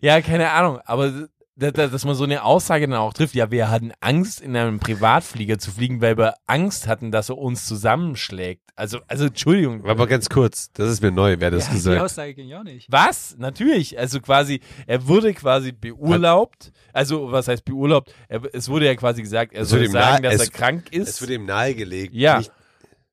[0.00, 3.70] Ja, keine Ahnung, aber dass, dass man so eine Aussage dann auch trifft, ja, wir
[3.70, 8.62] hatten Angst, in einem Privatflieger zu fliegen, weil wir Angst hatten, dass er uns zusammenschlägt.
[8.74, 9.84] Also, also Entschuldigung.
[9.86, 12.00] Aber ganz kurz, das ist mir neu, wer das Ja, die gesagt.
[12.00, 12.86] Aussage ging ja auch nicht.
[12.90, 13.36] Was?
[13.38, 13.98] Natürlich.
[13.98, 16.72] Also quasi, er wurde quasi beurlaubt.
[16.94, 18.14] Also, was heißt beurlaubt?
[18.28, 21.08] Er, es wurde ja quasi gesagt, er soll sagen, dass es- er krank ist.
[21.08, 22.14] Es wird ihm nahegelegt.
[22.14, 22.38] Ja.
[22.38, 22.50] Nicht,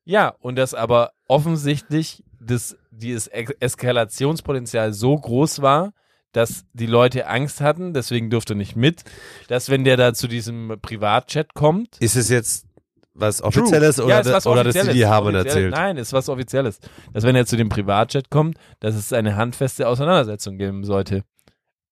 [0.06, 5.92] ja, und dass aber offensichtlich das, dieses Eskalationspotenzial so groß war,
[6.32, 9.04] dass die Leute Angst hatten, deswegen durfte er nicht mit,
[9.48, 12.66] dass wenn der da zu diesem Privatchat kommt, ist es jetzt
[13.14, 14.06] was Offizielles True.
[14.06, 14.96] oder, Ja, was oder dass die Offizielles.
[14.96, 15.46] die haben Offizielles.
[15.56, 15.72] erzählt?
[15.74, 16.80] Nein, ist was Offizielles.
[17.12, 21.24] Dass wenn er zu dem Privatchat kommt, dass es eine handfeste Auseinandersetzung geben sollte.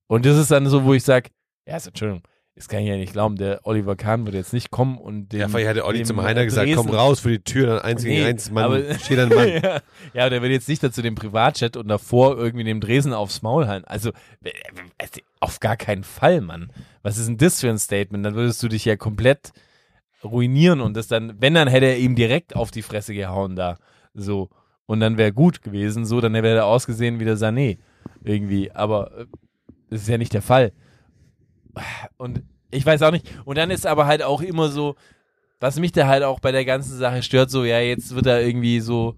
[0.07, 1.29] Und das ist dann so, wo ich sage,
[1.67, 2.23] ja, also, Entschuldigung,
[2.57, 5.39] das kann ich ja nicht glauben, der Oliver Kahn wird jetzt nicht kommen und dem,
[5.41, 7.79] Ja, vielleicht hat der Olli zum Heiner gesagt, komm Dresden- raus für die Tür, dann
[7.79, 9.47] eins gegen Nee, eins, Mann, aber- steht ein Mann.
[9.63, 9.81] ja,
[10.13, 13.67] ja, der wird jetzt nicht dazu dem Privatchat und davor irgendwie dem Dresen aufs Maul
[13.67, 13.85] halten.
[13.85, 14.09] Also,
[14.43, 14.49] äh,
[14.97, 15.07] äh,
[15.39, 16.71] auf gar keinen Fall, Mann.
[17.03, 18.25] Was ist denn das für ein Statement?
[18.25, 19.51] Dann würdest du dich ja komplett
[20.23, 23.77] ruinieren und das dann, wenn, dann hätte er ihm direkt auf die Fresse gehauen da.
[24.15, 24.49] So.
[24.87, 27.77] Und dann wäre gut gewesen, so, dann wäre er ausgesehen wie der Sané.
[28.23, 28.71] Irgendwie.
[28.71, 29.25] Aber äh,
[29.91, 30.71] das ist ja nicht der Fall.
[32.17, 33.27] Und ich weiß auch nicht.
[33.45, 34.95] Und dann ist aber halt auch immer so,
[35.59, 38.39] was mich da halt auch bei der ganzen Sache stört, so, ja, jetzt wird da
[38.39, 39.15] irgendwie so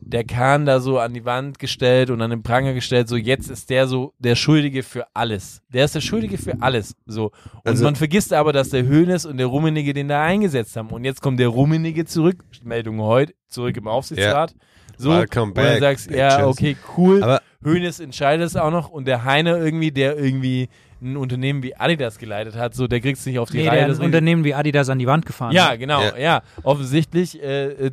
[0.00, 3.50] der Kahn da so an die Wand gestellt und an den Pranger gestellt, so jetzt
[3.50, 5.60] ist der so der Schuldige für alles.
[5.68, 7.26] Der ist der Schuldige für alles, so.
[7.26, 10.88] Und Also- man vergisst aber, dass der Höhnes und der Rummenigge den da eingesetzt haben.
[10.88, 14.54] Und jetzt kommt der Rummenigge zurück, Meldung heute, zurück im Aufsichtsrat.
[14.96, 16.46] So, Welcome und dann back, sagst, ja, bitches.
[16.46, 17.22] okay, cool.
[17.22, 20.68] Aber Hönes entscheidet es auch noch und der Heiner irgendwie, der irgendwie
[21.00, 23.86] ein Unternehmen wie Adidas geleitet hat, so der kriegt es nicht auf die Nee, Reihe.
[23.86, 25.52] der ein Unternehmen wie Adidas an die Wand gefahren.
[25.52, 25.78] ja, hat.
[25.78, 26.16] genau, ja.
[26.18, 26.42] Ja.
[26.64, 27.90] Offensichtlich, äh, äh,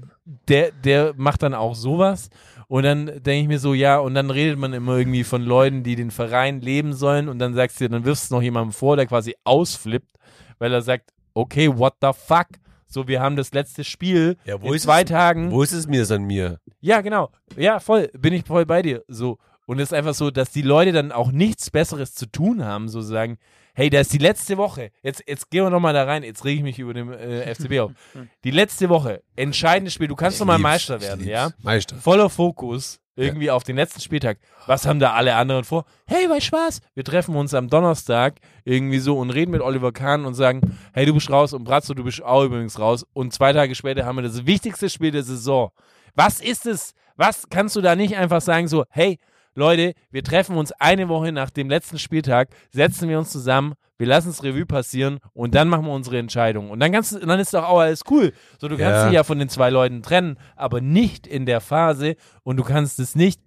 [0.47, 2.29] der, der macht dann auch sowas.
[2.67, 5.83] Und dann denke ich mir so, ja, und dann redet man immer irgendwie von Leuten,
[5.83, 7.29] die den Verein leben sollen.
[7.29, 10.17] Und dann sagst du, dann wirfst du noch jemandem vor, der quasi ausflippt,
[10.57, 12.47] weil er sagt, okay, what the fuck?
[12.87, 15.51] So, wir haben das letzte Spiel Ja, wo in ist zwei es- Tagen.
[15.51, 16.59] wo ist es mir, es an mir?
[16.81, 17.29] Ja, genau.
[17.55, 18.09] Ja, voll.
[18.17, 19.03] Bin ich voll bei dir.
[19.07, 19.37] So.
[19.65, 22.87] Und es ist einfach so, dass die Leute dann auch nichts Besseres zu tun haben,
[22.87, 23.37] so sagen,
[23.73, 26.57] hey, da ist die letzte Woche, jetzt, jetzt gehen wir nochmal da rein, jetzt rege
[26.57, 27.91] ich mich über den äh, FCB auf.
[28.43, 31.51] Die letzte Woche, entscheidendes Spiel, du kannst nochmal Meister werden, ja?
[31.61, 31.97] Meister.
[31.97, 34.39] Voller Fokus, irgendwie auf den letzten Spieltag.
[34.65, 35.85] Was haben da alle anderen vor?
[36.05, 40.25] Hey, bei Spaß, wir treffen uns am Donnerstag irgendwie so und reden mit Oliver Kahn
[40.25, 43.05] und sagen, hey, du bist raus und Bratzo, du bist auch übrigens raus.
[43.13, 45.71] Und zwei Tage später haben wir das wichtigste Spiel der Saison.
[46.13, 46.93] Was ist es?
[47.15, 49.17] Was kannst du da nicht einfach sagen, so, hey,
[49.55, 54.07] Leute, wir treffen uns eine Woche nach dem letzten Spieltag, setzen wir uns zusammen, wir
[54.07, 56.69] lassen es Revue passieren und dann machen wir unsere Entscheidung.
[56.69, 58.33] Und dann, kannst, du- dann ist doch auch alles cool.
[58.59, 59.05] So, du kannst Ja.
[59.05, 62.99] dich ja von den zwei Leuten trennen, aber nicht in der Phase und du kannst
[62.99, 63.39] es nicht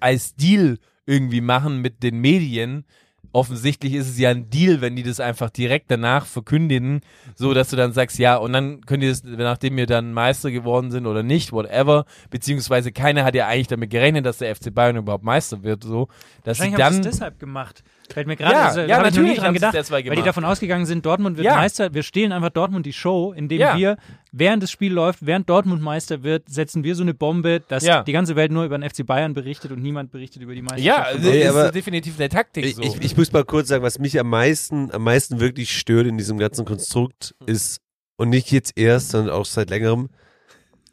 [0.00, 2.84] als Deal irgendwie machen mit den Medien.
[3.32, 7.00] Offensichtlich ist es ja ein Deal, wenn die das einfach direkt danach verkündigen,
[7.34, 10.50] so dass du dann sagst, ja, und dann könnt ihr das, nachdem wir dann Meister
[10.50, 14.74] geworden sind oder nicht, whatever, beziehungsweise keiner hat ja eigentlich damit gerechnet, dass der FC
[14.74, 16.08] Bayern überhaupt Meister wird, so,
[16.44, 17.82] dass sie haben dann, es deshalb gemacht.
[18.10, 21.04] Fällt mir gerade, Ja, also, ja, ich natürlich dran gedacht, weil die davon ausgegangen sind,
[21.04, 21.56] Dortmund wird Ja.
[21.56, 23.76] Meister, wir stehlen einfach Dortmund die Show, indem Ja.
[23.76, 23.96] wir,
[24.32, 28.02] während das Spiel läuft, während Dortmund Meister wird, setzen wir so eine Bombe, dass Ja.
[28.02, 30.84] die ganze Welt nur über den FC Bayern berichtet und niemand berichtet über die Meisterschaft.
[30.86, 32.82] ja, das Nee, ist aber- definitiv eine Taktik Ich, so.
[32.82, 36.16] ich, ich muss mal kurz sagen, was mich am meisten, am meisten wirklich stört in
[36.16, 37.80] diesem ganzen Konstrukt ist,
[38.16, 40.08] und nicht jetzt erst, sondern auch seit längerem,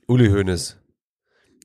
[0.08, 0.78] Uli Hoeneß.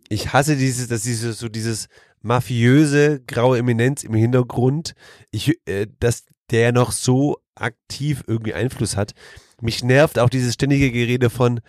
[0.08, 1.88] Ich hasse dieses, dass dieses, so dieses
[2.22, 4.94] mafiöse, graue Eminenz im Hintergrund,
[5.30, 9.12] ich, äh, dass der noch so aktiv irgendwie Einfluss hat.
[9.60, 11.60] Mich nervt auch dieses ständige Gerede von,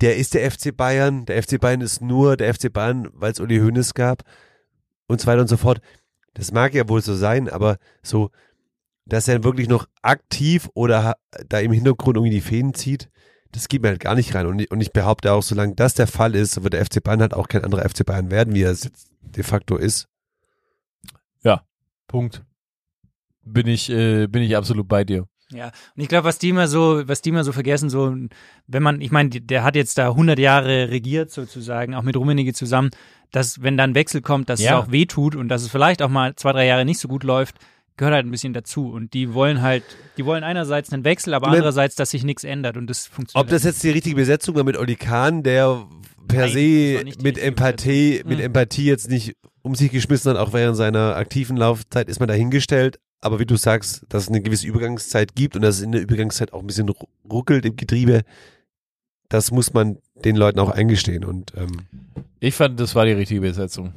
[0.00, 3.40] der ist der FC Bayern, der FC Bayern ist nur der FC Bayern, weil es
[3.40, 4.22] Uli Hoeneß gab
[5.06, 5.80] und so weiter und so fort.
[6.34, 8.30] Das mag ja wohl so sein, aber so,
[9.06, 11.14] dass er wirklich noch aktiv oder
[11.48, 13.08] da im Hintergrund irgendwie die Fäden zieht,
[13.52, 14.46] das geht mir halt gar nicht rein.
[14.46, 17.20] Und ich, und ich behaupte auch, solange das der Fall ist, wird der FC Bayern
[17.20, 20.08] halt auch kein anderer FC Bayern werden, wie er es jetzt de facto ist.
[22.06, 22.44] Punkt.
[23.42, 25.26] Bin ich, äh, bin ich absolut bei dir.
[25.50, 28.14] Ja, und ich glaube, was die immer so, was die immer so vergessen, so,
[28.66, 32.52] wenn man, ich meine, der hat jetzt da 100 Jahre regiert sozusagen, auch mit Rummenigge
[32.52, 32.90] zusammen,
[33.32, 34.78] dass, wenn dann Wechsel kommt, dass Ja.
[34.78, 37.08] es auch weh tut und dass es vielleicht auch mal zwei, drei Jahre nicht so
[37.08, 37.56] gut läuft,
[37.96, 38.90] gehört halt ein bisschen dazu.
[38.90, 39.84] Und die wollen halt,
[40.16, 43.44] die wollen einerseits einen Wechsel, aber andererseits, dass sich nichts ändert und das funktioniert.
[43.46, 45.86] Ob das jetzt die richtige Besetzung war mit Oli Kahn, der
[46.28, 48.44] per Nein, se mit Empathie, mit Mhm.
[48.44, 52.98] Empathie jetzt nicht um sich geschmissen hat, auch während seiner aktiven Laufzeit, ist man dahingestellt.
[53.20, 56.02] Aber wie du sagst, dass es eine gewisse Übergangszeit gibt und dass es in der
[56.02, 58.20] Übergangszeit auch ein bisschen ru- ruckelt im Getriebe,
[59.30, 61.24] das muss man den Leuten auch eingestehen.
[61.24, 61.86] Und ähm,
[62.40, 63.94] Ich fand, das war die richtige Besetzung.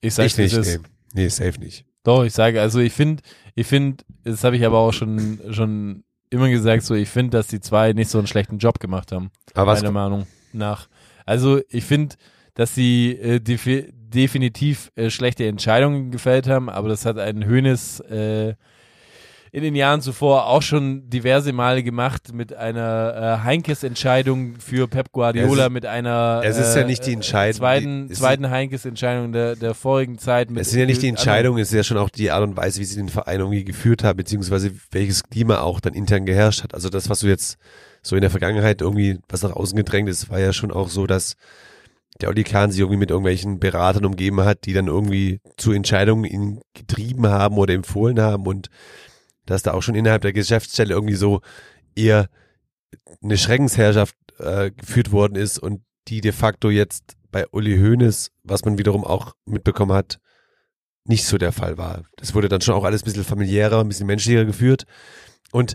[0.00, 0.80] Ich sag's ich nicht.
[1.12, 1.84] nee, safe nicht.
[2.02, 3.22] Doch, ich sage, also ich finde,
[3.54, 7.48] ich finde, das habe ich aber auch schon, schon immer gesagt, so ich finde, dass
[7.48, 10.88] die zwei nicht so einen schlechten Job gemacht haben, Aber was, meiner Meinung nach.
[11.26, 12.16] Also ich finde,
[12.54, 18.00] dass sie äh, defi definitiv äh, schlechte Entscheidungen gefällt haben, aber das hat ein Hönes
[18.00, 18.54] äh,
[19.52, 25.12] in den Jahren zuvor auch schon diverse Male gemacht mit einer äh, Heinkes-Entscheidung für Pep
[25.12, 29.32] Guardiola, ist- mit einer es ist ja äh, nicht die Entscheidung, zweiten, die- zweiten Heinkes-Entscheidung
[29.32, 30.50] der, der vorigen Zeit.
[30.50, 32.56] Mit es sind ja nicht die Entscheidungen, es ist ja schon auch die Art und
[32.56, 36.62] Weise, wie sie den Verein irgendwie geführt haben, beziehungsweise welches Klima auch dann intern geherrscht
[36.62, 36.74] hat.
[36.74, 37.58] Also das, was du jetzt
[38.02, 41.06] so in der Vergangenheit irgendwie, was nach außen gedrängt ist, war ja schon auch so,
[41.06, 41.34] dass
[42.20, 46.24] der Oli Kahn sich irgendwie mit irgendwelchen Beratern umgeben hat, die dann irgendwie zu Entscheidungen
[46.24, 48.68] ihn getrieben haben oder empfohlen haben und
[49.50, 51.40] dass da auch schon innerhalb der Geschäftsstelle irgendwie so
[51.96, 52.28] eher
[53.22, 58.64] eine Schreckensherrschaft äh, geführt worden ist und die de facto jetzt bei Uli Hoeneß, was
[58.64, 60.20] man wiederum auch mitbekommen hat,
[61.04, 62.04] nicht so der Fall war.
[62.16, 64.84] Das wurde dann schon auch alles ein bisschen familiärer, ein bisschen menschlicher geführt.
[65.50, 65.74] Und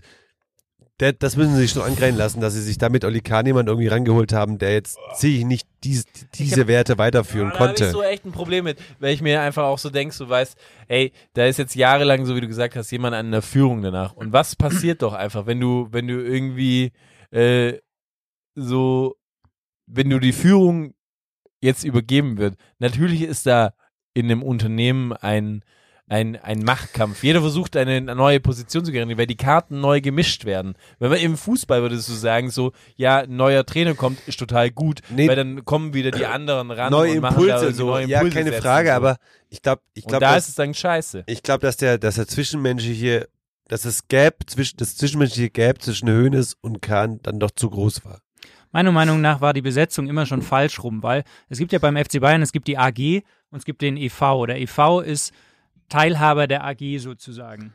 [1.00, 3.68] der, das müssen sie sich schon angreifen lassen, dass sie sich damit Oli Kahn jemand
[3.68, 7.60] irgendwie rangeholt haben, der jetzt sehe ich nicht dies, diese hab- Werte weiterführen Ja, Da
[7.60, 7.86] habe konnte.
[7.86, 10.58] ich so echt ein Problem mit, weil ich mir einfach auch so denke, du weißt,
[10.88, 14.14] ey, da ist jetzt jahrelang, so wie du gesagt hast, jemand an der Führung danach.
[14.14, 16.94] Und was passiert doch einfach, wenn du, wenn du irgendwie
[17.32, 17.74] äh,
[18.56, 19.16] so,
[19.88, 20.94] wenn du die Führung
[21.62, 22.56] jetzt übergeben wird.
[22.80, 23.74] Natürlich ist da
[24.14, 25.64] in einem Unternehmen ein
[26.08, 27.24] ein, ein Machtkampf.
[27.24, 30.76] Jeder versucht eine neue Position zu gewinnen, weil die Karten neu gemischt werden.
[31.00, 34.70] Wenn man im Fußball würdest du sagen, so, ja, ein neuer Trainer kommt, ist total
[34.70, 35.28] gut, Nee.
[35.28, 38.08] weil dann kommen wieder die anderen ran neue und machen da Impulse, irgendwie so, neue
[38.08, 38.94] ja, Impulse keine setzen Frage, so.
[38.94, 39.18] aber
[39.50, 41.24] ich glaube, ich glaube, da dass, ist es dann scheiße.
[41.26, 43.28] ich glaube, dass der, dass der zwischenmenschliche,
[43.68, 48.06] dass das Gap zwischen, das zwischenmenschliche Gap zwischen Hoeneß und Kahn dann doch zu groß
[48.06, 48.22] war.
[48.72, 51.96] Meiner Meinung nach war die Besetzung immer schon falsch rum, weil es gibt ja beim
[51.96, 54.46] FC Bayern, es gibt die AG und es gibt den EV.
[54.48, 55.34] Der EV ist
[55.90, 57.74] Teilhaber der AG sozusagen.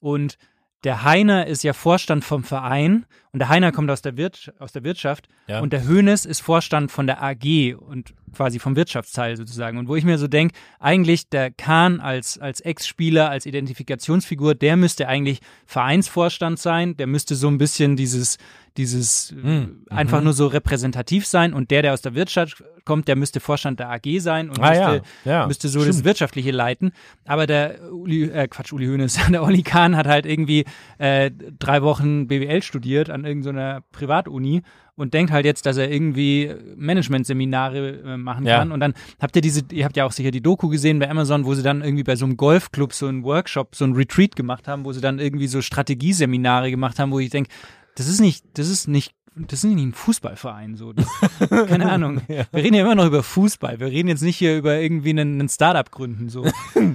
[0.00, 0.38] Und
[0.84, 4.72] der Heiner ist ja Vorstand vom Verein und der Heiner kommt aus der, Wirt, aus
[4.72, 5.60] der Wirtschaft Ja.
[5.60, 9.76] und der Hönes ist Vorstand von der AG und quasi vom Wirtschaftsteil sozusagen.
[9.78, 14.76] Und wo ich mir so denke, eigentlich der Kahn als, als Ex-Spieler, als Identifikationsfigur, der
[14.76, 18.38] müsste eigentlich Vereinsvorstand sein, der müsste so ein bisschen dieses,
[18.76, 19.84] dieses Hm.
[19.90, 20.24] einfach Mhm.
[20.24, 23.88] nur so repräsentativ sein und der, der aus der Wirtschaft kommt, der müsste Vorstand der
[23.90, 25.32] AG sein und Ah, müsste, ja.
[25.40, 26.04] Ja, müsste so das stimmt.
[26.04, 26.92] Wirtschaftliche leiten.
[27.24, 30.64] Aber der Uli, äh, Quatsch, Uli Hoeneß, der Olli Kahn hat halt irgendwie
[30.98, 34.62] äh, drei Wochen BWL studiert an irgendeiner Privatuni
[34.96, 38.58] und denkt halt jetzt, dass er irgendwie Managementseminare äh, machen Ja.
[38.58, 38.72] kann.
[38.72, 41.44] Und dann habt ihr diese, ihr habt ja auch sicher die Doku gesehen bei Amazon,
[41.44, 44.68] wo sie dann irgendwie bei so einem Golfclub so einen Workshop, so einen Retreat gemacht
[44.68, 47.50] haben, wo sie dann irgendwie so Strategieseminare gemacht haben, wo ich denke,
[47.96, 50.92] das ist nicht, das ist nicht das ist nicht ein Fußballverein so.
[50.92, 51.06] Das,
[51.48, 52.22] keine Ahnung.
[52.28, 53.80] Wir reden ja immer noch über Fußball.
[53.80, 56.44] Wir reden jetzt nicht hier über irgendwie einen, einen Startup gründen so.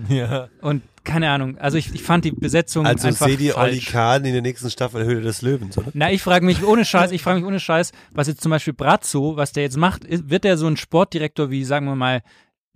[0.09, 0.47] Ja.
[0.61, 1.57] Und keine Ahnung.
[1.57, 3.79] Also ich, ich fand die Besetzung Also einfach seht ihr Olli.
[3.79, 5.89] Kahn in der nächsten Staffel Höhle des Löwens, oder?
[5.93, 8.73] Na, ich frage mich ohne Scheiß, ich frage mich ohne Scheiß, was jetzt zum Beispiel
[8.73, 12.21] Brazzo, was der jetzt macht, wird der so ein Sportdirektor wie, sagen wir mal,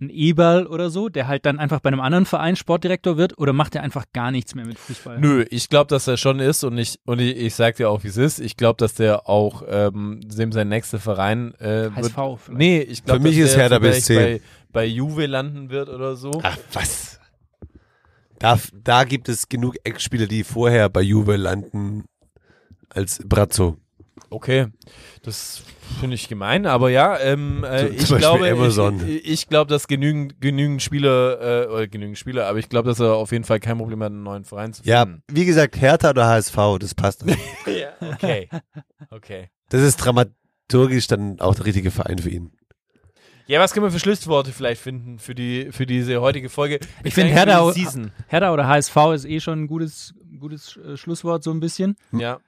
[0.00, 3.52] ein Eberl oder so, der halt dann einfach bei einem anderen Verein Sportdirektor wird, oder
[3.52, 5.18] macht er einfach gar nichts mehr mit Fußball?
[5.20, 8.02] Nö, ich glaube, dass er schon ist und ich und ich, ich sag dir auch,
[8.04, 8.40] wie es ist.
[8.40, 12.40] Ich glaube, dass der auch ähm, dem sein nächster Verein äh, HSV wird.
[12.40, 12.58] vielleicht.
[12.58, 14.14] Nee, ich glaube, Für mich dass ist der Hertha BSC.
[14.16, 14.40] bei,
[14.72, 16.32] bei Juve landen wird oder so.
[16.42, 17.20] Ach, was?
[18.40, 22.04] Da, da gibt es genug Ex-Spieler, die vorher bei Juve landen
[22.90, 23.78] als Brazzo.
[24.30, 24.66] Okay,
[25.22, 25.62] das
[26.00, 29.00] finde ich gemein, aber ja, ähm, äh, ich Beispiel glaube, Amazon.
[29.08, 32.98] ich, ich glaube, dass genügend, genügend Spieler, äh, oder genügend Spieler, aber ich glaube, dass
[33.00, 35.22] er auf jeden Fall kein Problem hat, einen neuen Verein zu Ja, finden.
[35.30, 37.24] wie gesagt, Hertha oder HSV, das passt.
[37.66, 38.48] Ja, okay,
[39.10, 39.50] okay.
[39.68, 42.52] Das ist dramaturgisch dann auch der richtige Verein für ihn.
[43.46, 46.80] Ja, was können wir für Schlussworte vielleicht finden für die für diese heutige Folge?
[47.04, 48.10] Ich finde Eigentlich für Hertha.
[48.28, 51.96] Hertha oder HSV ist eh schon ein gutes, gutes äh, Schlusswort, so ein bisschen.
[52.12, 52.40] Ja.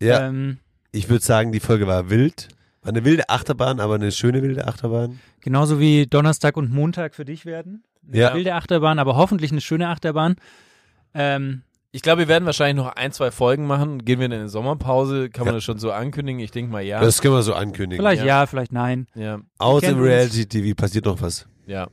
[0.00, 0.58] Ja, Ähm,
[0.96, 2.48] ich würde sagen, die Folge war wild.
[2.82, 5.18] War eine wilde Achterbahn, aber eine schöne wilde Achterbahn.
[5.40, 7.84] genauso wie Donnerstag und Montag für dich werden.
[8.08, 8.34] Eine Ja.
[8.34, 10.36] wilde Achterbahn, aber hoffentlich eine schöne Achterbahn.
[11.14, 11.62] Ähm,
[11.92, 14.04] Ich glaube, wir werden wahrscheinlich noch ein, zwei Folgen machen.
[14.04, 15.30] Gehen wir in eine Sommerpause?
[15.30, 16.40] Kann man das schon so ankündigen?
[16.40, 17.00] Ich denke mal ja.
[17.00, 18.02] Das können wir so ankündigen.
[18.04, 18.40] vielleicht Ja.
[18.40, 18.46] ja.
[18.46, 19.06] vielleicht nein.
[19.14, 20.04] ja, Aus dem uns.
[20.06, 21.46] Reality-TV passiert noch was.
[21.66, 21.88] ja.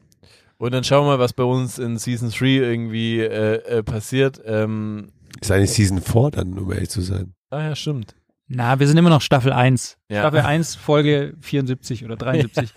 [0.58, 4.40] Und dann schauen wir mal, was bei uns in Season 3 irgendwie äh, äh, passiert.
[4.46, 5.10] Ähm,
[5.42, 7.34] Ist eigentlich Season 4 dann, um ehrlich zu sein.
[7.50, 8.16] ah ja, stimmt.
[8.48, 9.98] Na, wir sind immer noch Staffel 1.
[10.10, 10.20] Ja.
[10.22, 12.72] Staffel 1, Folge 74 oder 73.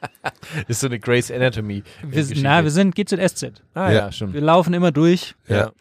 [0.68, 1.78] Ist so eine Grace Anatomy.
[1.78, 2.42] äh, wir, Geschichte.
[2.42, 3.62] na, wir sind GZSZ.
[3.74, 3.92] ah Ja.
[3.92, 4.34] ja, stimmt.
[4.34, 5.34] Wir laufen immer durch.
[5.48, 5.72] Ja.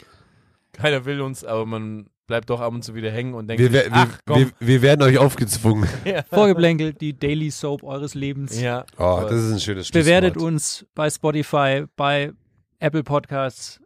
[0.74, 3.70] Keiner will uns, aber man bleibt doch ab und zu wieder hängen und denkt, Wir,
[3.72, 4.40] sich, wer- ach wir, komm.
[4.40, 5.88] wir, wir werden euch aufgezwungen.
[6.30, 8.60] Vorgeblänkelt, die Daily Soap eures Lebens.
[8.60, 8.86] ja.
[8.98, 10.52] Oh, das ist ein schönes Bewertet Schlusswort.
[10.54, 12.32] uns bei Spotify, bei
[12.80, 13.80] Apple Podcasts.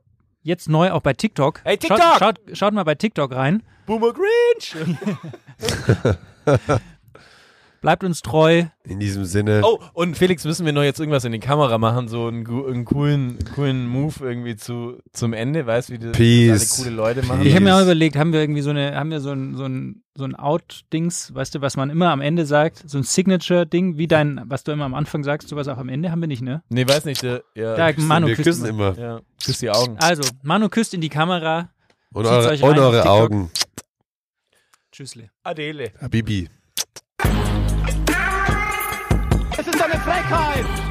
[0.47, 1.59] Jetzt neu auch bei TikTok.
[1.65, 1.99] Hey, TikTok!
[1.99, 3.63] Schaut, schaut, schaut mal bei TikTok rein.
[3.85, 4.77] Boomer Grinch!
[7.87, 8.65] Bleibt uns treu.
[8.83, 9.61] In diesem Sinne.
[9.63, 12.83] Oh, und Felix, müssen wir noch jetzt irgendwas in die Kamera machen, so einen, einen
[12.83, 16.49] coolen, coolen Move irgendwie zu, zum Ende, weißt du, wie das, Peace.
[16.51, 17.45] das alle coole Leute machen?
[17.45, 19.63] Ich habe mir auch überlegt, haben wir irgendwie so eine, haben wir so ein, so
[19.63, 23.97] ein, so ein Out-Dings, weißt du, was man immer am Ende sagt, so ein Signature-Ding,
[23.97, 26.41] wie dein, was du immer am Anfang sagst, sowas auch am Ende haben wir nicht,
[26.41, 26.63] ne?
[26.67, 28.97] Nee, weiß nicht, der, ja, Da, Manu wir küsst küssen immer.
[28.97, 28.99] immer.
[28.99, 29.95] ja, küsst die Augen.
[30.01, 31.69] Also, Manu küsst in die Kamera.
[32.11, 33.09] Und eure, euch rein und eure.
[33.09, 33.49] Augen.
[34.91, 35.29] Tschüssle.
[35.41, 35.93] Adele.
[36.01, 36.49] Habibi.
[40.29, 40.86] Es ist eine Frechheit!